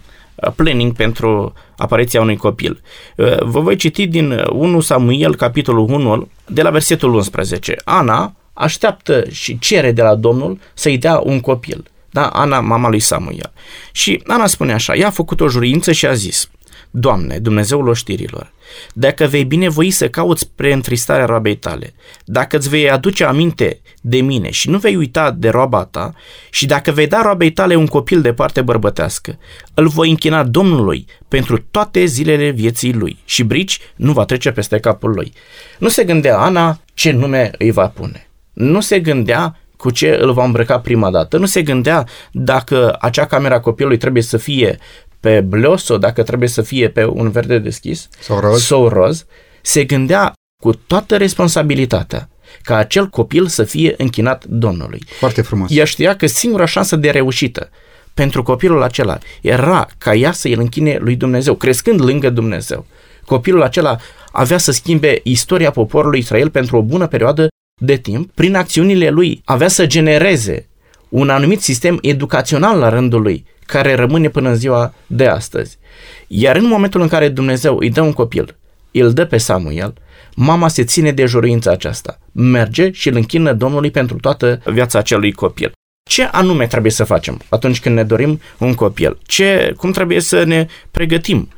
planning 0.57 0.93
pentru 0.93 1.53
apariția 1.77 2.21
unui 2.21 2.37
copil. 2.37 2.83
Uh, 3.17 3.43
vă 3.43 3.61
voi 3.61 3.77
citi 3.77 4.07
din 4.07 4.45
1 4.53 4.81
Samuel, 4.81 5.37
capitolul 5.37 5.89
1, 5.89 6.29
de 6.47 6.63
la 6.63 6.71
versetul 6.71 7.15
11. 7.15 7.77
Ana 7.85 8.35
așteaptă 8.53 9.25
și 9.31 9.59
cere 9.59 9.93
de 9.93 10.03
la 10.03 10.15
Domnul 10.15 10.59
să-i 10.75 10.99
dea 10.99 11.21
un 11.25 11.41
copil. 11.41 11.85
Da? 12.11 12.27
Ana, 12.27 12.61
mama 12.61 12.89
lui 12.89 13.01
Samuel. 13.01 13.53
Și 13.93 14.23
Ana 14.27 14.47
spune 14.47 14.73
așa, 14.73 14.95
ea 14.95 15.07
a 15.07 15.11
făcut 15.11 15.41
o 15.41 15.49
jurință 15.49 15.93
și 15.93 16.07
a 16.07 16.13
zis, 16.13 16.51
Doamne, 16.91 17.39
Dumnezeul 17.39 17.89
oștirilor, 17.89 18.53
dacă 18.93 19.25
vei 19.25 19.45
binevoi 19.45 19.91
să 19.91 20.09
cauți 20.09 20.51
preîntristarea 20.55 21.25
roabei 21.25 21.57
tale, 21.57 21.95
dacă 22.25 22.57
îți 22.57 22.69
vei 22.69 22.91
aduce 22.91 23.25
aminte 23.25 23.81
de 24.01 24.21
mine 24.21 24.51
și 24.51 24.71
nu 24.71 24.79
vei 24.79 24.97
uita 24.97 25.31
de 25.31 25.49
roaba 25.49 25.85
ta, 25.85 26.15
și 26.51 26.67
dacă 26.67 26.91
vei 26.91 27.07
da 27.07 27.23
roabei 27.23 27.51
tale 27.51 27.75
un 27.75 27.87
copil 27.87 28.21
de 28.21 28.33
parte 28.33 28.63
bărbătească, 28.63 29.39
îl 29.75 29.89
voi 29.89 30.11
închina 30.11 30.43
Domnului 30.43 31.07
pentru 31.29 31.65
toate 31.71 32.05
zilele 32.05 32.51
vieții 32.51 32.93
lui 32.93 33.19
și 33.25 33.43
brici 33.43 33.79
nu 33.97 34.13
va 34.13 34.25
trece 34.25 34.51
peste 34.51 34.79
capul 34.79 35.11
lui. 35.11 35.33
Nu 35.79 35.89
se 35.89 36.05
gândea 36.05 36.39
Ana 36.39 36.81
ce 36.95 37.11
nume 37.11 37.51
îi 37.59 37.71
va 37.71 37.89
pune. 37.89 38.31
Nu 38.53 38.81
se 38.81 39.01
gândea 39.01 39.61
cu 39.77 39.91
ce 39.91 40.17
îl 40.21 40.33
va 40.33 40.45
îmbrăca 40.45 40.79
prima 40.79 41.11
dată. 41.11 41.37
Nu 41.39 41.47
se 41.47 41.63
gândea 41.63 42.07
dacă 42.33 42.97
acea 43.01 43.27
camera 43.27 43.61
copilului 43.61 43.99
trebuie 43.99 44.23
să 44.23 44.37
fie 44.37 44.79
pe 45.21 45.41
blos 45.41 45.85
sau 45.85 45.97
dacă 45.97 46.23
trebuie 46.23 46.49
să 46.49 46.63
fie 46.63 46.89
pe 46.89 47.05
un 47.05 47.31
verde 47.31 47.59
deschis 47.59 48.09
sau 48.21 48.41
roz, 48.41 48.63
sau 48.63 48.89
roz 48.89 49.25
se 49.63 49.85
gândea 49.85 50.33
cu 50.63 50.73
toată 50.73 51.17
responsabilitatea 51.17 52.29
ca 52.63 52.77
acel 52.77 53.07
copil 53.07 53.47
să 53.47 53.65
fie 53.65 53.95
închinat 53.97 54.45
Domnului. 54.45 55.03
Foarte 55.19 55.43
frumos. 55.43 55.71
Ea 55.71 55.85
știa 55.85 56.17
că 56.17 56.27
singura 56.27 56.65
șansă 56.65 56.97
de 56.97 57.11
reușită 57.11 57.71
pentru 58.15 58.43
copilul 58.43 58.83
acela 58.83 59.19
era 59.41 59.89
ca 59.99 60.15
ea 60.15 60.33
să 60.33 60.49
îl 60.49 60.59
închine 60.59 60.99
lui 61.01 61.17
Dumnezeu, 61.17 61.55
crescând 61.55 62.01
lângă 62.01 62.31
Dumnezeu. 62.31 62.87
Copilul 63.25 63.63
acela 63.63 63.97
avea 64.33 64.59
să 64.59 64.73
schimbe 64.73 65.21
istoria 65.23 65.71
poporului 65.71 66.19
Israel 66.19 66.51
pentru 66.51 66.77
o 66.77 66.83
bună 66.83 67.07
perioadă 67.07 67.49
de 67.83 67.97
timp, 67.97 68.31
prin 68.35 68.55
acțiunile 68.55 69.09
lui 69.09 69.43
avea 69.45 69.69
să 69.69 69.87
genereze 69.87 70.69
un 71.09 71.29
anumit 71.29 71.61
sistem 71.61 71.99
educațional 72.03 72.79
la 72.79 72.89
rândul 72.89 73.23
lui, 73.23 73.45
care 73.71 73.95
rămâne 73.95 74.29
până 74.29 74.49
în 74.49 74.55
ziua 74.55 74.95
de 75.07 75.27
astăzi. 75.27 75.79
Iar 76.27 76.57
în 76.57 76.67
momentul 76.67 77.01
în 77.01 77.09
care 77.09 77.29
Dumnezeu 77.29 77.77
îi 77.79 77.91
dă 77.91 78.01
un 78.01 78.13
copil, 78.13 78.57
îl 78.93 79.13
dă 79.13 79.25
pe 79.25 79.37
Samuel, 79.37 79.95
mama 80.35 80.69
se 80.69 80.85
ține 80.85 81.13
de 81.13 81.27
juruința 81.27 81.71
aceasta. 81.71 82.19
Merge 82.33 82.91
și 82.93 83.09
îl 83.09 83.17
închină 83.17 83.53
Domnului 83.53 83.91
pentru 83.91 84.17
toată 84.17 84.61
viața 84.65 84.99
acelui 84.99 85.33
copil. 85.33 85.73
Ce 86.11 86.25
anume 86.25 86.67
trebuie 86.67 86.93
să 86.93 87.05
facem 87.05 87.41
atunci 87.49 87.81
când 87.81 87.95
ne 87.95 88.05
dorim 88.05 88.41
un 88.59 88.75
copil? 88.75 89.19
Ce, 89.27 89.75
cum 89.77 89.93
trebuie 89.93 90.21
să 90.21 90.45
ne 90.45 90.67
pregătim? 90.91 91.49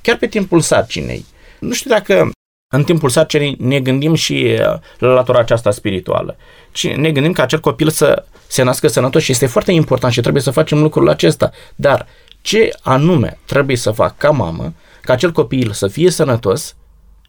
Chiar 0.00 0.16
pe 0.16 0.26
timpul 0.26 0.60
sarcinei. 0.60 1.24
Nu 1.60 1.72
știu 1.72 1.90
dacă 1.90 2.30
în 2.72 2.84
timpul 2.84 3.08
sarcinii 3.08 3.56
ne 3.60 3.80
gândim 3.80 4.14
și 4.14 4.58
uh, 4.58 4.78
la 4.98 5.08
latura 5.08 5.38
aceasta 5.38 5.70
spirituală, 5.70 6.36
ci 6.72 6.94
ne 6.94 7.12
gândim 7.12 7.32
că 7.32 7.42
acel 7.42 7.60
copil 7.60 7.88
să 7.88 8.24
se 8.54 8.62
nască 8.62 8.88
sănătos 8.88 9.22
și 9.22 9.30
este 9.30 9.46
foarte 9.46 9.72
important 9.72 10.12
și 10.12 10.20
trebuie 10.20 10.42
să 10.42 10.50
facem 10.50 10.82
lucrul 10.82 11.08
acesta. 11.08 11.50
Dar 11.74 12.06
ce 12.40 12.70
anume 12.82 13.38
trebuie 13.44 13.76
să 13.76 13.90
fac 13.90 14.16
ca 14.16 14.30
mamă 14.30 14.72
ca 15.02 15.12
acel 15.12 15.32
copil 15.32 15.72
să 15.72 15.88
fie 15.88 16.10
sănătos 16.10 16.76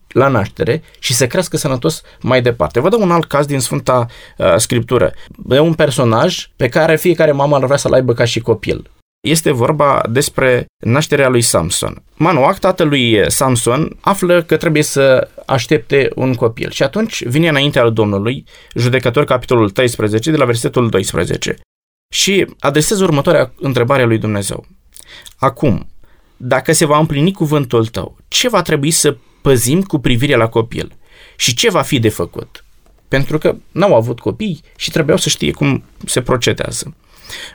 la 0.07 0.27
naștere 0.27 0.83
și 0.99 1.13
să 1.13 1.27
crească 1.27 1.57
sănătos 1.57 2.01
mai 2.21 2.41
departe. 2.41 2.79
Vă 2.79 2.89
dau 2.89 3.01
un 3.01 3.11
alt 3.11 3.25
caz 3.25 3.45
din 3.45 3.59
Sfânta 3.59 4.05
uh, 4.37 4.53
Scriptură. 4.57 5.13
E 5.49 5.59
un 5.59 5.73
personaj 5.73 6.49
pe 6.55 6.69
care 6.69 6.95
fiecare 6.95 7.31
mamă 7.31 7.55
ar 7.55 7.65
vrea 7.65 7.77
să-l 7.77 7.93
aibă 7.93 8.13
ca 8.13 8.25
și 8.25 8.39
copil. 8.39 8.89
Este 9.25 9.51
vorba 9.51 10.01
despre 10.09 10.65
nașterea 10.77 11.29
lui 11.29 11.41
Samson. 11.41 12.03
Manoac, 12.15 12.59
tatălui 12.59 13.31
Samson, 13.31 13.97
află 14.01 14.43
că 14.43 14.57
trebuie 14.57 14.83
să 14.83 15.29
aștepte 15.45 16.09
un 16.15 16.33
copil 16.33 16.71
și 16.71 16.83
atunci 16.83 17.23
vine 17.23 17.47
înaintea 17.47 17.83
lui 17.83 17.91
Domnului, 17.91 18.43
judecător 18.75 19.23
capitolul 19.23 19.69
13, 19.69 20.31
de 20.31 20.37
la 20.37 20.45
versetul 20.45 20.89
12 20.89 21.55
și 22.13 22.47
adresează 22.59 23.03
următoarea 23.03 23.51
întrebare 23.59 24.03
lui 24.03 24.17
Dumnezeu. 24.17 24.65
Acum, 25.37 25.87
dacă 26.37 26.71
se 26.71 26.85
va 26.85 26.97
împlini 26.97 27.31
cuvântul 27.31 27.85
tău, 27.85 28.17
ce 28.27 28.49
va 28.49 28.61
trebui 28.61 28.91
să 28.91 29.17
păzim 29.41 29.81
cu 29.81 29.99
privire 29.99 30.35
la 30.35 30.47
copil 30.47 30.91
și 31.35 31.53
ce 31.53 31.69
va 31.69 31.81
fi 31.81 31.99
de 31.99 32.09
făcut? 32.09 32.65
Pentru 33.07 33.37
că 33.37 33.55
n-au 33.71 33.95
avut 33.95 34.19
copii 34.19 34.61
și 34.75 34.91
trebuiau 34.91 35.17
să 35.17 35.29
știe 35.29 35.51
cum 35.51 35.83
se 36.05 36.21
procedează. 36.21 36.95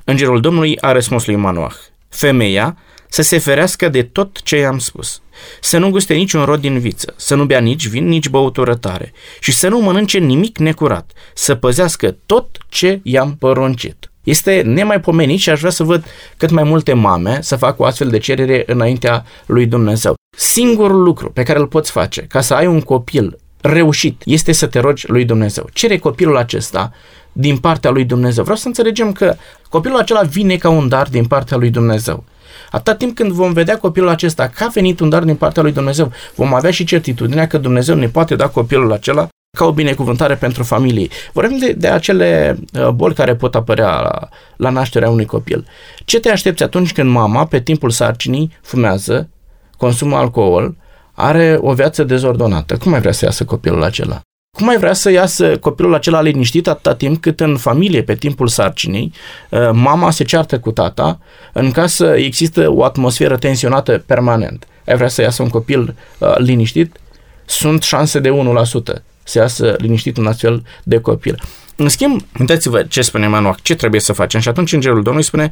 Îngerul 0.04 0.40
Domnului 0.40 0.78
a 0.80 0.92
răspuns 0.92 1.26
lui 1.26 1.36
Manoah, 1.36 1.74
femeia 2.08 2.76
să 3.08 3.22
se 3.22 3.38
ferească 3.38 3.88
de 3.88 4.02
tot 4.02 4.42
ce 4.42 4.56
i-am 4.56 4.78
spus. 4.78 5.20
să 5.60 5.78
nu 5.78 5.90
guste 5.90 6.14
niciun 6.14 6.44
rod 6.44 6.60
din 6.60 6.78
viță, 6.78 7.14
să 7.16 7.34
nu 7.34 7.44
bea 7.44 7.60
nici 7.60 7.86
vin, 7.86 8.08
nici 8.08 8.28
băutură 8.28 8.74
tare 8.74 9.12
și 9.40 9.52
să 9.52 9.68
nu 9.68 9.78
mănânce 9.78 10.18
nimic 10.18 10.58
necurat, 10.58 11.10
să 11.34 11.54
păzească 11.54 12.16
tot 12.26 12.58
ce 12.68 13.00
i-am 13.02 13.36
poruncit. 13.36 14.10
Este 14.24 14.62
nemaipomenit 14.64 15.38
și 15.38 15.50
aș 15.50 15.58
vrea 15.58 15.70
să 15.70 15.84
văd 15.84 16.04
cât 16.36 16.50
mai 16.50 16.62
multe 16.62 16.92
mame 16.92 17.38
să 17.42 17.56
facă 17.56 17.82
o 17.82 17.84
astfel 17.84 18.08
de 18.08 18.18
cerere 18.18 18.62
înaintea 18.66 19.24
lui 19.46 19.66
Dumnezeu. 19.66 20.14
Singurul 20.36 21.02
lucru 21.02 21.30
pe 21.30 21.42
care 21.42 21.58
îl 21.58 21.66
poți 21.66 21.90
face 21.90 22.20
ca 22.20 22.40
să 22.40 22.54
ai 22.54 22.66
un 22.66 22.80
copil 22.80 23.38
reușit 23.60 24.22
este 24.24 24.52
să 24.52 24.66
te 24.66 24.78
rogi 24.78 25.10
lui 25.10 25.24
Dumnezeu. 25.24 25.68
Cere 25.72 25.98
copilul 25.98 26.36
acesta 26.36 26.92
din 27.40 27.56
partea 27.56 27.90
lui 27.90 28.04
Dumnezeu. 28.04 28.42
Vreau 28.42 28.58
să 28.58 28.66
înțelegem 28.66 29.12
că 29.12 29.34
copilul 29.68 29.98
acela 29.98 30.22
vine 30.22 30.56
ca 30.56 30.68
un 30.68 30.88
dar 30.88 31.08
din 31.08 31.24
partea 31.24 31.56
lui 31.56 31.70
Dumnezeu. 31.70 32.24
Atâta 32.70 32.96
timp 32.96 33.14
când 33.14 33.30
vom 33.30 33.52
vedea 33.52 33.78
copilul 33.78 34.08
acesta 34.08 34.48
că 34.48 34.64
a 34.64 34.68
venit 34.68 35.00
un 35.00 35.08
dar 35.08 35.22
din 35.22 35.36
partea 35.36 35.62
lui 35.62 35.72
Dumnezeu, 35.72 36.12
vom 36.34 36.54
avea 36.54 36.70
și 36.70 36.84
certitudinea 36.84 37.46
că 37.46 37.58
Dumnezeu 37.58 37.94
ne 37.94 38.08
poate 38.08 38.36
da 38.36 38.48
copilul 38.48 38.92
acela 38.92 39.28
ca 39.58 39.64
o 39.64 39.72
binecuvântare 39.72 40.34
pentru 40.34 40.62
familie. 40.62 41.08
Vorbim 41.32 41.58
de, 41.58 41.72
de 41.72 41.88
acele 41.88 42.58
uh, 42.72 42.88
boli 42.88 43.14
care 43.14 43.34
pot 43.34 43.54
apărea 43.54 44.00
la, 44.00 44.28
la 44.56 44.70
nașterea 44.70 45.10
unui 45.10 45.24
copil. 45.24 45.66
Ce 46.04 46.20
te 46.20 46.30
aștepți 46.30 46.62
atunci 46.62 46.92
când 46.92 47.10
mama, 47.10 47.46
pe 47.46 47.60
timpul 47.60 47.90
sarcinii, 47.90 48.50
fumează, 48.62 49.28
consumă 49.76 50.16
alcool, 50.16 50.76
are 51.12 51.58
o 51.60 51.72
viață 51.72 52.04
dezordonată? 52.04 52.76
Cum 52.76 52.90
mai 52.90 53.00
vrea 53.00 53.12
să 53.12 53.24
iasă 53.24 53.44
copilul 53.44 53.82
acela? 53.82 54.20
Cum 54.50 54.66
mai 54.66 54.78
vrea 54.78 54.92
să 54.92 55.10
iasă 55.10 55.58
copilul 55.58 55.94
acela 55.94 56.20
liniștit 56.20 56.68
atâta 56.68 56.94
timp 56.94 57.20
cât 57.20 57.40
în 57.40 57.56
familie, 57.56 58.02
pe 58.02 58.14
timpul 58.14 58.48
sarcinii, 58.48 59.12
uh, 59.50 59.70
mama 59.72 60.10
se 60.10 60.24
ceartă 60.24 60.58
cu 60.58 60.70
tata, 60.70 61.20
în 61.52 61.70
casă 61.70 62.14
există 62.16 62.70
o 62.70 62.84
atmosferă 62.84 63.36
tensionată 63.36 64.02
permanent. 64.06 64.66
Ai 64.86 64.96
vrea 64.96 65.08
să 65.08 65.22
iasă 65.22 65.42
un 65.42 65.48
copil 65.48 65.94
uh, 66.18 66.36
liniștit? 66.36 66.96
Sunt 67.44 67.82
șanse 67.82 68.18
de 68.18 68.30
1% 68.30 69.02
să 69.22 69.38
iasă 69.38 69.74
liniștit 69.78 70.16
un 70.16 70.26
astfel 70.26 70.62
de 70.82 71.00
copil. 71.00 71.42
În 71.76 71.88
schimb, 71.88 72.20
uitați-vă 72.38 72.82
ce 72.82 73.02
spune 73.02 73.26
Manoac, 73.26 73.60
ce 73.60 73.74
trebuie 73.74 74.00
să 74.00 74.12
facem. 74.12 74.40
Și 74.40 74.48
atunci 74.48 74.72
Îngerul 74.72 75.02
Domnului 75.02 75.26
spune, 75.26 75.50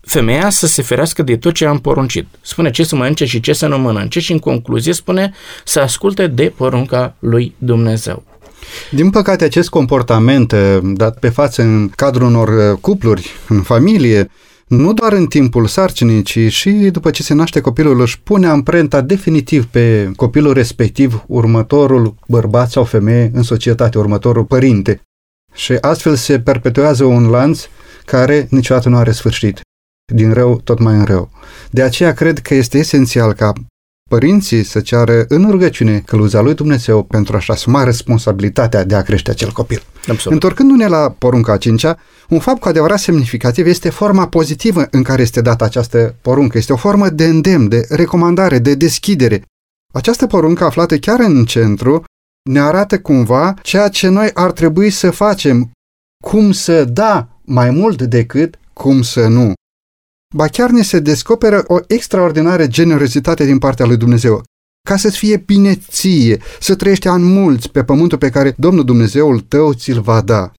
femeia 0.00 0.50
să 0.50 0.66
se 0.66 0.82
ferească 0.82 1.22
de 1.22 1.36
tot 1.36 1.54
ce 1.54 1.66
am 1.66 1.78
poruncit. 1.78 2.26
Spune 2.40 2.70
ce 2.70 2.84
să 2.84 2.96
mănânce 2.96 3.24
și 3.24 3.40
ce 3.40 3.52
să 3.52 3.66
nu 3.66 3.78
mănânce 3.78 4.20
și 4.20 4.32
în 4.32 4.38
concluzie 4.38 4.92
spune 4.92 5.32
să 5.64 5.80
asculte 5.80 6.26
de 6.26 6.52
porunca 6.56 7.14
lui 7.18 7.54
Dumnezeu. 7.58 8.22
Din 8.90 9.10
păcate, 9.10 9.44
acest 9.44 9.68
comportament 9.68 10.52
eh, 10.52 10.78
dat 10.82 11.18
pe 11.18 11.28
față 11.28 11.62
în 11.62 11.88
cadrul 11.88 12.26
unor 12.26 12.48
eh, 12.48 12.78
cupluri, 12.80 13.30
în 13.48 13.62
familie, 13.62 14.30
nu 14.66 14.92
doar 14.92 15.12
în 15.12 15.26
timpul 15.26 15.66
sarcinii, 15.66 16.22
ci 16.22 16.38
și 16.52 16.70
după 16.70 17.10
ce 17.10 17.22
se 17.22 17.34
naște 17.34 17.60
copilul 17.60 18.00
își 18.00 18.20
pune 18.20 18.46
amprenta 18.46 19.00
definitiv 19.00 19.64
pe 19.64 20.10
copilul 20.16 20.52
respectiv, 20.52 21.24
următorul 21.26 22.14
bărbat 22.26 22.70
sau 22.70 22.84
femeie 22.84 23.30
în 23.34 23.42
societate, 23.42 23.98
următorul 23.98 24.44
părinte. 24.44 25.00
Și 25.54 25.72
astfel 25.80 26.14
se 26.14 26.40
perpetuează 26.40 27.04
un 27.04 27.28
lanț 27.28 27.64
care 28.04 28.46
niciodată 28.50 28.88
nu 28.88 28.96
are 28.96 29.12
sfârșit. 29.12 29.60
Din 30.14 30.32
rău 30.32 30.60
tot 30.64 30.78
mai 30.78 30.94
în 30.94 31.04
rău. 31.04 31.30
De 31.70 31.82
aceea 31.82 32.12
cred 32.12 32.38
că 32.38 32.54
este 32.54 32.78
esențial 32.78 33.32
ca 33.32 33.52
părinții 34.10 34.62
să 34.62 34.80
ceară 34.80 35.24
în 35.28 35.50
rugăciune 35.50 35.98
căluza 35.98 36.40
lui 36.40 36.54
Dumnezeu 36.54 37.02
pentru 37.02 37.36
a-și 37.36 37.50
asuma 37.50 37.84
responsabilitatea 37.84 38.84
de 38.84 38.94
a 38.94 39.02
crește 39.02 39.30
acel 39.30 39.50
copil. 39.50 39.82
Absolut. 39.98 40.32
Întorcându-ne 40.32 40.86
la 40.86 41.14
porunca 41.18 41.52
a 41.52 41.56
cincea, 41.56 41.98
un 42.28 42.38
fapt 42.38 42.60
cu 42.60 42.68
adevărat 42.68 42.98
semnificativ 42.98 43.66
este 43.66 43.90
forma 43.90 44.28
pozitivă 44.28 44.86
în 44.90 45.02
care 45.02 45.22
este 45.22 45.40
dată 45.40 45.64
această 45.64 46.14
poruncă. 46.20 46.58
Este 46.58 46.72
o 46.72 46.76
formă 46.76 47.08
de 47.08 47.24
îndemn, 47.24 47.68
de 47.68 47.86
recomandare, 47.88 48.58
de 48.58 48.74
deschidere. 48.74 49.42
Această 49.94 50.26
poruncă 50.26 50.64
aflată 50.64 50.98
chiar 50.98 51.20
în 51.20 51.44
centru 51.44 52.04
ne 52.50 52.60
arată 52.60 53.00
cumva 53.00 53.54
ceea 53.62 53.88
ce 53.88 54.08
noi 54.08 54.30
ar 54.34 54.52
trebui 54.52 54.90
să 54.90 55.10
facem, 55.10 55.70
cum 56.24 56.52
să 56.52 56.84
da 56.84 57.28
mai 57.44 57.70
mult 57.70 58.02
decât 58.02 58.58
cum 58.72 59.02
să 59.02 59.26
nu. 59.26 59.52
Ba 60.34 60.46
chiar 60.46 60.70
ne 60.70 60.82
se 60.82 60.98
descoperă 60.98 61.64
o 61.66 61.78
extraordinară 61.86 62.66
generozitate 62.66 63.44
din 63.44 63.58
partea 63.58 63.86
lui 63.86 63.96
Dumnezeu, 63.96 64.42
ca 64.88 64.96
să-ți 64.96 65.18
fie 65.18 65.36
bine 65.36 65.74
ție, 65.74 66.40
să 66.60 66.74
trăiești 66.74 67.08
an 67.08 67.22
mulți 67.22 67.70
pe 67.70 67.84
pământul 67.84 68.18
pe 68.18 68.30
care 68.30 68.54
Domnul 68.56 68.84
Dumnezeul 68.84 69.40
tău 69.40 69.72
ți-l 69.72 70.00
va 70.00 70.20
da. 70.20 70.52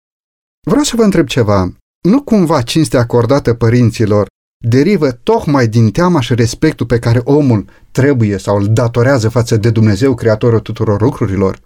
Vreau 0.68 0.84
să 0.84 0.96
vă 0.96 1.04
întreb 1.04 1.28
ceva. 1.28 1.74
Nu 2.08 2.22
cumva 2.22 2.62
cinstea 2.62 3.00
acordată 3.00 3.54
părinților 3.54 4.28
derivă 4.66 5.12
tocmai 5.12 5.68
din 5.68 5.92
teama 5.92 6.20
și 6.22 6.36
respectul 6.36 6.86
pe 6.86 7.00
care 7.00 7.22
omul 7.24 7.66
trebuie 7.92 8.38
sau 8.38 8.58
îl 8.58 8.74
datorează 8.74 9.30
față 9.30 9.58
de 9.58 9.70
Dumnezeu, 9.70 10.16
creatorul 10.16 10.60
tuturor 10.60 11.02
lucrurilor? 11.02 11.60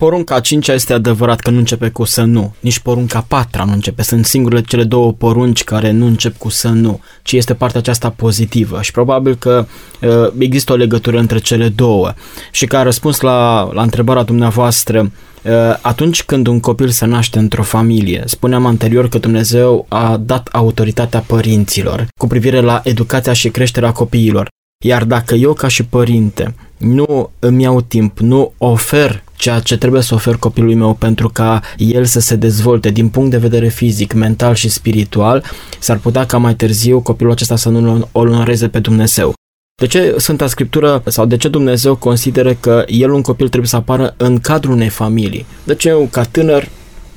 Porunca 0.00 0.34
a 0.34 0.40
cincea 0.40 0.72
este 0.72 0.92
adevărat 0.92 1.40
că 1.40 1.50
nu 1.50 1.58
începe 1.58 1.88
cu 1.88 2.04
să 2.04 2.22
nu, 2.22 2.54
nici 2.60 2.78
porunca 2.78 3.18
a 3.18 3.24
patra 3.28 3.64
nu 3.64 3.72
începe. 3.72 4.02
Sunt 4.02 4.24
singurele 4.24 4.60
cele 4.60 4.84
două 4.84 5.12
porunci 5.12 5.64
care 5.64 5.90
nu 5.90 6.06
încep 6.06 6.38
cu 6.38 6.48
să 6.48 6.68
nu, 6.68 7.00
ci 7.22 7.32
este 7.32 7.54
partea 7.54 7.80
aceasta 7.80 8.10
pozitivă 8.10 8.82
și 8.82 8.90
probabil 8.90 9.34
că 9.34 9.66
uh, 10.00 10.32
există 10.38 10.72
o 10.72 10.76
legătură 10.76 11.18
între 11.18 11.38
cele 11.38 11.68
două. 11.68 12.12
Și 12.50 12.66
ca 12.66 12.82
răspuns 12.82 13.20
la, 13.20 13.70
la 13.72 13.82
întrebarea 13.82 14.22
dumneavoastră, 14.22 15.10
uh, 15.42 15.52
atunci 15.80 16.22
când 16.22 16.46
un 16.46 16.60
copil 16.60 16.88
se 16.88 17.06
naște 17.06 17.38
într-o 17.38 17.62
familie, 17.62 18.22
spuneam 18.26 18.66
anterior 18.66 19.08
că 19.08 19.18
Dumnezeu 19.18 19.86
a 19.88 20.16
dat 20.16 20.48
autoritatea 20.52 21.24
părinților 21.26 22.06
cu 22.18 22.26
privire 22.26 22.60
la 22.60 22.80
educația 22.84 23.32
și 23.32 23.48
creșterea 23.48 23.92
copiilor. 23.92 24.48
Iar 24.84 25.04
dacă 25.04 25.34
eu 25.34 25.52
ca 25.52 25.68
și 25.68 25.84
părinte 25.84 26.54
nu 26.76 27.30
îmi 27.38 27.62
iau 27.62 27.80
timp, 27.80 28.18
nu 28.18 28.52
ofer 28.58 29.22
ceea 29.40 29.60
ce 29.60 29.76
trebuie 29.76 30.02
să 30.02 30.14
ofer 30.14 30.36
copilului 30.36 30.74
meu 30.74 30.94
pentru 30.94 31.28
ca 31.28 31.60
el 31.76 32.04
să 32.04 32.20
se 32.20 32.36
dezvolte 32.36 32.90
din 32.90 33.08
punct 33.08 33.30
de 33.30 33.36
vedere 33.36 33.68
fizic, 33.68 34.12
mental 34.12 34.54
și 34.54 34.68
spiritual, 34.68 35.44
s-ar 35.78 35.98
putea 35.98 36.26
ca 36.26 36.38
mai 36.38 36.54
târziu 36.54 37.00
copilul 37.00 37.32
acesta 37.32 37.56
să 37.56 37.68
nu 37.68 38.08
o 38.12 38.18
onoreze 38.20 38.68
pe 38.68 38.78
Dumnezeu. 38.78 39.32
De 39.80 39.86
ce 39.86 40.14
Sfânta 40.18 40.46
Scriptură 40.46 41.02
sau 41.06 41.26
de 41.26 41.36
ce 41.36 41.48
Dumnezeu 41.48 41.96
consideră 41.96 42.54
că 42.54 42.84
el, 42.86 43.10
un 43.10 43.22
copil, 43.22 43.48
trebuie 43.48 43.68
să 43.68 43.76
apară 43.76 44.14
în 44.16 44.38
cadrul 44.38 44.74
unei 44.74 44.88
familii? 44.88 45.46
De 45.64 45.74
ce 45.74 45.88
eu, 45.88 46.08
ca 46.10 46.24
tânăr, 46.24 46.68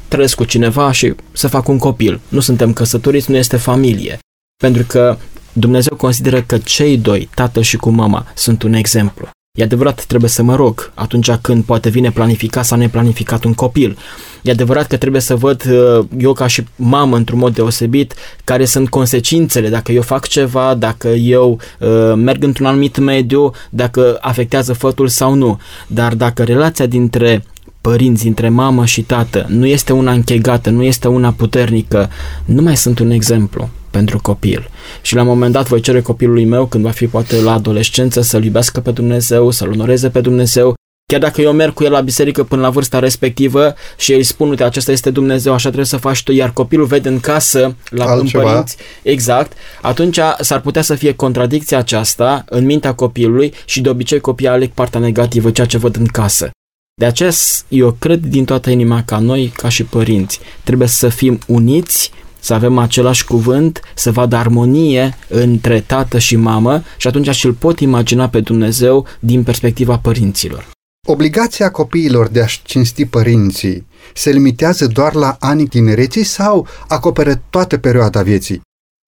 trăiesc 0.07 0.35
cu 0.35 0.43
cineva 0.43 0.91
și 0.91 1.13
să 1.31 1.47
fac 1.47 1.67
un 1.67 1.77
copil? 1.77 2.19
Nu 2.27 2.39
suntem 2.39 2.73
căsătoriți, 2.73 3.31
nu 3.31 3.37
este 3.37 3.57
familie. 3.57 4.19
Pentru 4.63 4.83
că 4.87 5.17
Dumnezeu 5.53 5.95
consideră 5.95 6.41
că 6.41 6.57
cei 6.57 6.97
doi, 6.97 7.29
tată 7.35 7.61
și 7.61 7.77
cu 7.77 7.89
mama, 7.89 8.25
sunt 8.35 8.63
un 8.63 8.73
exemplu. 8.73 9.29
E 9.59 9.63
adevărat, 9.63 10.03
trebuie 10.05 10.29
să 10.29 10.43
mă 10.43 10.55
rog 10.55 10.91
atunci 10.93 11.31
când 11.31 11.63
poate 11.63 11.89
vine 11.89 12.11
planificat 12.11 12.65
sau 12.65 12.77
neplanificat 12.77 13.43
un 13.43 13.53
copil. 13.53 13.97
E 14.41 14.51
adevărat 14.51 14.87
că 14.87 14.97
trebuie 14.97 15.21
să 15.21 15.35
văd 15.35 15.65
uh, 15.65 16.05
eu 16.17 16.33
ca 16.33 16.47
și 16.47 16.63
mamă 16.75 17.15
într-un 17.15 17.39
mod 17.39 17.53
deosebit 17.53 18.13
care 18.43 18.65
sunt 18.65 18.89
consecințele 18.89 19.69
dacă 19.69 19.91
eu 19.91 20.01
fac 20.01 20.27
ceva, 20.27 20.73
dacă 20.73 21.07
eu 21.07 21.59
uh, 21.79 22.13
merg 22.15 22.43
într-un 22.43 22.65
anumit 22.65 22.97
mediu, 22.97 23.51
dacă 23.69 24.17
afectează 24.21 24.73
fătul 24.73 25.07
sau 25.07 25.33
nu. 25.33 25.59
Dar 25.87 26.15
dacă 26.15 26.43
relația 26.43 26.85
dintre 26.85 27.43
părinți, 27.81 28.27
între 28.27 28.49
mamă 28.49 28.85
și 28.85 29.01
tată, 29.01 29.45
nu 29.49 29.65
este 29.65 29.93
una 29.93 30.11
închegată, 30.11 30.69
nu 30.69 30.83
este 30.83 31.07
una 31.07 31.31
puternică, 31.31 32.09
nu 32.45 32.61
mai 32.61 32.77
sunt 32.77 32.99
un 32.99 33.09
exemplu 33.09 33.69
pentru 33.93 34.19
copil. 34.21 34.69
Și 35.01 35.15
la 35.15 35.21
un 35.21 35.27
moment 35.27 35.53
dat 35.53 35.67
voi 35.67 35.81
cere 35.81 36.01
copilului 36.01 36.45
meu, 36.45 36.65
când 36.65 36.83
va 36.83 36.91
fi 36.91 37.07
poate 37.07 37.41
la 37.41 37.53
adolescență, 37.53 38.21
să-L 38.21 38.43
iubească 38.43 38.79
pe 38.79 38.91
Dumnezeu, 38.91 39.51
să-L 39.51 39.71
onoreze 39.71 40.09
pe 40.09 40.21
Dumnezeu, 40.21 40.73
Chiar 41.05 41.19
dacă 41.19 41.41
eu 41.41 41.51
merg 41.51 41.73
cu 41.73 41.83
el 41.83 41.91
la 41.91 42.01
biserică 42.01 42.43
până 42.43 42.61
la 42.61 42.69
vârsta 42.69 42.99
respectivă 42.99 43.75
și 43.97 44.13
îi 44.13 44.23
spun, 44.23 44.49
uite, 44.49 44.63
acesta 44.63 44.91
este 44.91 45.09
Dumnezeu, 45.09 45.53
așa 45.53 45.65
trebuie 45.65 45.85
să 45.85 45.97
faci 45.97 46.23
tu, 46.23 46.31
iar 46.31 46.53
copilul 46.53 46.85
vede 46.85 47.09
în 47.09 47.19
casă, 47.19 47.75
la 47.89 48.05
Altceva. 48.05 48.43
părinți, 48.43 48.77
exact, 49.01 49.53
atunci 49.81 50.19
s-ar 50.39 50.61
putea 50.61 50.81
să 50.81 50.95
fie 50.95 51.13
contradicția 51.13 51.77
aceasta 51.77 52.43
în 52.49 52.65
mintea 52.65 52.93
copilului 52.93 53.53
și 53.65 53.81
de 53.81 53.89
obicei 53.89 54.19
copiii 54.19 54.49
aleg 54.49 54.69
partea 54.69 54.99
negativă, 54.99 55.51
ceea 55.51 55.67
ce 55.67 55.77
văd 55.77 55.95
în 55.95 56.05
casă. 56.05 56.49
De 56.95 57.05
aceea 57.05 57.31
eu 57.67 57.95
cred 57.99 58.19
din 58.19 58.45
toată 58.45 58.69
inima 58.69 59.03
ca 59.03 59.19
noi, 59.19 59.51
ca 59.55 59.69
și 59.69 59.83
părinți, 59.83 60.39
trebuie 60.63 60.87
să 60.87 61.09
fim 61.09 61.39
uniți, 61.47 62.11
să 62.43 62.53
avem 62.53 62.77
același 62.77 63.25
cuvânt, 63.25 63.79
să 63.95 64.11
vadă 64.11 64.35
armonie 64.35 65.17
între 65.27 65.79
tată 65.79 66.19
și 66.19 66.35
mamă 66.35 66.83
și 66.97 67.07
atunci 67.07 67.29
și-l 67.29 67.53
pot 67.53 67.79
imagina 67.79 68.29
pe 68.29 68.39
Dumnezeu 68.39 69.05
din 69.19 69.43
perspectiva 69.43 69.97
părinților. 69.97 70.71
Obligația 71.07 71.71
copiilor 71.71 72.27
de 72.27 72.41
a-și 72.41 72.61
cinsti 72.63 73.05
părinții 73.05 73.87
se 74.13 74.31
limitează 74.31 74.87
doar 74.87 75.13
la 75.13 75.35
anii 75.39 75.67
tinereții 75.67 76.23
sau 76.23 76.67
acoperă 76.87 77.41
toată 77.49 77.77
perioada 77.77 78.21
vieții? 78.21 78.61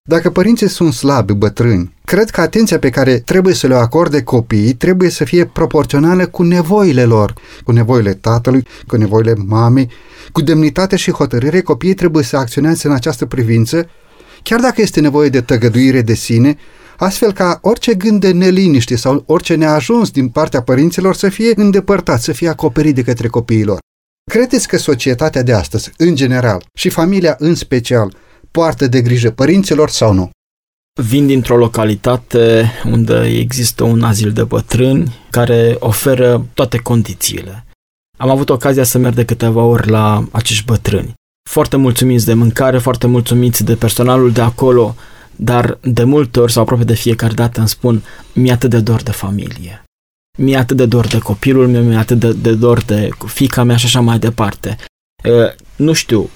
Dacă 0.08 0.30
părinții 0.30 0.68
sunt 0.68 0.92
slabi, 0.92 1.32
bătrâni, 1.32 1.94
cred 2.04 2.30
că 2.30 2.40
atenția 2.40 2.78
pe 2.78 2.90
care 2.90 3.18
trebuie 3.18 3.54
să 3.54 3.66
le 3.66 3.74
acorde 3.74 4.22
copiii 4.22 4.72
trebuie 4.72 5.10
să 5.10 5.24
fie 5.24 5.44
proporțională 5.44 6.26
cu 6.26 6.42
nevoile 6.42 7.04
lor, 7.04 7.34
cu 7.64 7.72
nevoile 7.72 8.14
tatălui, 8.14 8.66
cu 8.86 8.96
nevoile 8.96 9.34
mamei, 9.46 9.90
cu 10.32 10.40
demnitate 10.40 10.96
și 10.96 11.10
hotărâre, 11.10 11.60
copiii 11.60 11.94
trebuie 11.94 12.24
să 12.24 12.36
acționeze 12.36 12.86
în 12.86 12.94
această 12.94 13.26
privință, 13.26 13.88
chiar 14.42 14.60
dacă 14.60 14.80
este 14.80 15.00
nevoie 15.00 15.28
de 15.28 15.40
tăgăduire 15.40 16.02
de 16.02 16.14
sine, 16.14 16.56
astfel 16.96 17.32
ca 17.32 17.58
orice 17.62 17.94
gând 17.94 18.20
de 18.20 18.30
neliniște 18.30 18.96
sau 18.96 19.24
orice 19.26 19.54
neajuns 19.54 20.10
din 20.10 20.28
partea 20.28 20.62
părinților 20.62 21.14
să 21.14 21.28
fie 21.28 21.52
îndepărtat, 21.56 22.20
să 22.20 22.32
fie 22.32 22.48
acoperit 22.48 22.94
de 22.94 23.02
către 23.02 23.28
copiilor. 23.28 23.78
Credeți 24.30 24.68
că 24.68 24.76
societatea 24.76 25.42
de 25.42 25.52
astăzi, 25.52 25.92
în 25.96 26.14
general, 26.14 26.64
și 26.74 26.88
familia 26.88 27.36
în 27.38 27.54
special, 27.54 28.14
poartă 28.56 28.86
de 28.86 29.02
grijă 29.02 29.30
părinților 29.30 29.90
sau 29.90 30.12
nu? 30.12 30.30
Vin 31.02 31.26
dintr-o 31.26 31.56
localitate 31.56 32.70
unde 32.84 33.24
există 33.24 33.84
un 33.84 34.02
azil 34.02 34.32
de 34.32 34.44
bătrâni 34.44 35.14
care 35.30 35.76
oferă 35.78 36.46
toate 36.54 36.78
condițiile. 36.78 37.64
Am 38.18 38.30
avut 38.30 38.50
ocazia 38.50 38.84
să 38.84 38.98
merg 38.98 39.14
de 39.14 39.24
câteva 39.24 39.62
ori 39.62 39.88
la 39.88 40.28
acești 40.32 40.64
bătrâni. 40.64 41.14
Foarte 41.50 41.76
mulțumiți 41.76 42.26
de 42.26 42.34
mâncare, 42.34 42.78
foarte 42.78 43.06
mulțumiți 43.06 43.64
de 43.64 43.74
personalul 43.74 44.32
de 44.32 44.40
acolo, 44.40 44.94
dar 45.36 45.78
de 45.82 46.04
multe 46.04 46.40
ori 46.40 46.52
sau 46.52 46.62
aproape 46.62 46.84
de 46.84 46.94
fiecare 46.94 47.34
dată 47.34 47.58
îmi 47.58 47.68
spun 47.68 48.02
mi-e 48.32 48.52
atât 48.52 48.70
de 48.70 48.80
dor 48.80 49.02
de 49.02 49.12
familie. 49.12 49.84
Mi-e 50.38 50.56
atât 50.56 50.76
de 50.76 50.86
dor 50.86 51.06
de 51.06 51.18
copilul 51.18 51.68
meu, 51.68 51.82
mi-e 51.82 51.96
atât 51.96 52.18
de, 52.18 52.32
de 52.32 52.54
dor 52.54 52.82
de 52.82 53.08
fica 53.26 53.62
mea 53.62 53.76
și 53.76 53.86
așa 53.86 54.00
mai 54.00 54.18
departe. 54.18 54.76
E, 55.24 55.54
nu 55.76 55.92
știu, 55.92 56.30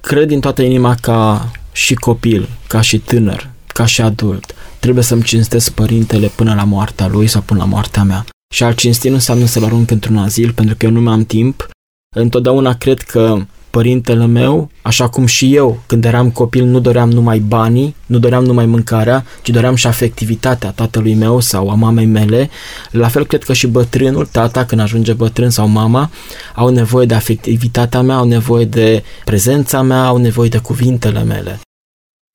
cred 0.00 0.26
din 0.26 0.40
toată 0.40 0.62
inima 0.62 0.94
ca 1.00 1.50
și 1.76 1.94
copil, 1.94 2.48
ca 2.68 2.80
și 2.80 2.98
tânăr, 2.98 3.50
ca 3.66 3.86
și 3.86 4.00
adult, 4.00 4.54
trebuie 4.78 5.04
să-mi 5.04 5.22
cinstesc 5.22 5.70
părintele 5.70 6.26
până 6.26 6.54
la 6.54 6.64
moartea 6.64 7.06
lui 7.06 7.26
sau 7.26 7.42
până 7.42 7.58
la 7.58 7.66
moartea 7.66 8.02
mea. 8.02 8.24
Și 8.54 8.62
al 8.62 8.74
cinsti 8.74 9.08
nu 9.08 9.14
înseamnă 9.14 9.46
să-l 9.46 9.64
arunc 9.64 9.90
într-un 9.90 10.16
azil, 10.16 10.52
pentru 10.52 10.74
că 10.76 10.86
eu 10.86 10.92
nu 10.92 11.00
mai 11.00 11.12
am 11.12 11.24
timp. 11.24 11.68
Întotdeauna 12.16 12.74
cred 12.74 13.00
că 13.00 13.46
părintele 13.76 14.26
meu, 14.26 14.70
așa 14.82 15.08
cum 15.08 15.26
și 15.26 15.54
eu, 15.54 15.82
când 15.86 16.04
eram 16.04 16.30
copil, 16.30 16.64
nu 16.64 16.80
doream 16.80 17.10
numai 17.10 17.38
banii, 17.38 17.96
nu 18.06 18.18
doream 18.18 18.44
numai 18.44 18.66
mâncarea, 18.66 19.24
ci 19.42 19.50
doream 19.50 19.74
și 19.74 19.86
afectivitatea 19.86 20.70
tatălui 20.70 21.14
meu 21.14 21.40
sau 21.40 21.70
a 21.70 21.74
mamei 21.74 22.06
mele. 22.06 22.50
La 22.90 23.08
fel 23.08 23.26
cred 23.26 23.42
că 23.42 23.52
și 23.52 23.66
bătrânul, 23.66 24.26
tata, 24.26 24.64
când 24.64 24.80
ajunge 24.80 25.12
bătrân 25.12 25.50
sau 25.50 25.68
mama, 25.68 26.10
au 26.54 26.68
nevoie 26.68 27.06
de 27.06 27.14
afectivitatea 27.14 28.02
mea, 28.02 28.16
au 28.16 28.24
nevoie 28.24 28.64
de 28.64 29.02
prezența 29.24 29.82
mea, 29.82 30.06
au 30.06 30.16
nevoie 30.16 30.48
de 30.48 30.58
cuvintele 30.58 31.22
mele. 31.22 31.60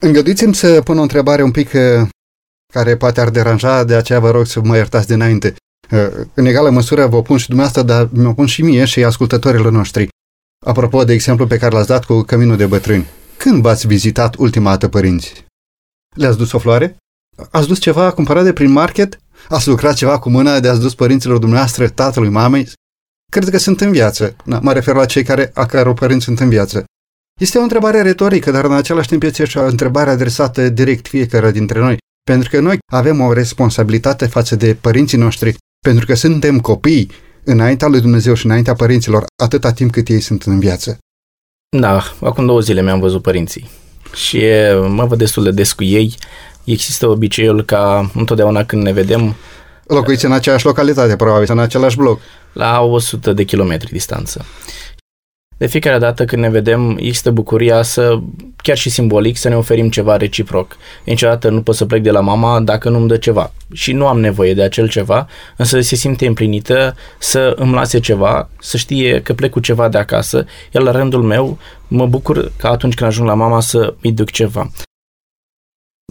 Îngăduiți-mi 0.04 0.56
să 0.56 0.82
pun 0.84 0.98
o 0.98 1.02
întrebare 1.02 1.44
un 1.44 1.52
pic 1.52 1.72
uh, 1.74 2.08
care 2.74 2.96
poate 2.96 3.22
ar 3.22 3.30
deranja, 3.30 3.84
de 3.84 3.96
aceea 3.96 4.20
vă 4.20 4.32
rog 4.32 4.46
să 4.46 4.60
mă 4.64 4.76
iertați 4.76 5.08
dinainte. 5.08 5.56
Uh, 5.92 6.00
în 6.34 6.46
egală 6.46 6.70
măsură 6.70 7.08
vă 7.08 7.22
pun 7.22 7.38
și 7.38 7.48
dumneavoastră, 7.48 7.94
dar 7.94 8.10
mi-o 8.12 8.34
pun 8.34 8.46
și 8.46 8.62
mie 8.62 8.86
și 8.86 9.04
ascultătorilor 9.04 9.72
noștri. 9.72 10.10
Apropo 10.66 11.04
de 11.04 11.14
exemplu 11.14 11.48
pe 11.48 11.58
care 11.58 11.76
l-ați 11.76 11.88
dat 11.88 12.06
cu 12.06 12.22
Căminul 12.22 12.58
de 12.58 12.66
Bătrâni, 12.66 13.08
când 13.38 13.62
v-ați 13.62 13.88
vizitat 13.88 14.36
ultima 14.36 14.70
dată 14.70 14.88
părinți? 14.88 15.46
Le-ați 16.16 16.38
dus 16.38 16.52
o 16.52 16.60
floare? 16.60 16.98
Ați 17.52 17.68
dus 17.68 17.80
ceva 17.80 18.12
cumpărat 18.12 18.44
de 18.44 18.54
prin 18.54 18.72
market? 18.72 19.20
Ați 19.50 19.68
lucrat 19.68 19.94
ceva 19.94 20.20
cu 20.20 20.30
mâna 20.30 20.60
de 20.60 20.68
ați 20.68 20.80
dus 20.80 20.96
părinților 20.96 21.38
dumneavoastră, 21.38 21.90
tatălui, 21.90 22.30
mamei? 22.30 22.72
Cred 23.32 23.50
că 23.50 23.58
sunt 23.58 23.82
în 23.82 23.92
viață. 23.92 24.36
Na, 24.44 24.60
mă 24.60 24.74
refer 24.74 24.96
la 24.96 25.06
cei 25.06 25.24
care, 25.24 25.52
a 25.54 25.66
căror 25.66 25.94
părinți 25.94 26.26
sunt 26.26 26.40
în 26.40 26.50
viață. 26.50 26.84
Este 27.40 27.58
o 27.58 27.62
întrebare 27.62 28.02
retorică, 28.02 28.52
dar 28.52 28.66
în 28.66 28.74
același 28.74 29.08
timp 29.08 29.24
este 29.24 29.46
și 29.46 29.58
o 29.58 29.66
întrebare 29.66 30.10
adresată 30.10 30.70
direct 30.70 31.08
fiecare 31.08 31.52
dintre 31.52 31.80
noi. 31.80 31.98
Pentru 32.24 32.50
că 32.50 32.60
noi 32.60 32.78
avem 32.92 33.22
o 33.22 33.34
responsabilitate 33.34 34.26
față 34.26 34.56
de 34.56 34.76
părinții 34.82 35.18
noștri, 35.18 35.56
pentru 35.86 36.06
că 36.06 36.14
suntem 36.14 36.60
copii 36.60 37.12
înaintea 37.44 37.88
lui 37.88 38.02
Dumnezeu 38.02 38.34
și 38.34 38.46
înaintea 38.46 38.74
părinților 38.74 39.26
atâta 39.44 39.72
timp 39.72 39.92
cât 39.92 40.08
ei 40.08 40.20
sunt 40.20 40.44
în 40.44 40.60
viață. 40.60 40.98
Da, 41.78 42.04
acum 42.22 42.46
două 42.46 42.60
zile 42.60 42.82
mi-am 42.82 43.00
văzut 43.00 43.22
părinții 43.22 43.70
și 44.14 44.42
mă 44.88 45.06
văd 45.06 45.18
destul 45.18 45.44
de 45.44 45.52
des 45.52 45.74
cu 45.74 45.84
ei. 45.84 46.16
Există 46.64 47.08
obiceiul 47.08 47.64
ca 47.64 48.12
întotdeauna 48.14 48.64
când 48.64 48.84
ne 48.84 48.92
vedem... 48.92 49.36
Locuiți 49.88 50.26
în 50.26 50.32
aceeași 50.32 50.66
localitate, 50.66 51.16
probabil, 51.16 51.48
în 51.52 51.60
același 51.60 51.98
bloc. 51.98 52.20
La 52.54 52.82
100 52.82 53.34
de 53.34 53.44
kilometri 53.44 53.92
distanță 53.92 54.46
de 55.62 55.68
fiecare 55.68 55.98
dată 55.98 56.26
când 56.26 56.42
ne 56.42 56.50
vedem, 56.50 56.98
există 56.98 57.32
bucuria 57.32 57.82
să, 57.82 58.20
chiar 58.56 58.78
și 58.78 58.90
simbolic, 58.90 59.38
să 59.38 59.50
ne 59.50 59.56
oferim 59.56 59.90
ceva 59.90 60.18
reciproc. 60.18 60.78
Niciodată 61.06 61.50
nu 61.50 61.62
pot 61.62 61.76
să 61.76 61.86
plec 61.86 62.02
de 62.02 62.12
la 62.12 62.20
mama 62.20 62.60
dacă 62.60 62.90
nu-mi 62.90 63.08
dă 63.08 63.18
ceva. 63.18 63.52
Și 63.74 63.94
nu 63.94 64.08
am 64.08 64.20
nevoie 64.20 64.54
de 64.54 64.62
acel 64.62 64.90
ceva, 64.90 65.28
însă 65.58 65.80
se 65.80 65.96
simte 65.96 66.28
împlinită 66.28 66.96
să 67.20 67.54
îmi 67.58 67.74
lase 67.74 68.00
ceva, 68.00 68.50
să 68.60 68.78
știe 68.78 69.22
că 69.22 69.34
plec 69.34 69.52
cu 69.52 69.60
ceva 69.60 69.90
de 69.90 69.98
acasă, 69.98 70.46
iar 70.72 70.84
la 70.84 70.92
rândul 70.92 71.24
meu 71.24 71.58
mă 71.88 72.06
bucur 72.06 72.52
că 72.58 72.68
atunci 72.68 72.94
când 72.94 73.10
ajung 73.10 73.28
la 73.28 73.34
mama 73.34 73.60
să 73.60 73.94
îi 74.02 74.12
duc 74.12 74.30
ceva. 74.32 74.72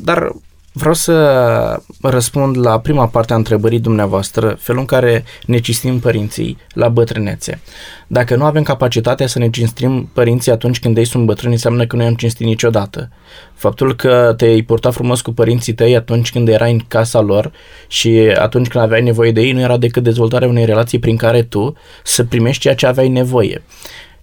Dar 0.03 0.32
Vreau 0.73 0.95
să 0.95 1.83
răspund 2.01 2.57
la 2.57 2.81
prima 2.81 3.09
parte 3.09 3.33
a 3.33 3.37
întrebării 3.37 3.81
dumneavoastră, 3.81 4.57
felul 4.61 4.81
în 4.81 4.87
care 4.87 5.25
ne 5.47 5.59
cinstim 5.59 5.99
părinții 5.99 6.57
la 6.73 6.89
bătrânețe. 6.89 7.61
Dacă 8.07 8.37
nu 8.37 8.45
avem 8.45 8.62
capacitatea 8.62 9.27
să 9.27 9.39
ne 9.39 9.51
cinstim 9.51 10.11
părinții 10.12 10.53
atunci 10.53 10.81
când 10.81 10.97
ei 10.97 11.05
sunt 11.05 11.27
bătrâni, 11.27 11.53
înseamnă 11.53 11.87
că 11.87 11.97
nu 11.97 12.03
i-am 12.03 12.14
cinstit 12.14 12.47
niciodată. 12.47 13.11
Faptul 13.55 13.97
că 13.97 14.35
te-ai 14.37 14.62
purtat 14.62 14.93
frumos 14.93 15.21
cu 15.21 15.33
părinții 15.33 15.73
tăi 15.73 15.97
atunci 15.97 16.31
când 16.33 16.49
erai 16.49 16.73
în 16.73 16.81
casa 16.89 17.21
lor 17.21 17.53
și 17.89 18.33
atunci 18.39 18.68
când 18.68 18.85
aveai 18.85 19.03
nevoie 19.03 19.33
de 19.33 19.41
ei, 19.41 19.53
nu 19.53 19.61
era 19.61 19.77
decât 19.77 20.03
dezvoltarea 20.03 20.49
unei 20.49 20.64
relații 20.64 20.99
prin 20.99 21.16
care 21.16 21.43
tu 21.43 21.77
să 22.05 22.25
primești 22.25 22.62
ceea 22.62 22.75
ce 22.75 22.87
aveai 22.87 23.09
nevoie. 23.09 23.62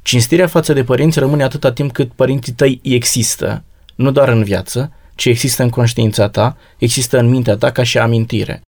Cinstirea 0.01 0.47
față 0.47 0.73
de 0.73 0.83
părinți 0.83 1.19
rămâne 1.19 1.43
atâta 1.43 1.71
timp 1.71 1.91
cât 1.91 2.11
părinții 2.11 2.53
tăi 2.53 2.79
există, 2.83 3.63
nu 3.95 4.11
doar 4.11 4.29
în 4.29 4.43
viață, 4.43 4.91
ce 5.17 5.29
există 5.29 5.63
în 5.63 5.69
conștiința 5.69 6.29
ta, 6.29 6.57
există 6.77 7.19
în 7.19 7.29
mintea 7.29 7.55
ta 7.55 7.71
ca 7.71 7.83
și 7.83 7.97
amintire. 7.97 8.61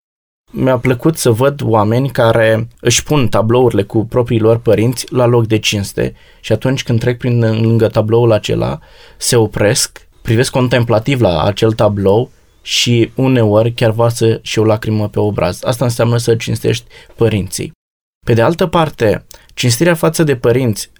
Mi-a 0.52 0.78
plăcut 0.78 1.16
să 1.16 1.30
văd 1.30 1.60
oameni 1.64 2.10
care 2.10 2.68
își 2.80 3.02
pun 3.02 3.28
tablourile 3.28 3.82
cu 3.82 4.04
proprii 4.04 4.38
lor 4.38 4.58
părinți 4.58 5.12
la 5.12 5.26
loc 5.26 5.46
de 5.46 5.58
cinste 5.58 6.14
și 6.40 6.52
atunci 6.52 6.82
când 6.82 7.00
trec 7.00 7.18
prin 7.18 7.40
lângă 7.40 7.88
tabloul 7.88 8.32
acela, 8.32 8.78
se 9.16 9.36
opresc, 9.36 10.08
privesc 10.22 10.50
contemplativ 10.50 11.20
la 11.20 11.42
acel 11.42 11.72
tablou 11.72 12.30
și 12.62 13.10
uneori 13.14 13.72
chiar 13.72 13.90
varsă 13.90 14.38
și 14.42 14.58
o 14.58 14.64
lacrimă 14.64 15.08
pe 15.08 15.20
obraz. 15.20 15.64
Asta 15.64 15.84
înseamnă 15.84 16.16
să 16.16 16.34
cinstești 16.34 16.84
părinții. 17.14 17.72
Pe 18.26 18.32
de 18.32 18.42
altă 18.42 18.66
parte, 18.66 19.26
cinstirea 19.54 19.94
față 19.94 20.22
de 20.22 20.36
părinți 20.36 20.90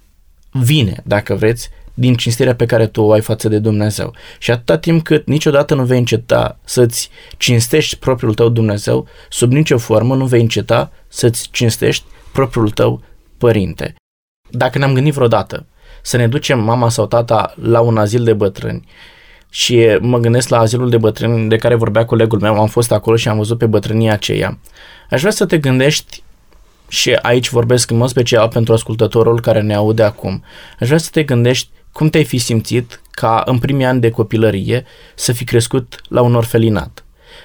vine, 0.53 1.03
dacă 1.05 1.35
vreți, 1.35 1.69
din 1.99 2.15
cinstirea 2.15 2.55
pe 2.55 2.67
care 2.67 2.87
tu 2.87 3.03
o 3.03 3.13
ai 3.13 3.21
față 3.21 3.49
de 3.49 3.59
Dumnezeu. 3.59 4.15
Și 4.39 4.51
atâta 4.51 4.79
timp 4.79 5.05
cât 5.05 5.27
niciodată 5.27 5.75
nu 5.75 5.85
vei 5.85 5.99
înceta 5.99 6.59
să-ți 6.65 7.11
cinstești 7.37 7.97
propriul 7.97 8.35
tău 8.35 8.49
Dumnezeu, 8.49 9.07
sub 9.29 9.53
nicio 9.53 9.79
formă 9.79 10.15
nu 10.15 10.27
vei 10.27 10.41
înceta 10.41 10.93
să-ți 11.09 11.49
cinstești 11.51 12.05
propriul 12.33 12.71
tău 12.71 13.03
părinte. 13.39 13.95
Dacă 14.51 14.79
ne-am 14.79 14.95
gândit 14.95 15.15
vreodată 15.15 15.67
să 16.03 16.17
ne 16.17 16.29
ducem 16.29 16.61
mama 16.61 16.89
sau 16.89 17.07
tata 17.07 17.55
la 17.63 17.81
un 17.81 17.99
azil 17.99 18.25
de 18.25 18.33
bătrâni 18.33 18.85
și 19.51 19.99
mă 20.01 20.19
gândesc 20.19 20.49
la 20.49 20.59
azilul 20.59 20.91
de 20.91 20.99
bătrâni 20.99 21.49
de 21.49 21.57
care 21.57 21.75
vorbea 21.75 22.05
colegul 22.05 22.41
meu, 22.41 22.61
am 22.61 22.67
fost 22.67 22.93
acolo 22.93 23.17
și 23.17 23.29
am 23.29 23.37
văzut 23.37 23.59
pe 23.59 23.67
bătrânia 23.67 24.13
aceea. 24.13 24.59
Aș 25.11 25.21
vrea 25.21 25.33
să 25.33 25.47
te 25.47 25.59
gândești 25.59 26.23
și 26.89 27.13
aici 27.13 27.51
vorbesc 27.51 27.91
în 27.91 27.97
mod 27.97 28.09
special 28.09 28.49
pentru 28.49 28.73
ascultătorul 28.73 29.41
care 29.41 29.61
ne 29.61 29.75
aude 29.75 30.03
acum. 30.03 30.45
Aș 30.81 30.87
vrea 30.87 30.99
să 30.99 31.09
te 31.13 31.23
gândești 31.23 31.69
cum 31.97 32.09
te-ai 32.09 32.25
fi 32.25 32.39
simțit 32.39 33.01
ca 33.11 33.43
în 33.47 33.59
primii 33.59 33.85
ani 33.85 34.01
de 34.01 34.11
copilărie 34.11 34.85
să 35.15 35.33
fi 35.33 35.45
crescut 35.45 36.01
la 36.09 36.21
un 36.21 36.35
orfelinat? 36.35 37.05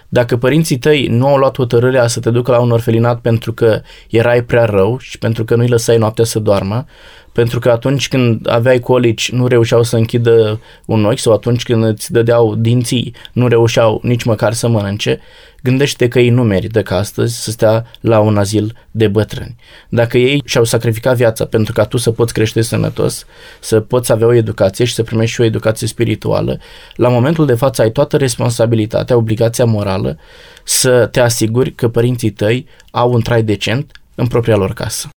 Dacă 0.10 0.38
părinții 0.38 0.78
tăi 0.78 1.08
nu 1.08 1.28
au 1.28 1.38
luat 1.38 1.56
hotărârea 1.56 2.08
să 2.08 2.20
te 2.20 2.30
ducă 2.30 2.52
la 2.52 2.60
un 2.60 2.72
orfelinat 2.72 3.20
pentru 3.20 3.54
că 3.54 3.82
erai 4.10 4.44
prea 4.44 4.66
rău 4.66 4.98
și 5.00 5.18
pentru 5.18 5.46
că 5.46 5.56
nu-i 5.56 5.68
lăsai 5.68 5.98
noaptea 5.98 6.26
să 6.26 6.40
doarmă, 6.40 6.86
pentru 7.32 7.60
că 7.60 7.70
atunci 7.72 8.08
când 8.08 8.50
aveai 8.50 8.80
colici 8.80 9.32
nu 9.32 9.48
reușeau 9.48 9.84
să 9.84 9.96
închidă 9.96 10.60
un 10.86 11.06
ochi 11.06 11.20
sau 11.20 11.34
atunci 11.34 11.64
când 11.64 11.84
îți 11.84 12.12
dădeau 12.12 12.56
dinții 12.56 13.16
nu 13.34 13.48
reușeau 13.48 14.00
nici 14.04 14.24
măcar 14.24 14.54
să 14.54 14.68
mănânce, 14.68 15.20
gândește 15.64 16.08
că 16.08 16.20
ei 16.20 16.30
nu 16.30 16.44
merită 16.44 16.82
ca 16.82 16.98
astăzi 16.98 17.42
să 17.42 17.52
stea 17.52 17.86
la 18.02 18.20
un 18.20 18.38
azil 18.38 18.76
de 18.92 19.08
bătrâni. 19.08 19.56
Dacă 19.90 20.18
ei 20.18 20.42
și-au 20.46 20.64
sacrificat 20.64 21.16
viața 21.16 21.46
pentru 21.46 21.74
ca 21.74 21.86
tu 21.86 21.98
să 21.98 22.12
poți 22.12 22.34
crește 22.34 22.62
sănătos, 22.62 23.26
să 23.60 23.80
poți 23.80 24.12
avea 24.12 24.28
o 24.28 24.34
educație 24.34 24.86
și 24.86 24.94
să 24.94 25.04
primești 25.04 25.34
și 25.34 25.42
o 25.42 25.44
educație 25.44 25.88
spirituală, 25.88 26.60
la 26.96 27.10
momentul 27.10 27.46
de 27.46 27.54
față 27.54 27.82
ai 27.82 27.92
toată 27.92 28.18
responsabilitatea, 28.18 29.16
obligația 29.16 29.66
morală 29.66 30.18
să 30.64 31.08
te 31.12 31.20
asiguri 31.20 31.72
că 31.72 31.90
părinții 31.90 32.30
tăi 32.30 32.68
au 32.92 33.12
un 33.12 33.22
trai 33.22 33.44
decent 33.44 33.92
în 34.16 34.28
propria 34.28 34.56
lor 34.56 34.74
casă. 34.74 35.10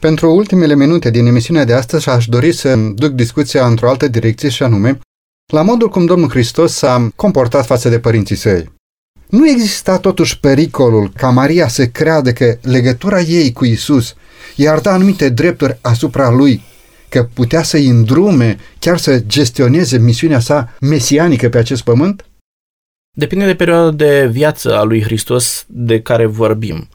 Pentru 0.00 0.34
ultimele 0.34 0.74
minute 0.74 1.10
din 1.10 1.26
emisiunea 1.26 1.64
de 1.64 1.72
astăzi 1.72 2.08
aș 2.08 2.26
dori 2.26 2.52
să 2.52 2.76
duc 2.94 3.10
discuția 3.10 3.66
într-o 3.66 3.88
altă 3.88 4.08
direcție 4.08 4.48
și 4.48 4.62
anume 4.62 4.98
la 5.52 5.62
modul 5.62 5.88
cum 5.88 6.06
Domnul 6.06 6.30
Hristos 6.30 6.72
s-a 6.72 7.08
comportat 7.16 7.66
față 7.66 7.88
de 7.88 7.98
părinții 7.98 8.36
săi. 8.36 8.72
Nu 9.28 9.48
exista 9.48 9.98
totuși 9.98 10.40
pericolul 10.40 11.12
ca 11.16 11.30
Maria 11.30 11.68
să 11.68 11.86
creadă 11.86 12.32
că 12.32 12.58
legătura 12.62 13.20
ei 13.20 13.52
cu 13.52 13.64
Isus 13.64 14.14
i-ar 14.56 14.80
da 14.80 14.92
anumite 14.92 15.28
drepturi 15.28 15.78
asupra 15.80 16.30
lui, 16.30 16.62
că 17.08 17.28
putea 17.34 17.62
să-i 17.62 17.86
îndrume, 17.86 18.58
chiar 18.78 18.98
să 18.98 19.18
gestioneze 19.18 19.98
misiunea 19.98 20.40
sa 20.40 20.74
mesianică 20.80 21.48
pe 21.48 21.58
acest 21.58 21.82
pământ? 21.82 22.24
Depinde 23.16 23.46
de 23.46 23.54
perioada 23.54 23.90
de 23.90 24.28
viață 24.30 24.76
a 24.76 24.82
lui 24.82 25.02
Hristos 25.02 25.64
de 25.68 26.00
care 26.00 26.26
vorbim. 26.26 26.88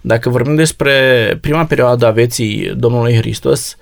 Dacă 0.00 0.28
vorbim 0.28 0.54
despre 0.54 1.38
prima 1.40 1.64
perioadă 1.64 2.06
a 2.06 2.10
vieții 2.10 2.74
Domnului 2.76 3.14
Hristos, 3.14 3.76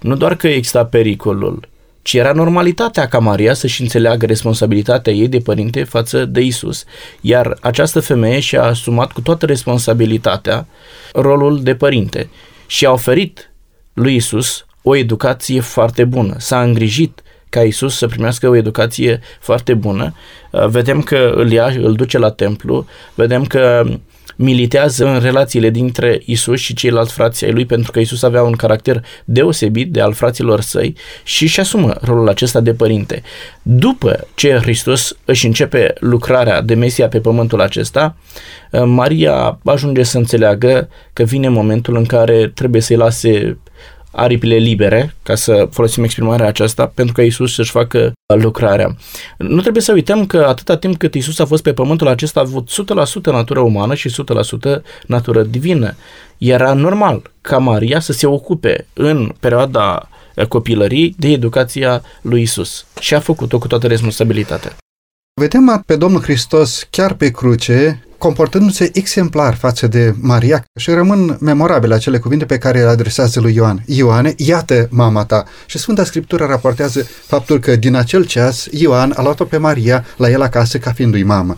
nu 0.00 0.16
doar 0.16 0.36
că 0.36 0.48
exista 0.48 0.84
pericolul, 0.84 1.68
ci 2.02 2.14
era 2.14 2.32
normalitatea 2.32 3.08
ca 3.08 3.18
Maria 3.18 3.54
să-și 3.54 3.80
înțeleagă 3.80 4.26
responsabilitatea 4.26 5.12
ei 5.12 5.28
de 5.28 5.38
părinte 5.38 5.84
față 5.84 6.24
de 6.24 6.40
Isus. 6.40 6.84
Iar 7.20 7.56
această 7.60 8.00
femeie 8.00 8.40
și-a 8.40 8.62
asumat 8.62 9.12
cu 9.12 9.20
toată 9.20 9.46
responsabilitatea 9.46 10.66
rolul 11.12 11.62
de 11.62 11.74
părinte 11.74 12.28
și 12.66 12.86
a 12.86 12.92
oferit 12.92 13.52
lui 13.92 14.14
Isus 14.14 14.66
o 14.82 14.96
educație 14.96 15.60
foarte 15.60 16.04
bună. 16.04 16.34
S-a 16.38 16.62
îngrijit 16.62 17.22
ca 17.48 17.62
Isus 17.62 17.96
să 17.96 18.06
primească 18.06 18.48
o 18.48 18.56
educație 18.56 19.20
foarte 19.40 19.74
bună. 19.74 20.14
Vedem 20.50 21.02
că 21.02 21.32
îl 21.34 21.50
ia, 21.50 21.66
îl 21.66 21.94
duce 21.94 22.18
la 22.18 22.30
templu, 22.30 22.86
vedem 23.14 23.44
că 23.44 23.84
militează 24.42 25.06
în 25.06 25.20
relațiile 25.20 25.70
dintre 25.70 26.20
Isus 26.24 26.60
și 26.60 26.74
ceilalți 26.74 27.12
frați 27.12 27.44
ai 27.44 27.52
lui, 27.52 27.66
pentru 27.66 27.90
că 27.90 27.98
Isus 27.98 28.22
avea 28.22 28.42
un 28.42 28.52
caracter 28.52 29.04
deosebit 29.24 29.92
de 29.92 30.00
al 30.00 30.12
fraților 30.12 30.60
săi 30.60 30.96
și 31.24 31.42
își 31.42 31.60
asumă 31.60 31.94
rolul 32.00 32.28
acesta 32.28 32.60
de 32.60 32.74
părinte. 32.74 33.22
După 33.62 34.26
ce 34.34 34.58
Hristos 34.62 35.16
își 35.24 35.46
începe 35.46 35.92
lucrarea 35.98 36.60
de 36.62 36.74
Mesia 36.74 37.08
pe 37.08 37.20
pământul 37.20 37.60
acesta, 37.60 38.16
Maria 38.84 39.58
ajunge 39.64 40.02
să 40.02 40.18
înțeleagă 40.18 40.88
că 41.12 41.22
vine 41.22 41.48
momentul 41.48 41.96
în 41.96 42.04
care 42.04 42.50
trebuie 42.54 42.80
să-i 42.80 42.96
lase 42.96 43.58
aripile 44.12 44.56
libere, 44.56 45.14
ca 45.22 45.34
să 45.34 45.68
folosim 45.70 46.04
exprimarea 46.04 46.46
aceasta, 46.46 46.86
pentru 46.86 47.14
că 47.14 47.22
Isus 47.22 47.54
să-și 47.54 47.70
facă 47.70 48.12
lucrarea. 48.34 48.96
Nu 49.38 49.60
trebuie 49.60 49.82
să 49.82 49.92
uităm 49.92 50.26
că 50.26 50.44
atâta 50.48 50.76
timp 50.76 50.96
cât 50.96 51.14
Isus 51.14 51.38
a 51.38 51.44
fost 51.44 51.62
pe 51.62 51.72
pământul 51.72 52.08
acesta 52.08 52.40
a 52.40 52.42
avut 52.46 52.70
100% 52.70 53.24
natură 53.24 53.60
umană 53.60 53.94
și 53.94 54.14
100% 54.78 54.82
natură 55.06 55.42
divină. 55.42 55.94
Era 56.38 56.72
normal 56.72 57.30
ca 57.40 57.58
Maria 57.58 58.00
să 58.00 58.12
se 58.12 58.26
ocupe 58.26 58.86
în 58.92 59.32
perioada 59.40 60.08
copilării 60.48 61.14
de 61.18 61.28
educația 61.28 62.02
lui 62.22 62.42
Isus 62.42 62.86
și 63.00 63.14
a 63.14 63.20
făcut-o 63.20 63.58
cu 63.58 63.66
toată 63.66 63.86
responsabilitatea. 63.86 64.76
Vedem 65.40 65.82
pe 65.86 65.96
Domnul 65.96 66.22
Hristos 66.22 66.86
chiar 66.90 67.14
pe 67.14 67.30
cruce 67.30 68.06
comportându-se 68.22 68.90
exemplar 68.92 69.54
față 69.54 69.86
de 69.86 70.14
Maria 70.20 70.64
și 70.74 70.90
rămân 70.90 71.36
memorabile 71.40 71.94
acele 71.94 72.18
cuvinte 72.18 72.44
pe 72.44 72.58
care 72.58 72.78
le 72.78 72.88
adresează 72.88 73.40
lui 73.40 73.54
Ioan. 73.54 73.82
Ioane, 73.86 74.34
iată 74.36 74.88
mama 74.90 75.24
ta. 75.24 75.44
Și 75.66 75.78
Sfânta 75.78 76.04
Scriptură 76.04 76.44
raportează 76.44 77.02
faptul 77.26 77.58
că 77.58 77.76
din 77.76 77.94
acel 77.94 78.24
ceas 78.24 78.66
Ioan 78.70 79.12
a 79.16 79.22
luat-o 79.22 79.44
pe 79.44 79.56
Maria 79.56 80.04
la 80.16 80.30
el 80.30 80.42
acasă 80.42 80.78
ca 80.78 80.92
fiindu-i 80.92 81.22
mamă. 81.22 81.56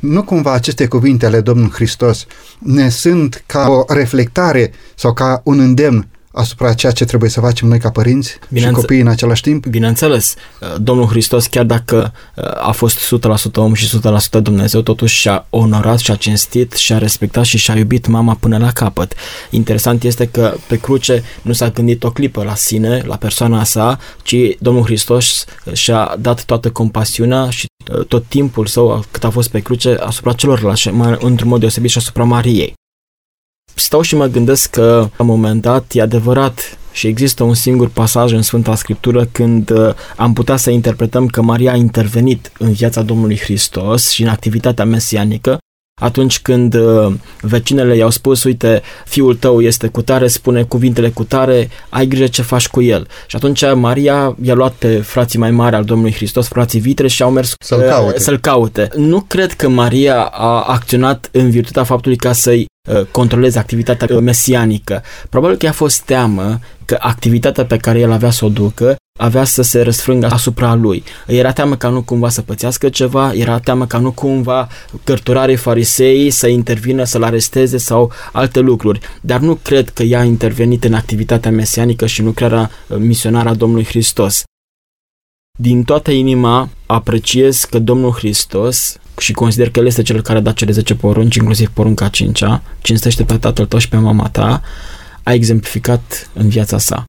Nu 0.00 0.22
cumva 0.22 0.52
aceste 0.52 0.86
cuvinte 0.86 1.26
ale 1.26 1.40
Domnului 1.40 1.72
Hristos 1.74 2.26
ne 2.58 2.88
sunt 2.88 3.42
ca 3.46 3.68
o 3.68 3.84
reflectare 3.88 4.72
sau 4.94 5.12
ca 5.12 5.40
un 5.44 5.58
îndemn 5.58 6.08
asupra 6.32 6.72
ceea 6.72 6.92
ce 6.92 7.04
trebuie 7.04 7.30
să 7.30 7.40
facem 7.40 7.68
noi 7.68 7.78
ca 7.78 7.90
părinți 7.90 8.38
Bineînțe- 8.48 8.74
și 8.74 8.80
copii 8.80 9.00
în 9.00 9.06
același 9.08 9.42
timp? 9.42 9.66
Bineînțeles, 9.66 10.34
uh, 10.60 10.74
Domnul 10.80 11.06
Hristos, 11.06 11.46
chiar 11.46 11.64
dacă 11.64 12.12
uh, 12.36 12.44
a 12.68 12.70
fost 12.70 12.98
100% 12.98 13.56
om 13.56 13.74
și 13.74 13.86
100% 13.86 14.40
Dumnezeu, 14.42 14.80
totuși 14.80 15.16
și-a 15.16 15.46
onorat, 15.50 15.98
și-a 15.98 16.14
cinstit, 16.14 16.72
și-a 16.72 16.98
respectat 16.98 17.44
și 17.44 17.58
și-a 17.58 17.76
iubit 17.76 18.06
mama 18.06 18.34
până 18.34 18.58
la 18.58 18.70
capăt. 18.70 19.14
Interesant 19.50 20.02
este 20.02 20.26
că 20.26 20.54
pe 20.66 20.76
cruce 20.76 21.22
nu 21.42 21.52
s-a 21.52 21.68
gândit 21.68 22.04
o 22.04 22.10
clipă 22.10 22.42
la 22.42 22.54
sine, 22.54 23.02
la 23.06 23.16
persoana 23.16 23.64
sa, 23.64 23.98
ci 24.22 24.36
Domnul 24.58 24.84
Hristos 24.84 25.44
și-a 25.72 26.16
dat 26.18 26.44
toată 26.44 26.70
compasiunea 26.70 27.50
și 27.50 27.66
uh, 27.92 28.04
tot 28.04 28.24
timpul 28.28 28.66
său 28.66 29.04
cât 29.10 29.24
a 29.24 29.30
fost 29.30 29.50
pe 29.50 29.60
cruce 29.60 29.96
asupra 30.00 30.32
celorlalți, 30.32 30.88
într-un 31.18 31.48
mod 31.48 31.60
deosebit 31.60 31.90
și 31.90 31.98
asupra 31.98 32.24
Mariei 32.24 32.74
stau 33.74 34.00
și 34.00 34.14
mă 34.14 34.26
gândesc 34.26 34.70
că 34.70 35.08
la 35.16 35.24
un 35.24 35.26
moment 35.26 35.62
dat 35.62 35.84
e 35.92 36.00
adevărat 36.00 36.78
și 36.92 37.06
există 37.06 37.42
un 37.42 37.54
singur 37.54 37.88
pasaj 37.88 38.32
în 38.32 38.42
Sfânta 38.42 38.74
Scriptură 38.74 39.28
când 39.32 39.70
uh, 39.70 39.94
am 40.16 40.32
putea 40.32 40.56
să 40.56 40.70
interpretăm 40.70 41.26
că 41.26 41.42
Maria 41.42 41.72
a 41.72 41.76
intervenit 41.76 42.52
în 42.58 42.72
viața 42.72 43.02
Domnului 43.02 43.38
Hristos 43.38 44.10
și 44.10 44.22
în 44.22 44.28
activitatea 44.28 44.84
mesianică 44.84 45.58
atunci 46.00 46.40
când 46.40 46.74
uh, 46.74 47.12
vecinele 47.40 47.96
i-au 47.96 48.10
spus, 48.10 48.44
uite, 48.44 48.82
fiul 49.04 49.34
tău 49.34 49.60
este 49.60 49.86
cu 49.86 50.02
tare, 50.02 50.26
spune 50.26 50.62
cuvintele 50.62 51.10
cu 51.10 51.24
tare, 51.24 51.68
ai 51.88 52.06
grijă 52.06 52.26
ce 52.26 52.42
faci 52.42 52.68
cu 52.68 52.82
el. 52.82 53.06
Și 53.26 53.36
atunci 53.36 53.64
Maria 53.74 54.36
i-a 54.42 54.54
luat 54.54 54.72
pe 54.72 54.96
frații 54.96 55.38
mai 55.38 55.50
mari 55.50 55.76
al 55.76 55.84
Domnului 55.84 56.12
Hristos, 56.12 56.48
frații 56.48 56.80
vitre 56.80 57.06
și 57.06 57.22
au 57.22 57.30
mers 57.30 57.54
să-l 57.58 57.80
caute. 57.80 58.18
să-l 58.18 58.38
caute. 58.38 58.88
Nu 58.96 59.20
cred 59.20 59.52
că 59.52 59.68
Maria 59.68 60.22
a 60.22 60.62
acționat 60.62 61.28
în 61.32 61.50
virtutea 61.50 61.84
faptului 61.84 62.16
ca 62.16 62.32
să-i 62.32 62.60
uh, 62.60 62.66
controleze 63.10 63.58
activitatea 63.58 64.18
mesianică. 64.18 65.02
Probabil 65.28 65.56
că 65.56 65.66
i-a 65.66 65.72
fost 65.72 66.00
teamă 66.00 66.58
că 66.84 66.96
activitatea 67.00 67.64
pe 67.64 67.76
care 67.76 67.98
el 67.98 68.12
avea 68.12 68.30
să 68.30 68.44
o 68.44 68.48
ducă 68.48 68.96
avea 69.18 69.44
să 69.44 69.62
se 69.62 69.82
răsfrângă 69.82 70.26
asupra 70.26 70.74
lui. 70.74 71.04
Era 71.26 71.52
teamă 71.52 71.76
ca 71.76 71.88
nu 71.88 72.02
cumva 72.02 72.28
să 72.28 72.42
pățească 72.42 72.88
ceva, 72.88 73.32
era 73.32 73.58
teamă 73.58 73.86
ca 73.86 73.98
nu 73.98 74.12
cumva 74.12 74.68
cărturarii 75.04 75.56
farisei 75.56 76.30
să 76.30 76.48
intervină, 76.48 77.04
să-l 77.04 77.22
aresteze 77.22 77.76
sau 77.76 78.12
alte 78.32 78.60
lucruri. 78.60 79.00
Dar 79.20 79.40
nu 79.40 79.54
cred 79.54 79.88
că 79.88 80.02
ea 80.02 80.20
a 80.20 80.24
intervenit 80.24 80.84
în 80.84 80.94
activitatea 80.94 81.50
mesianică 81.50 82.06
și 82.06 82.22
lucrarea 82.22 82.70
uh, 82.88 82.96
misionară 82.98 83.48
a 83.48 83.54
Domnului 83.54 83.84
Hristos. 83.84 84.42
Din 85.58 85.84
toată 85.84 86.10
inima 86.10 86.68
apreciez 86.86 87.64
că 87.64 87.78
Domnul 87.78 88.12
Hristos 88.12 88.96
și 89.18 89.32
consider 89.32 89.70
că 89.70 89.78
El 89.78 89.86
este 89.86 90.02
Cel 90.02 90.22
care 90.22 90.38
a 90.38 90.42
dat 90.42 90.54
cele 90.54 90.72
10 90.72 90.94
porunci, 90.94 91.34
inclusiv 91.34 91.70
porunca 91.70 92.08
5 92.08 92.42
cinstește 92.82 93.24
pe 93.24 93.36
tatăl 93.38 93.66
tău 93.66 93.78
și 93.78 93.88
pe 93.88 93.96
mama 93.96 94.28
ta, 94.28 94.62
a 95.22 95.32
exemplificat 95.32 96.30
în 96.34 96.48
viața 96.48 96.78
sa. 96.78 97.04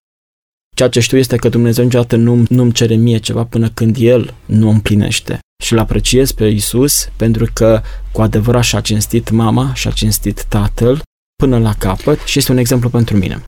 Ceea 0.76 0.90
ce 0.90 1.00
știu 1.00 1.18
este 1.18 1.36
că 1.36 1.50
Dumnezeu 1.50 1.84
niciodată 1.84 2.16
nu, 2.16 2.44
nu-mi 2.50 2.72
cere 2.72 2.96
mie 2.96 3.18
ceva 3.18 3.44
până 3.44 3.70
când 3.70 3.96
El 4.00 4.34
nu 4.46 4.70
împlinește. 4.70 5.40
Și 5.64 5.74
îl 5.74 5.80
apreciez 5.80 6.32
pe 6.32 6.46
Isus 6.46 7.10
pentru 7.16 7.48
că 7.54 7.82
cu 8.12 8.22
adevărat 8.22 8.64
și-a 8.64 8.80
cinstit 8.82 9.30
mama, 9.30 9.74
și-a 9.74 9.92
cinstit 9.92 10.44
tatăl 10.44 11.02
până 11.36 11.60
la 11.60 11.74
capăt 11.78 12.20
și 12.20 12.38
este 12.38 12.52
un 12.52 12.58
exemplu 12.58 12.90
pentru 12.90 13.18
mine. 13.18 13.44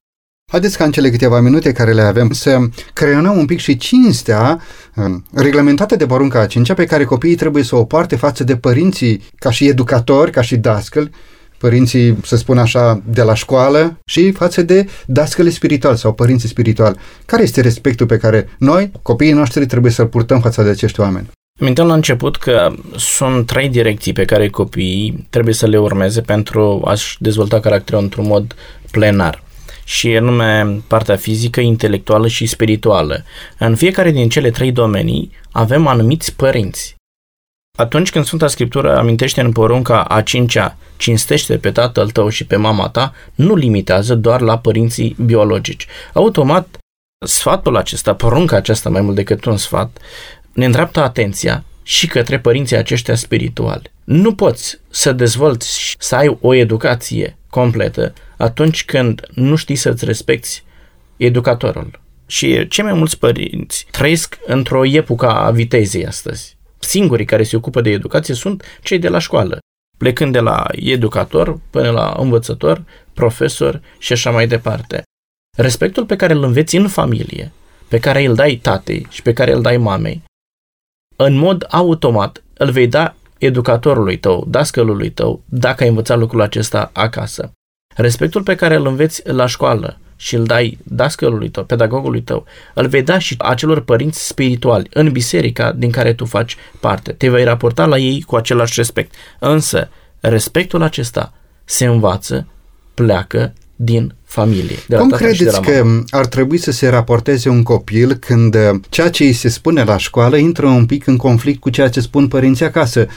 Haideți 0.55 0.77
ca 0.77 0.83
în 0.83 0.91
cele 0.91 1.09
câteva 1.09 1.39
minute 1.39 1.71
care 1.71 1.93
le 1.93 2.01
avem 2.01 2.31
să 2.31 2.59
creionăm 2.93 3.37
un 3.37 3.45
pic 3.45 3.59
și 3.59 3.77
cinstea 3.77 4.61
um, 4.95 5.25
reglementată 5.33 5.95
de 5.95 6.05
porunca 6.05 6.39
a 6.39 6.45
cincea 6.45 6.73
pe 6.73 6.85
care 6.85 7.03
copiii 7.03 7.35
trebuie 7.35 7.63
să 7.63 7.75
o 7.75 7.83
poarte 7.83 8.15
față 8.15 8.43
de 8.43 8.57
părinții 8.57 9.23
ca 9.39 9.51
și 9.51 9.67
educatori, 9.67 10.31
ca 10.31 10.41
și 10.41 10.55
dascăl, 10.57 11.09
părinții, 11.57 12.17
să 12.23 12.35
spun 12.35 12.57
așa, 12.57 13.01
de 13.05 13.21
la 13.21 13.33
școală 13.33 13.99
și 14.05 14.31
față 14.31 14.61
de 14.61 14.87
dascăle 15.05 15.49
spiritual 15.49 15.95
sau 15.95 16.13
părinții 16.13 16.49
spiritual. 16.49 16.97
Care 17.25 17.43
este 17.43 17.61
respectul 17.61 18.05
pe 18.05 18.17
care 18.17 18.49
noi, 18.59 18.91
copiii 19.01 19.31
noștri, 19.31 19.65
trebuie 19.65 19.91
să-l 19.91 20.07
purtăm 20.07 20.39
față 20.39 20.63
de 20.63 20.69
acești 20.69 20.99
oameni? 20.99 21.29
Aminteam 21.61 21.87
la 21.87 21.93
început 21.93 22.37
că 22.37 22.73
sunt 22.95 23.45
trei 23.45 23.69
direcții 23.69 24.13
pe 24.13 24.25
care 24.25 24.49
copiii 24.49 25.27
trebuie 25.29 25.53
să 25.53 25.67
le 25.67 25.77
urmeze 25.77 26.21
pentru 26.21 26.81
a-și 26.85 27.17
dezvolta 27.19 27.59
caracterul 27.59 28.03
într-un 28.03 28.27
mod 28.27 28.55
plenar 28.91 29.43
și 29.85 30.07
anume 30.17 30.81
partea 30.87 31.15
fizică, 31.15 31.59
intelectuală 31.59 32.27
și 32.27 32.45
spirituală. 32.45 33.23
În 33.57 33.75
fiecare 33.75 34.11
din 34.11 34.29
cele 34.29 34.49
trei 34.49 34.71
domenii 34.71 35.31
avem 35.51 35.87
anumiți 35.87 36.35
părinți 36.35 36.95
atunci 37.75 38.11
când 38.11 38.25
Sfânta 38.25 38.47
Scriptură 38.47 38.97
amintește 38.97 39.41
în 39.41 39.51
porunca 39.51 40.03
a 40.03 40.21
cincea, 40.21 40.77
cinstește 40.97 41.57
pe 41.57 41.71
tatăl 41.71 42.09
tău 42.09 42.29
și 42.29 42.45
pe 42.45 42.55
mama 42.55 42.89
ta, 42.89 43.13
nu 43.35 43.55
limitează 43.55 44.15
doar 44.15 44.41
la 44.41 44.57
părinții 44.57 45.15
biologici. 45.25 45.87
Automat, 46.13 46.77
sfatul 47.25 47.75
acesta, 47.75 48.15
porunca 48.15 48.55
aceasta 48.55 48.89
mai 48.89 49.01
mult 49.01 49.15
decât 49.15 49.45
un 49.45 49.57
sfat, 49.57 49.97
ne 50.53 50.65
îndreaptă 50.65 50.99
atenția 50.99 51.63
și 51.87 52.07
către 52.07 52.39
părinții 52.39 52.75
aceștia 52.75 53.15
spirituali. 53.15 53.91
Nu 54.03 54.35
poți 54.35 54.79
să 54.89 55.11
dezvolți, 55.11 55.95
să 55.99 56.15
ai 56.15 56.37
o 56.41 56.53
educație 56.53 57.37
completă 57.49 58.13
atunci 58.37 58.85
când 58.85 59.27
nu 59.33 59.55
știi 59.55 59.75
să-ți 59.75 60.05
respecti 60.05 60.63
educatorul. 61.17 61.99
Și 62.27 62.67
cei 62.67 62.83
mai 62.83 62.93
mulți 62.93 63.19
părinți 63.19 63.87
trăiesc 63.91 64.37
într-o 64.45 64.85
epocă 64.85 65.29
a 65.29 65.51
vitezei 65.51 66.05
astăzi 66.05 66.55
singurii 66.85 67.25
care 67.25 67.43
se 67.43 67.55
ocupă 67.55 67.81
de 67.81 67.89
educație 67.89 68.33
sunt 68.33 68.63
cei 68.83 68.99
de 68.99 69.09
la 69.09 69.19
școală, 69.19 69.59
plecând 69.97 70.31
de 70.31 70.39
la 70.39 70.65
educator 70.71 71.59
până 71.69 71.89
la 71.89 72.15
învățător, 72.19 72.83
profesor 73.13 73.81
și 73.97 74.13
așa 74.13 74.31
mai 74.31 74.47
departe. 74.47 75.03
Respectul 75.57 76.05
pe 76.05 76.15
care 76.15 76.33
îl 76.33 76.43
înveți 76.43 76.75
în 76.75 76.87
familie, 76.87 77.51
pe 77.87 77.99
care 77.99 78.25
îl 78.25 78.35
dai 78.35 78.55
tatei 78.55 79.07
și 79.09 79.21
pe 79.21 79.33
care 79.33 79.53
îl 79.53 79.61
dai 79.61 79.77
mamei, 79.77 80.23
în 81.15 81.35
mod 81.35 81.65
automat 81.69 82.43
îl 82.57 82.69
vei 82.69 82.87
da 82.87 83.15
educatorului 83.37 84.17
tău, 84.17 84.45
dascălului 84.47 85.09
tău, 85.09 85.43
dacă 85.45 85.83
ai 85.83 85.89
învățat 85.89 86.17
lucrul 86.17 86.41
acesta 86.41 86.89
acasă. 86.93 87.51
Respectul 87.95 88.43
pe 88.43 88.55
care 88.55 88.75
îl 88.75 88.87
înveți 88.87 89.21
la 89.25 89.45
școală 89.45 89.99
și 90.15 90.35
îl 90.35 90.43
dai 90.43 90.77
dascălului 90.83 91.49
tău, 91.49 91.63
pedagogului 91.63 92.21
tău, 92.21 92.45
îl 92.73 92.87
vei 92.87 93.03
da 93.03 93.17
și 93.17 93.35
acelor 93.37 93.81
părinți 93.81 94.27
spirituali 94.27 94.89
în 94.93 95.11
biserica 95.11 95.71
din 95.71 95.91
care 95.91 96.13
tu 96.13 96.25
faci 96.25 96.55
parte. 96.79 97.11
Te 97.11 97.29
vei 97.29 97.43
raporta 97.43 97.85
la 97.85 97.97
ei 97.97 98.21
cu 98.21 98.35
același 98.35 98.73
respect. 98.75 99.13
Însă, 99.39 99.89
respectul 100.19 100.81
acesta 100.81 101.33
se 101.65 101.85
învață, 101.85 102.47
pleacă 102.93 103.53
din 103.75 104.15
familie. 104.23 104.75
De 104.87 104.95
Cum 104.95 105.09
credeți 105.09 105.61
că 105.61 105.85
ar 106.09 106.25
trebui 106.25 106.57
să 106.57 106.71
se 106.71 106.87
raporteze 106.87 107.49
un 107.49 107.63
copil 107.63 108.13
când 108.13 108.55
uh, 108.55 108.79
ceea 108.89 109.09
ce 109.09 109.23
îi 109.23 109.33
se 109.33 109.49
spune 109.49 109.83
la 109.83 109.97
școală 109.97 110.37
intră 110.37 110.67
un 110.67 110.85
pic 110.85 111.07
în 111.07 111.17
conflict 111.17 111.59
cu 111.59 111.69
ceea 111.69 111.89
ce 111.89 111.99
spun 111.99 112.27
părinții 112.27 112.65
acasă? 112.65 113.07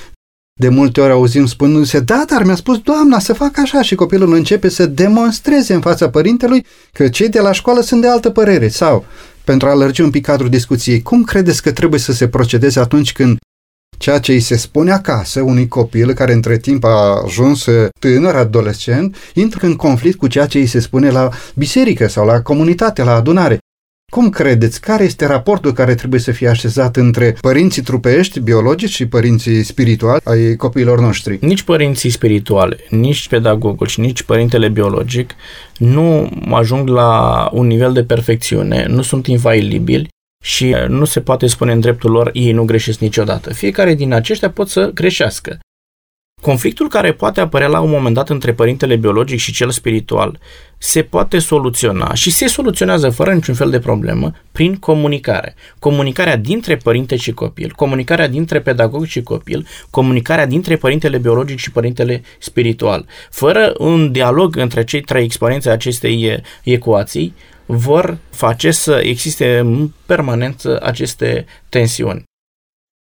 De 0.60 0.68
multe 0.68 1.00
ori 1.00 1.12
auzim 1.12 1.46
spunându-se, 1.46 2.00
da, 2.00 2.24
dar 2.28 2.44
mi-a 2.44 2.54
spus 2.54 2.78
doamna 2.78 3.18
să 3.18 3.32
fac 3.32 3.58
așa 3.58 3.82
și 3.82 3.94
copilul 3.94 4.34
începe 4.34 4.68
să 4.68 4.86
demonstreze 4.86 5.74
în 5.74 5.80
fața 5.80 6.10
părintelui 6.10 6.66
că 6.92 7.08
cei 7.08 7.28
de 7.28 7.40
la 7.40 7.52
școală 7.52 7.80
sunt 7.80 8.00
de 8.00 8.08
altă 8.08 8.30
părere 8.30 8.68
sau 8.68 9.04
pentru 9.44 9.68
a 9.68 9.74
lărgi 9.74 10.00
un 10.00 10.10
pic 10.10 10.24
cadrul 10.24 10.48
discuției, 10.48 11.02
cum 11.02 11.22
credeți 11.22 11.62
că 11.62 11.72
trebuie 11.72 12.00
să 12.00 12.12
se 12.12 12.28
procedeze 12.28 12.80
atunci 12.80 13.12
când 13.12 13.38
ceea 13.98 14.18
ce 14.18 14.32
îi 14.32 14.40
se 14.40 14.56
spune 14.56 14.92
acasă 14.92 15.40
unui 15.40 15.68
copil 15.68 16.12
care 16.12 16.32
între 16.32 16.58
timp 16.58 16.84
a 16.84 17.22
ajuns 17.24 17.66
tânăr, 17.98 18.34
adolescent, 18.34 19.16
intră 19.34 19.66
în 19.66 19.76
conflict 19.76 20.18
cu 20.18 20.26
ceea 20.26 20.46
ce 20.46 20.58
îi 20.58 20.66
se 20.66 20.80
spune 20.80 21.10
la 21.10 21.28
biserică 21.54 22.08
sau 22.08 22.26
la 22.26 22.40
comunitate, 22.40 23.02
la 23.02 23.14
adunare. 23.14 23.58
Cum 24.12 24.30
credeți, 24.30 24.80
care 24.80 25.04
este 25.04 25.26
raportul 25.26 25.72
care 25.72 25.94
trebuie 25.94 26.20
să 26.20 26.32
fie 26.32 26.48
așezat 26.48 26.96
între 26.96 27.36
părinții 27.40 27.82
trupești, 27.82 28.40
biologici 28.40 28.90
și 28.90 29.06
părinții 29.06 29.62
spirituali 29.62 30.20
ai 30.24 30.56
copiilor 30.56 31.00
noștri? 31.00 31.38
Nici 31.40 31.62
părinții 31.62 32.10
spirituale, 32.10 32.76
nici 32.90 33.28
pedagogul 33.28 33.86
și 33.86 34.00
nici 34.00 34.22
părintele 34.22 34.68
biologic 34.68 35.34
nu 35.78 36.30
ajung 36.50 36.88
la 36.88 37.48
un 37.52 37.66
nivel 37.66 37.92
de 37.92 38.04
perfecțiune, 38.04 38.86
nu 38.88 39.02
sunt 39.02 39.26
infailibili 39.26 40.08
și 40.42 40.76
nu 40.88 41.04
se 41.04 41.20
poate 41.20 41.46
spune 41.46 41.72
în 41.72 41.80
dreptul 41.80 42.10
lor 42.10 42.30
ei 42.32 42.52
nu 42.52 42.64
greșesc 42.64 42.98
niciodată. 42.98 43.52
Fiecare 43.52 43.94
din 43.94 44.12
aceștia 44.12 44.50
pot 44.50 44.68
să 44.68 44.90
greșească. 44.94 45.58
Conflictul 46.40 46.88
care 46.88 47.12
poate 47.12 47.40
apărea 47.40 47.68
la 47.68 47.80
un 47.80 47.90
moment 47.90 48.14
dat 48.14 48.28
între 48.28 48.52
părintele 48.52 48.96
biologic 48.96 49.38
și 49.38 49.52
cel 49.52 49.70
spiritual 49.70 50.38
se 50.78 51.02
poate 51.02 51.38
soluționa 51.38 52.14
și 52.14 52.30
se 52.30 52.46
soluționează 52.46 53.10
fără 53.10 53.32
niciun 53.32 53.54
fel 53.54 53.70
de 53.70 53.78
problemă 53.78 54.32
prin 54.52 54.76
comunicare. 54.76 55.54
Comunicarea 55.78 56.36
dintre 56.36 56.76
părinte 56.76 57.16
și 57.16 57.32
copil, 57.32 57.72
comunicarea 57.76 58.28
dintre 58.28 58.60
pedagog 58.60 59.04
și 59.04 59.22
copil, 59.22 59.66
comunicarea 59.90 60.46
dintre 60.46 60.76
părintele 60.76 61.18
biologic 61.18 61.58
și 61.58 61.70
părintele 61.70 62.22
spiritual. 62.38 63.06
Fără 63.30 63.72
un 63.78 64.12
dialog 64.12 64.56
între 64.56 64.84
cei 64.84 65.00
trei 65.00 65.24
exponențe 65.24 65.70
acestei 65.70 66.42
ecuații, 66.62 67.34
vor 67.70 68.18
face 68.30 68.70
să 68.70 69.00
existe 69.02 69.58
în 69.58 69.90
permanență 70.06 70.80
aceste 70.82 71.46
tensiuni. 71.68 72.26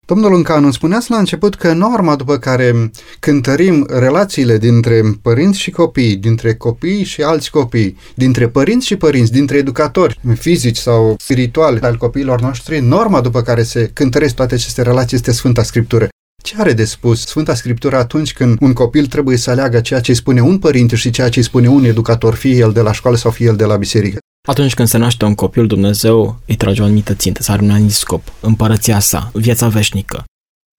Domnul 0.06 0.34
Încanu, 0.34 0.64
îmi 0.64 0.74
spuneați 0.74 1.12
la 1.12 1.18
început 1.18 1.56
că 1.56 1.74
norma 1.74 2.16
după 2.16 2.38
care 2.38 2.92
cântărim 3.20 3.86
relațiile 3.90 4.58
dintre 4.58 5.02
părinți 5.22 5.60
și 5.60 5.72
copii, 5.72 6.16
dintre 6.16 6.56
copii 6.56 7.04
și 7.04 7.22
alți 7.22 7.52
copii, 7.52 7.98
dintre 8.16 8.48
părinți 8.48 8.86
și 8.86 8.96
părinți, 8.96 9.32
dintre 9.32 9.58
educatori 9.58 10.20
fizici 10.36 10.78
sau 10.78 11.16
spirituali 11.20 11.80
al 11.80 11.98
copiilor 11.98 12.42
noștri, 12.42 12.80
norma 12.80 13.22
după 13.22 13.42
care 13.42 13.64
se 13.64 13.92
cântăresc 13.94 14.36
toate 14.36 14.54
aceste 14.54 14.82
relații 14.82 15.16
este 15.18 15.32
Sfânta 15.32 15.64
Scriptură. 15.64 16.08
Ce 16.44 16.56
are 16.58 16.74
de 16.74 16.86
spus 16.86 17.26
Sfânta 17.26 17.56
Scriptură 17.56 17.96
atunci 17.96 18.34
când 18.34 18.58
un 18.62 18.74
copil 18.74 19.06
trebuie 19.06 19.38
să 19.38 19.50
aleagă 19.50 19.80
ceea 19.80 20.00
ce 20.00 20.12
îi 20.12 20.18
spune 20.18 20.42
un 20.42 20.60
părinte 20.60 20.96
și 20.96 21.10
ceea 21.10 21.30
ce 21.30 21.40
îi 21.40 21.46
spune 21.46 21.68
un 21.70 21.84
educator, 21.84 22.34
fie 22.34 22.56
el 22.56 22.72
de 22.72 22.82
la 22.82 22.92
școală 22.92 23.18
sau 23.18 23.32
fie 23.32 23.46
el 23.46 23.56
de 23.56 23.66
la 23.66 23.76
biserică? 23.76 24.18
Atunci 24.48 24.74
când 24.74 24.88
se 24.88 24.98
naște 24.98 25.26
un 25.26 25.36
copil, 25.36 25.68
Dumnezeu 25.68 26.40
îi 26.46 26.56
trage 26.56 26.82
o 26.82 26.86
anumită 26.86 27.14
țintă, 27.14 27.44
să 27.44 27.52
are 27.52 27.62
un 27.62 27.70
anumit 27.70 27.92
scop, 27.92 28.34
împărăția 28.40 29.00
sa, 29.00 29.30
viața 29.34 29.68
veșnică. 29.68 30.24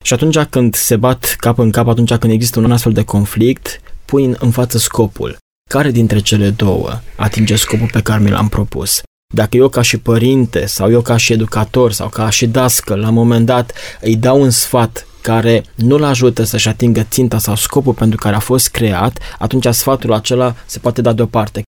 Și 0.04 0.12
atunci 0.12 0.38
când 0.38 0.74
se 0.74 0.96
bat 0.96 1.36
cap 1.38 1.58
în 1.58 1.70
cap, 1.70 1.88
atunci 1.88 2.14
când 2.14 2.32
există 2.32 2.58
un 2.58 2.72
astfel 2.72 2.92
de 2.92 3.04
conflict, 3.04 3.80
pui 4.04 4.36
în 4.38 4.50
față 4.50 4.78
scopul. 4.78 5.36
Care 5.70 5.90
dintre 5.90 6.18
cele 6.18 6.50
două 6.50 7.00
atinge 7.16 7.56
scopul 7.56 7.88
pe 7.92 8.02
care 8.02 8.22
mi 8.22 8.30
l-am 8.30 8.48
propus? 8.48 9.02
Dacă 9.34 9.56
eu 9.56 9.68
ca 9.68 9.82
și 9.82 9.98
părinte 9.98 10.66
sau 10.66 10.90
eu 10.90 11.00
ca 11.00 11.16
și 11.16 11.32
educator 11.32 11.92
sau 11.92 12.08
ca 12.08 12.30
și 12.30 12.46
dască, 12.46 12.94
la 12.94 13.08
un 13.08 13.14
moment 13.14 13.46
dat 13.46 13.72
îi 14.00 14.16
dau 14.16 14.40
un 14.40 14.50
sfat 14.50 15.06
care 15.20 15.64
nu-l 15.74 16.02
ajută 16.02 16.42
să-și 16.42 16.68
atingă 16.68 17.02
ținta 17.02 17.38
sau 17.38 17.56
scopul 17.56 17.94
pentru 17.94 18.18
care 18.18 18.36
a 18.36 18.38
fost 18.38 18.68
creat, 18.68 19.18
atunci 19.38 19.66
sfatul 19.66 20.12
acela 20.12 20.54
se 20.66 20.78
poate 20.78 21.00
da 21.00 21.12
deoparte. 21.12 21.62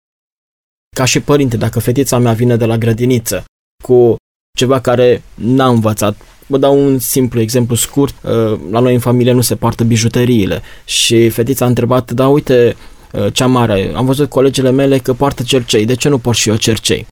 Ca 0.95 1.05
și 1.05 1.19
părinte, 1.19 1.57
dacă 1.57 1.79
fetița 1.79 2.17
mea 2.17 2.33
vine 2.33 2.55
de 2.55 2.65
la 2.65 2.77
grădiniță 2.77 3.43
cu 3.83 4.15
ceva 4.57 4.79
care 4.79 5.21
n-a 5.35 5.67
învățat, 5.67 6.15
vă 6.47 6.57
dau 6.57 6.85
un 6.85 6.99
simplu 6.99 7.39
exemplu 7.39 7.75
scurt, 7.75 8.15
uh, 8.23 8.59
la 8.71 8.79
noi 8.79 8.93
în 8.93 8.99
familie 8.99 9.31
nu 9.31 9.41
se 9.41 9.55
poartă 9.55 9.83
bijuteriile 9.83 10.61
și 10.85 11.29
fetița 11.29 11.65
a 11.65 11.67
întrebat, 11.67 12.11
da 12.11 12.27
uite, 12.27 12.75
uh, 13.13 13.33
cea 13.33 13.45
mare, 13.45 13.91
am 13.95 14.05
văzut 14.05 14.29
colegele 14.29 14.71
mele 14.71 14.97
că 14.97 15.13
poartă 15.13 15.43
cercei, 15.43 15.85
de 15.85 15.95
ce 15.95 16.09
nu 16.09 16.17
port 16.17 16.37
și 16.37 16.49
eu 16.49 16.55
cercei? 16.55 17.07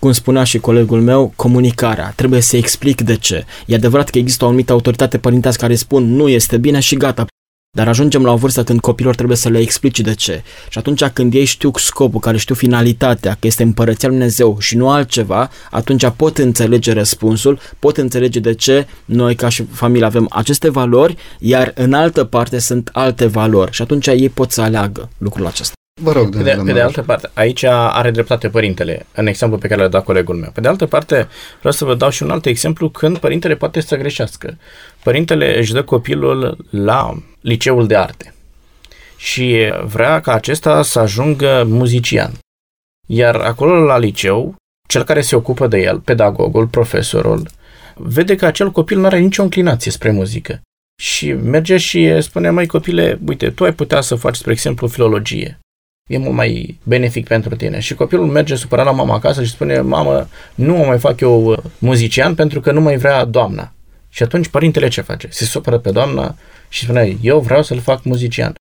Cum 0.00 0.12
spunea 0.12 0.44
și 0.44 0.58
colegul 0.58 1.00
meu, 1.00 1.32
comunicarea. 1.36 2.12
Trebuie 2.16 2.40
să 2.40 2.56
explic 2.56 3.00
de 3.00 3.16
ce. 3.16 3.44
E 3.66 3.74
adevărat 3.74 4.10
că 4.10 4.18
există 4.18 4.44
o 4.44 4.46
anumită 4.46 4.72
autoritate 4.72 5.18
părintească 5.18 5.60
care 5.60 5.74
spun 5.74 6.14
nu 6.14 6.28
este 6.28 6.58
bine 6.58 6.80
și 6.80 6.96
gata. 6.96 7.26
Dar 7.72 7.88
ajungem 7.88 8.24
la 8.24 8.32
o 8.32 8.36
vârstă 8.36 8.64
când 8.64 8.80
copilor 8.80 9.14
trebuie 9.14 9.36
să 9.36 9.48
le 9.48 9.58
explici 9.58 10.00
de 10.00 10.14
ce. 10.14 10.42
Și 10.68 10.78
atunci 10.78 11.04
când 11.04 11.34
ei 11.34 11.44
știu 11.44 11.70
scopul, 11.74 12.20
care 12.20 12.36
știu 12.36 12.54
finalitatea, 12.54 13.32
că 13.32 13.46
este 13.46 13.62
împărăția 13.62 14.08
Lui 14.08 14.16
Dumnezeu 14.16 14.58
și 14.58 14.76
nu 14.76 14.90
altceva, 14.90 15.50
atunci 15.70 16.08
pot 16.16 16.38
înțelege 16.38 16.92
răspunsul, 16.92 17.58
pot 17.78 17.96
înțelege 17.96 18.40
de 18.40 18.54
ce 18.54 18.86
noi 19.04 19.34
ca 19.34 19.48
și 19.48 19.64
familie 19.64 20.06
avem 20.06 20.26
aceste 20.30 20.70
valori, 20.70 21.16
iar 21.38 21.72
în 21.74 21.92
altă 21.92 22.24
parte 22.24 22.58
sunt 22.58 22.90
alte 22.92 23.26
valori. 23.26 23.72
Și 23.72 23.82
atunci 23.82 24.06
ei 24.06 24.28
pot 24.28 24.50
să 24.50 24.60
aleagă 24.60 25.08
lucrul 25.18 25.46
acesta. 25.46 25.74
Vă 26.02 26.12
rog, 26.12 26.36
pe 26.36 26.42
de, 26.42 26.60
pe 26.64 26.72
de 26.72 26.80
altă 26.80 27.02
parte, 27.02 27.30
aici 27.34 27.64
are 27.64 28.10
dreptate 28.10 28.48
părintele, 28.48 29.06
în 29.14 29.26
exemplu 29.26 29.58
pe 29.58 29.68
care 29.68 29.80
l-a 29.80 29.88
dat 29.88 30.04
colegul 30.04 30.34
meu. 30.34 30.50
Pe 30.54 30.60
de 30.60 30.68
altă 30.68 30.86
parte, 30.86 31.28
vreau 31.58 31.72
să 31.72 31.84
vă 31.84 31.94
dau 31.94 32.10
și 32.10 32.22
un 32.22 32.30
alt 32.30 32.46
exemplu 32.46 32.88
când 32.88 33.18
părintele 33.18 33.54
poate 33.54 33.80
să 33.80 33.96
greșească. 33.96 34.56
Părintele 35.02 35.58
își 35.58 35.72
dă 35.72 35.82
copilul 35.82 36.66
la 36.70 37.14
liceul 37.40 37.86
de 37.86 37.96
arte 37.96 38.34
și 39.16 39.72
vrea 39.84 40.20
ca 40.20 40.32
acesta 40.32 40.82
să 40.82 40.98
ajungă 40.98 41.64
muzician. 41.66 42.32
Iar 43.06 43.34
acolo 43.34 43.84
la 43.84 43.98
liceu, 43.98 44.54
cel 44.88 45.04
care 45.04 45.20
se 45.20 45.36
ocupă 45.36 45.66
de 45.66 45.78
el, 45.78 46.00
pedagogul, 46.00 46.66
profesorul, 46.66 47.48
vede 47.94 48.34
că 48.34 48.46
acel 48.46 48.70
copil 48.70 48.98
nu 48.98 49.06
are 49.06 49.18
nicio 49.18 49.42
înclinație 49.42 49.90
spre 49.90 50.10
muzică. 50.10 50.60
Și 51.02 51.32
merge 51.32 51.76
și 51.76 52.22
spune, 52.22 52.50
mai 52.50 52.66
copile, 52.66 53.18
uite, 53.26 53.50
tu 53.50 53.64
ai 53.64 53.72
putea 53.72 54.00
să 54.00 54.14
faci, 54.14 54.36
spre 54.36 54.52
exemplu, 54.52 54.86
filologie 54.86 55.60
e 56.10 56.18
mult 56.18 56.34
mai 56.34 56.78
benefic 56.82 57.26
pentru 57.26 57.56
tine. 57.56 57.78
Și 57.78 57.94
copilul 57.94 58.26
merge 58.26 58.54
supărat 58.54 58.84
la 58.84 58.90
mama 58.90 59.14
acasă 59.14 59.44
și 59.44 59.50
spune, 59.50 59.80
mamă, 59.80 60.28
nu 60.54 60.76
mă 60.76 60.84
mai 60.84 60.98
fac 60.98 61.20
eu 61.20 61.44
uh, 61.44 61.58
muzician 61.78 62.34
pentru 62.34 62.60
că 62.60 62.72
nu 62.72 62.80
mai 62.80 62.96
vrea 62.96 63.24
doamna. 63.24 63.72
Și 64.08 64.22
atunci 64.22 64.48
părintele 64.48 64.88
ce 64.88 65.00
face? 65.00 65.28
Se 65.30 65.44
supără 65.44 65.78
pe 65.78 65.90
doamna 65.90 66.36
și 66.70 66.84
spune, 66.84 67.16
eu 67.20 67.40
vreau 67.40 67.62
să-l 67.62 67.80
fac 67.80 68.04
muzician. 68.04 68.54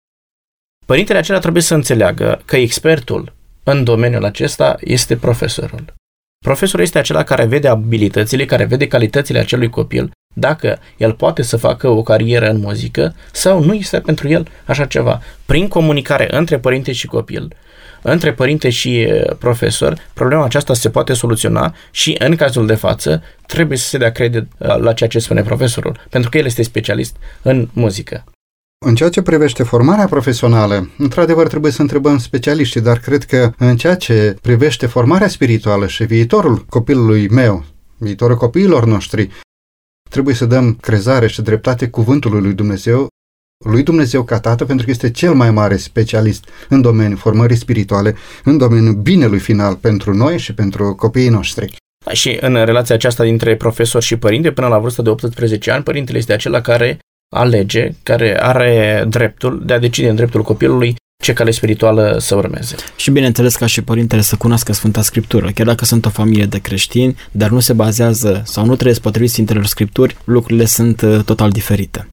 Părintele 0.86 1.20
acela 1.20 1.40
trebuie 1.40 1.64
să 1.64 1.74
înțeleagă 1.74 2.42
că 2.46 2.56
expertul 2.56 3.34
în 3.64 3.84
domeniul 3.84 4.26
acesta 4.26 4.78
este 4.80 5.16
profesorul. 5.18 5.86
Profesorul 6.46 6.86
este 6.86 6.98
acela 6.98 7.24
care 7.24 7.46
vede 7.46 7.68
abilitățile, 7.68 8.46
care 8.46 8.66
vede 8.66 8.88
calitățile 8.88 9.40
acelui 9.40 9.70
copil, 9.70 10.12
dacă 10.36 10.80
el 10.98 11.14
poate 11.14 11.42
să 11.42 11.58
facă 11.58 11.88
o 11.88 12.02
carieră 12.02 12.50
în 12.50 12.60
muzică 12.60 13.16
sau 13.32 13.64
nu 13.64 13.74
este 13.74 14.00
pentru 14.00 14.28
el 14.28 14.48
așa 14.66 14.86
ceva. 14.86 15.22
Prin 15.46 15.68
comunicare 15.68 16.28
între 16.38 16.60
părinte 16.60 16.92
și 16.92 17.08
copil, 17.08 17.56
între 18.02 18.34
părinte 18.34 18.70
și 18.70 19.08
profesor, 19.40 19.98
problema 20.14 20.44
aceasta 20.44 20.74
se 20.74 20.90
poate 20.90 21.14
soluționa 21.14 21.76
și 21.92 22.16
în 22.20 22.36
cazul 22.36 22.66
de 22.66 22.76
față 22.76 23.24
trebuie 23.46 23.78
să 23.78 23.88
se 23.88 23.98
dea 23.98 24.12
credit 24.12 24.48
la 24.58 24.94
ceea 24.94 25.10
ce 25.10 25.20
spune 25.20 25.42
profesorul, 25.42 26.00
pentru 26.10 26.30
că 26.30 26.38
el 26.38 26.46
este 26.46 26.64
specialist 26.64 27.16
în 27.42 27.70
muzică. 27.74 28.24
În 28.86 28.96
ceea 28.96 29.10
ce 29.10 29.22
privește 29.22 29.64
formarea 29.64 30.06
profesională, 30.06 30.90
într-adevăr 30.98 31.48
trebuie 31.48 31.72
să 31.72 31.82
întrebăm 31.82 32.18
specialiștii, 32.18 32.82
dar 32.82 33.00
cred 33.00 33.24
că 33.24 33.54
în 33.58 33.78
ceea 33.78 33.96
ce 33.96 34.38
privește 34.42 34.86
formarea 34.86 35.28
spirituală 35.28 35.88
și 35.88 36.04
viitorul 36.04 36.66
copilului 36.70 37.30
meu, 37.30 37.66
viitorul 37.98 38.36
copiilor 38.36 38.86
noștri, 38.86 39.30
trebuie 40.10 40.36
să 40.36 40.46
dăm 40.46 40.74
crezare 40.74 41.28
și 41.28 41.42
dreptate 41.42 41.90
cuvântului 41.90 42.42
lui 42.42 42.54
Dumnezeu, 42.54 43.08
lui 43.66 43.84
Dumnezeu 43.84 44.24
ca 44.24 44.40
Tată, 44.40 44.66
pentru 44.66 44.86
că 44.86 44.92
este 44.92 45.12
cel 45.12 45.34
mai 45.34 45.52
mare 45.52 45.78
specialist 45.78 46.46
în 46.70 46.82
domeniul 46.82 47.18
formării 47.18 47.56
spirituale, 47.56 48.16
în 48.44 48.58
domeniul 48.58 48.94
binelui 48.94 49.40
final 49.40 49.76
pentru 49.76 50.14
noi 50.14 50.38
și 50.38 50.54
pentru 50.54 50.96
copiii 50.96 51.30
noștri. 51.30 51.76
Și 52.12 52.38
în 52.42 52.66
relația 52.66 52.96
aceasta 52.96 53.24
dintre 53.24 53.56
profesor 53.56 54.02
și 54.02 54.16
părinte, 54.16 54.52
până 54.52 54.68
la 54.68 54.78
vârsta 54.78 55.04
de 55.04 55.10
18 55.10 55.72
ani, 55.72 55.84
părintele 55.84 56.18
este 56.18 56.34
acela 56.34 56.62
care 56.62 57.00
alege, 57.36 57.90
care 58.04 58.44
are 58.44 59.06
dreptul 59.08 59.62
de 59.66 59.74
a 59.74 59.80
decide 59.80 60.10
în 60.10 60.16
dreptul 60.16 60.42
copilului 60.42 60.96
ce 61.24 61.34
cale 61.34 61.52
spirituală 61.52 62.18
să 62.20 62.36
urmeze. 62.36 62.76
Și 62.96 63.12
bineînțeles 63.12 63.56
ca 63.56 63.66
și 63.66 63.82
părintele 63.82 64.22
să 64.22 64.36
cunoască 64.36 64.74
Sfânta 64.74 65.02
Scriptură, 65.02 65.50
chiar 65.56 65.66
dacă 65.66 65.86
sunt 65.86 66.06
o 66.06 66.10
familie 66.10 66.46
de 66.46 66.60
creștini, 66.60 67.16
dar 67.32 67.50
nu 67.50 67.60
se 67.60 67.74
bazează 67.74 68.42
sau 68.46 68.66
nu 68.66 68.76
trăiesc 68.76 69.02
potrivit 69.02 69.30
Sfintelor 69.30 69.66
Scripturi, 69.66 70.18
lucrurile 70.24 70.66
sunt 70.66 71.02
uh, 71.02 71.20
total 71.26 71.50
diferite. 71.50 72.08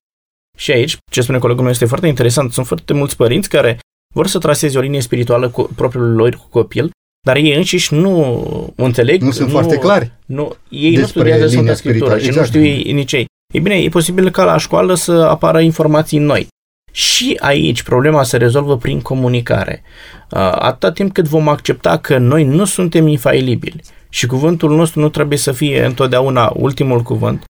Și 0.57 0.71
aici, 0.73 0.97
ce 1.11 1.21
spune 1.21 1.39
colegul 1.39 1.63
meu 1.63 1.73
este 1.73 1.85
foarte 1.85 2.07
interesant, 2.07 2.53
sunt 2.53 2.67
foarte 2.67 2.93
mulți 2.93 3.17
părinți 3.17 3.49
care 3.49 3.79
vor 4.15 4.27
să 4.27 4.39
traseze 4.39 4.79
o 4.79 4.81
linie 4.81 5.01
spirituală 5.01 5.49
cu 5.49 5.71
propriul 5.75 6.15
lor 6.15 6.35
cu 6.35 6.47
copil, 6.51 6.91
dar 7.27 7.37
ei 7.37 7.55
înșiși 7.57 7.95
nu 7.95 8.73
înțeleg. 8.77 9.23
Nu 9.23 9.31
sunt 9.31 9.47
nu, 9.47 9.53
foarte 9.53 9.79
clari. 9.79 10.13
Nu, 10.27 10.57
ei 10.69 10.97
nu 10.97 11.07
studiază 11.07 11.47
Sfânta 11.47 11.75
Scriptură 11.75 12.19
și 12.19 12.27
exact. 12.27 12.37
nu 12.37 12.45
știu 12.45 12.65
ei, 12.65 12.93
nici 12.93 13.13
ei. 13.13 13.27
E 13.55 13.61
bine, 13.61 13.75
e 13.75 13.89
posibil 13.89 14.31
ca 14.31 14.45
la 14.45 14.59
școală 14.59 14.95
să 14.95 15.13
apară 15.13 15.61
informații 15.61 16.19
noi. 16.19 16.47
Și 16.93 17.37
aici 17.41 17.83
problema 17.83 18.23
se 18.23 18.37
rezolvă 18.37 18.77
prin 18.77 19.01
comunicare. 19.01 19.83
Atâta 20.51 20.93
timp 20.93 21.13
cât 21.13 21.29
vom 21.29 21.49
accepta 21.49 21.99
că 21.99 22.19
noi 22.19 22.45
nu 22.45 22.65
suntem 22.65 23.07
infailibili 23.07 23.83
și 24.09 24.27
cuvântul 24.27 24.77
nostru 24.77 25.01
nu 25.01 25.09
trebuie 25.09 25.39
să 25.39 25.53
fie 25.53 25.85
întotdeauna 25.85 26.53
ultimul 26.55 27.01
cuvânt, 27.01 27.45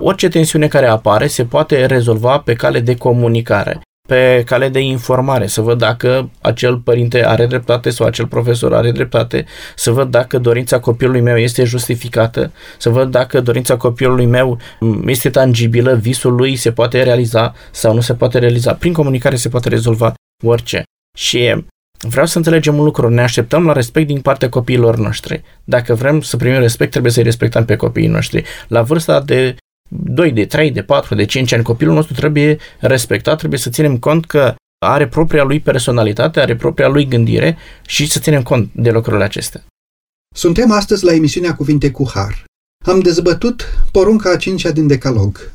orice 0.00 0.28
tensiune 0.28 0.66
care 0.68 0.86
apare 0.86 1.26
se 1.26 1.44
poate 1.44 1.86
rezolva 1.86 2.38
pe 2.38 2.54
cale 2.54 2.80
de 2.80 2.96
comunicare 2.96 3.80
pe 4.08 4.42
cale 4.46 4.68
de 4.68 4.80
informare, 4.80 5.46
să 5.46 5.60
văd 5.60 5.78
dacă 5.78 6.30
acel 6.40 6.76
părinte 6.76 7.26
are 7.26 7.46
dreptate 7.46 7.90
sau 7.90 8.06
acel 8.06 8.26
profesor 8.26 8.74
are 8.74 8.90
dreptate, 8.90 9.44
să 9.76 9.90
văd 9.90 10.10
dacă 10.10 10.38
dorința 10.38 10.80
copilului 10.80 11.20
meu 11.20 11.36
este 11.36 11.64
justificată, 11.64 12.52
să 12.78 12.88
văd 12.88 13.10
dacă 13.10 13.40
dorința 13.40 13.76
copilului 13.76 14.26
meu 14.26 14.58
este 15.06 15.30
tangibilă, 15.30 15.94
visul 15.94 16.34
lui 16.34 16.56
se 16.56 16.72
poate 16.72 17.02
realiza 17.02 17.54
sau 17.70 17.94
nu 17.94 18.00
se 18.00 18.14
poate 18.14 18.38
realiza. 18.38 18.74
Prin 18.74 18.92
comunicare 18.92 19.36
se 19.36 19.48
poate 19.48 19.68
rezolva 19.68 20.14
orice. 20.44 20.82
Și 21.16 21.64
vreau 22.08 22.26
să 22.26 22.36
înțelegem 22.36 22.78
un 22.78 22.84
lucru, 22.84 23.08
ne 23.08 23.22
așteptăm 23.22 23.64
la 23.64 23.72
respect 23.72 24.06
din 24.06 24.20
partea 24.20 24.48
copiilor 24.48 24.96
noștri. 24.96 25.42
Dacă 25.64 25.94
vrem 25.94 26.20
să 26.20 26.36
primim 26.36 26.58
respect, 26.58 26.90
trebuie 26.90 27.12
să-i 27.12 27.22
respectăm 27.22 27.64
pe 27.64 27.76
copiii 27.76 28.08
noștri. 28.08 28.44
La 28.68 28.82
vârsta 28.82 29.20
de 29.20 29.56
2, 29.88 30.32
de 30.32 30.44
3, 30.44 30.70
de 30.70 30.82
4, 30.82 31.14
de 31.14 31.24
5 31.24 31.52
ani, 31.52 31.62
copilul 31.62 31.94
nostru 31.94 32.14
trebuie 32.14 32.58
respectat, 32.78 33.38
trebuie 33.38 33.58
să 33.58 33.70
ținem 33.70 33.98
cont 33.98 34.26
că 34.26 34.54
are 34.86 35.08
propria 35.08 35.42
lui 35.42 35.60
personalitate, 35.60 36.40
are 36.40 36.56
propria 36.56 36.88
lui 36.88 37.06
gândire 37.06 37.56
și 37.86 38.10
să 38.10 38.18
ținem 38.18 38.42
cont 38.42 38.70
de 38.72 38.90
lucrurile 38.90 39.24
acestea. 39.24 39.64
Suntem 40.34 40.70
astăzi 40.70 41.04
la 41.04 41.14
emisiunea 41.14 41.54
Cuvinte 41.54 41.90
cu 41.90 42.08
Har. 42.14 42.44
Am 42.84 43.00
dezbătut 43.00 43.64
porunca 43.92 44.30
a 44.30 44.36
cincea 44.36 44.70
din 44.70 44.86
Decalog. 44.86 45.52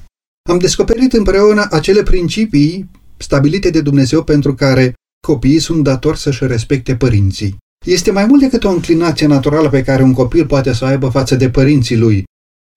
Am 0.50 0.58
descoperit 0.58 1.14
împreună 1.14 1.68
acele 1.72 2.04
principii 2.04 2.90
stabilite 3.18 3.70
de 3.70 3.82
Dumnezeu 3.82 4.24
pentru 4.24 4.56
care 4.56 4.94
copiii 5.28 5.60
sunt 5.60 5.84
datori 5.84 6.18
să-și 6.18 6.48
respecte 6.48 6.96
părinții. 6.96 7.58
Este 7.86 8.12
mai 8.12 8.26
mult 8.26 8.42
decât 8.42 8.64
o 8.64 8.70
înclinație 8.70 9.28
naturală 9.28 9.70
pe 9.70 9.84
care 9.84 10.04
un 10.04 10.14
copil 10.14 10.46
poate 10.46 10.74
să 10.74 10.86
o 10.86 10.88
aibă 10.88 11.10
față 11.10 11.36
de 11.36 11.50
părinții 11.50 11.98
lui, 11.98 12.24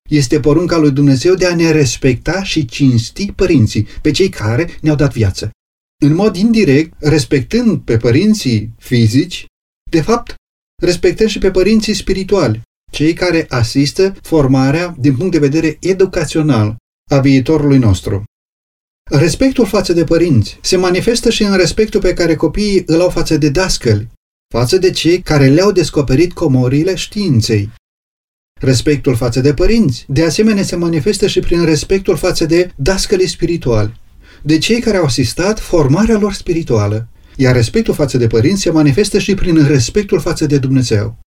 este 0.07 0.39
porunca 0.39 0.77
lui 0.77 0.91
Dumnezeu 0.91 1.35
de 1.35 1.45
a 1.45 1.55
ne 1.55 1.71
respecta 1.71 2.43
și 2.43 2.65
cinsti 2.65 3.31
părinții, 3.31 3.87
pe 4.01 4.11
cei 4.11 4.29
care 4.29 4.69
ne-au 4.81 4.95
dat 4.95 5.13
viață. 5.13 5.49
În 6.03 6.13
mod 6.13 6.35
indirect, 6.35 6.93
respectând 6.99 7.79
pe 7.79 7.97
părinții 7.97 8.73
fizici, 8.77 9.45
de 9.91 10.01
fapt, 10.01 10.35
respectăm 10.81 11.27
și 11.27 11.39
pe 11.39 11.51
părinții 11.51 11.93
spirituali, 11.93 12.61
cei 12.91 13.13
care 13.13 13.45
asistă 13.49 14.15
formarea 14.21 14.95
din 14.99 15.15
punct 15.15 15.31
de 15.31 15.39
vedere 15.39 15.77
educațional 15.79 16.75
a 17.11 17.19
viitorului 17.19 17.77
nostru. 17.77 18.23
Respectul 19.09 19.65
față 19.65 19.93
de 19.93 20.03
părinți 20.03 20.57
se 20.61 20.75
manifestă 20.75 21.29
și 21.29 21.43
în 21.43 21.57
respectul 21.57 22.01
pe 22.01 22.13
care 22.13 22.35
copiii 22.35 22.83
îl 22.85 23.01
au 23.01 23.09
față 23.09 23.37
de 23.37 23.49
dascăli, 23.49 24.07
față 24.53 24.77
de 24.77 24.91
cei 24.91 25.21
care 25.21 25.47
le-au 25.47 25.71
descoperit 25.71 26.33
comorile 26.33 26.95
științei, 26.95 27.69
Respectul 28.59 29.15
față 29.15 29.41
de 29.41 29.53
părinți, 29.53 30.05
de 30.07 30.23
asemenea, 30.23 30.63
se 30.63 30.75
manifestă 30.75 31.27
și 31.27 31.39
prin 31.39 31.65
respectul 31.65 32.15
față 32.15 32.45
de 32.45 32.69
dascălii 32.75 33.27
spirituali, 33.27 33.99
de 34.41 34.57
cei 34.57 34.79
care 34.79 34.97
au 34.97 35.03
asistat 35.03 35.59
formarea 35.59 36.17
lor 36.17 36.33
spirituală, 36.33 37.07
iar 37.35 37.55
respectul 37.55 37.93
față 37.93 38.17
de 38.17 38.27
părinți 38.27 38.61
se 38.61 38.71
manifestă 38.71 39.19
și 39.19 39.33
prin 39.33 39.65
respectul 39.67 40.19
față 40.19 40.45
de 40.45 40.57
Dumnezeu. 40.57 41.17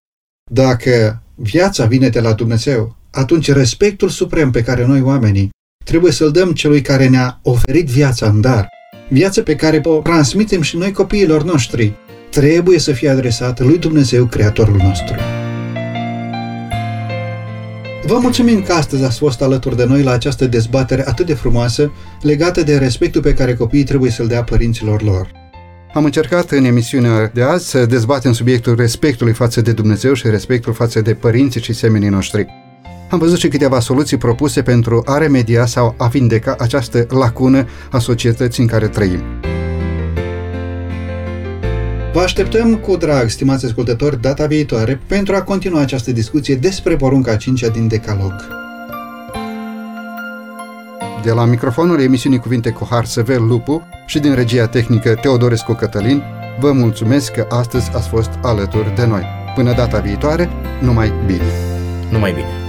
Dacă 0.51 1.23
viața 1.35 1.85
vine 1.85 2.09
de 2.09 2.21
la 2.21 2.33
Dumnezeu, 2.33 2.97
atunci 3.11 3.53
respectul 3.53 4.09
suprem 4.09 4.51
pe 4.51 4.63
care 4.63 4.87
noi 4.87 5.01
oamenii 5.01 5.51
trebuie 5.85 6.13
să-l 6.13 6.31
dăm 6.31 6.53
celui 6.53 6.81
care 6.81 7.09
ne-a 7.09 7.41
oferit 7.43 7.87
viața 7.87 8.29
în 8.29 8.41
dar, 8.41 8.69
viața 9.09 9.43
pe 9.43 9.57
care 9.57 9.81
o 9.85 10.01
transmitem 10.01 10.63
și 10.63 10.77
noi 10.77 10.93
copiilor 10.93 11.43
noștri, 11.43 11.93
trebuie 12.31 12.79
să 12.79 12.93
fie 12.93 13.09
adresată 13.09 13.65
lui 13.65 13.79
Dumnezeu, 13.79 14.27
Creatorul 14.27 14.77
nostru. 14.77 15.40
Vă 18.11 18.19
mulțumim 18.19 18.63
că 18.63 18.73
astăzi 18.73 19.05
ați 19.05 19.19
fost 19.19 19.43
alături 19.43 19.77
de 19.77 19.85
noi 19.85 20.03
la 20.03 20.11
această 20.11 20.47
dezbatere 20.47 21.09
atât 21.09 21.27
de 21.27 21.35
frumoasă 21.35 21.93
legată 22.23 22.63
de 22.63 22.77
respectul 22.77 23.21
pe 23.21 23.35
care 23.35 23.55
copiii 23.55 23.85
trebuie 23.85 24.11
să-l 24.11 24.27
dea 24.27 24.43
părinților 24.43 25.03
lor. 25.03 25.31
Am 25.95 26.05
încercat 26.05 26.51
în 26.51 26.65
emisiunea 26.65 27.31
de 27.35 27.43
azi 27.43 27.69
să 27.69 27.87
dezbatem 27.87 28.33
subiectul 28.33 28.75
respectului 28.77 29.33
față 29.33 29.61
de 29.61 29.73
Dumnezeu 29.73 30.13
și 30.13 30.29
respectul 30.29 30.73
față 30.73 31.01
de 31.01 31.15
părinții 31.15 31.63
și 31.63 31.73
semenii 31.73 32.09
noștri. 32.09 32.47
Am 33.11 33.19
văzut 33.19 33.39
și 33.39 33.49
câteva 33.49 33.81
soluții 33.81 34.17
propuse 34.17 34.63
pentru 34.63 35.03
a 35.05 35.19
remedia 35.19 35.67
sau 35.67 35.95
a 35.99 36.07
vindeca 36.07 36.57
această 36.59 37.07
lacună 37.09 37.67
a 37.91 37.99
societății 37.99 38.63
în 38.63 38.69
care 38.69 38.89
trăim. 38.89 39.23
Vă 42.13 42.21
așteptăm 42.21 42.77
cu 42.77 42.97
drag, 42.97 43.29
stimați 43.29 43.65
ascultători, 43.65 44.21
data 44.21 44.47
viitoare 44.47 45.01
pentru 45.07 45.35
a 45.35 45.43
continua 45.43 45.81
această 45.81 46.13
discuție 46.13 46.55
despre 46.55 46.97
porunca 46.97 47.37
5 47.37 47.61
din 47.73 47.89
Decalog. 47.89 48.33
De 51.23 51.31
la 51.31 51.45
microfonul 51.45 52.01
emisiunii 52.01 52.39
Cuvinte 52.39 52.71
cu 52.71 52.87
Har 52.91 53.05
Sever 53.05 53.39
Lupu 53.39 53.89
și 54.07 54.19
din 54.19 54.35
regia 54.35 54.67
tehnică 54.67 55.15
Teodorescu 55.15 55.73
Cătălin, 55.73 56.23
vă 56.61 56.73
mulțumesc 56.73 57.33
că 57.33 57.47
astăzi 57.49 57.91
ați 57.95 58.09
fost 58.09 58.31
alături 58.43 58.95
de 58.95 59.07
noi. 59.07 59.25
Până 59.55 59.75
data 59.75 59.99
viitoare, 59.99 60.49
numai 60.81 61.13
bine! 61.27 61.53
Numai 62.11 62.33
bine! 62.33 62.60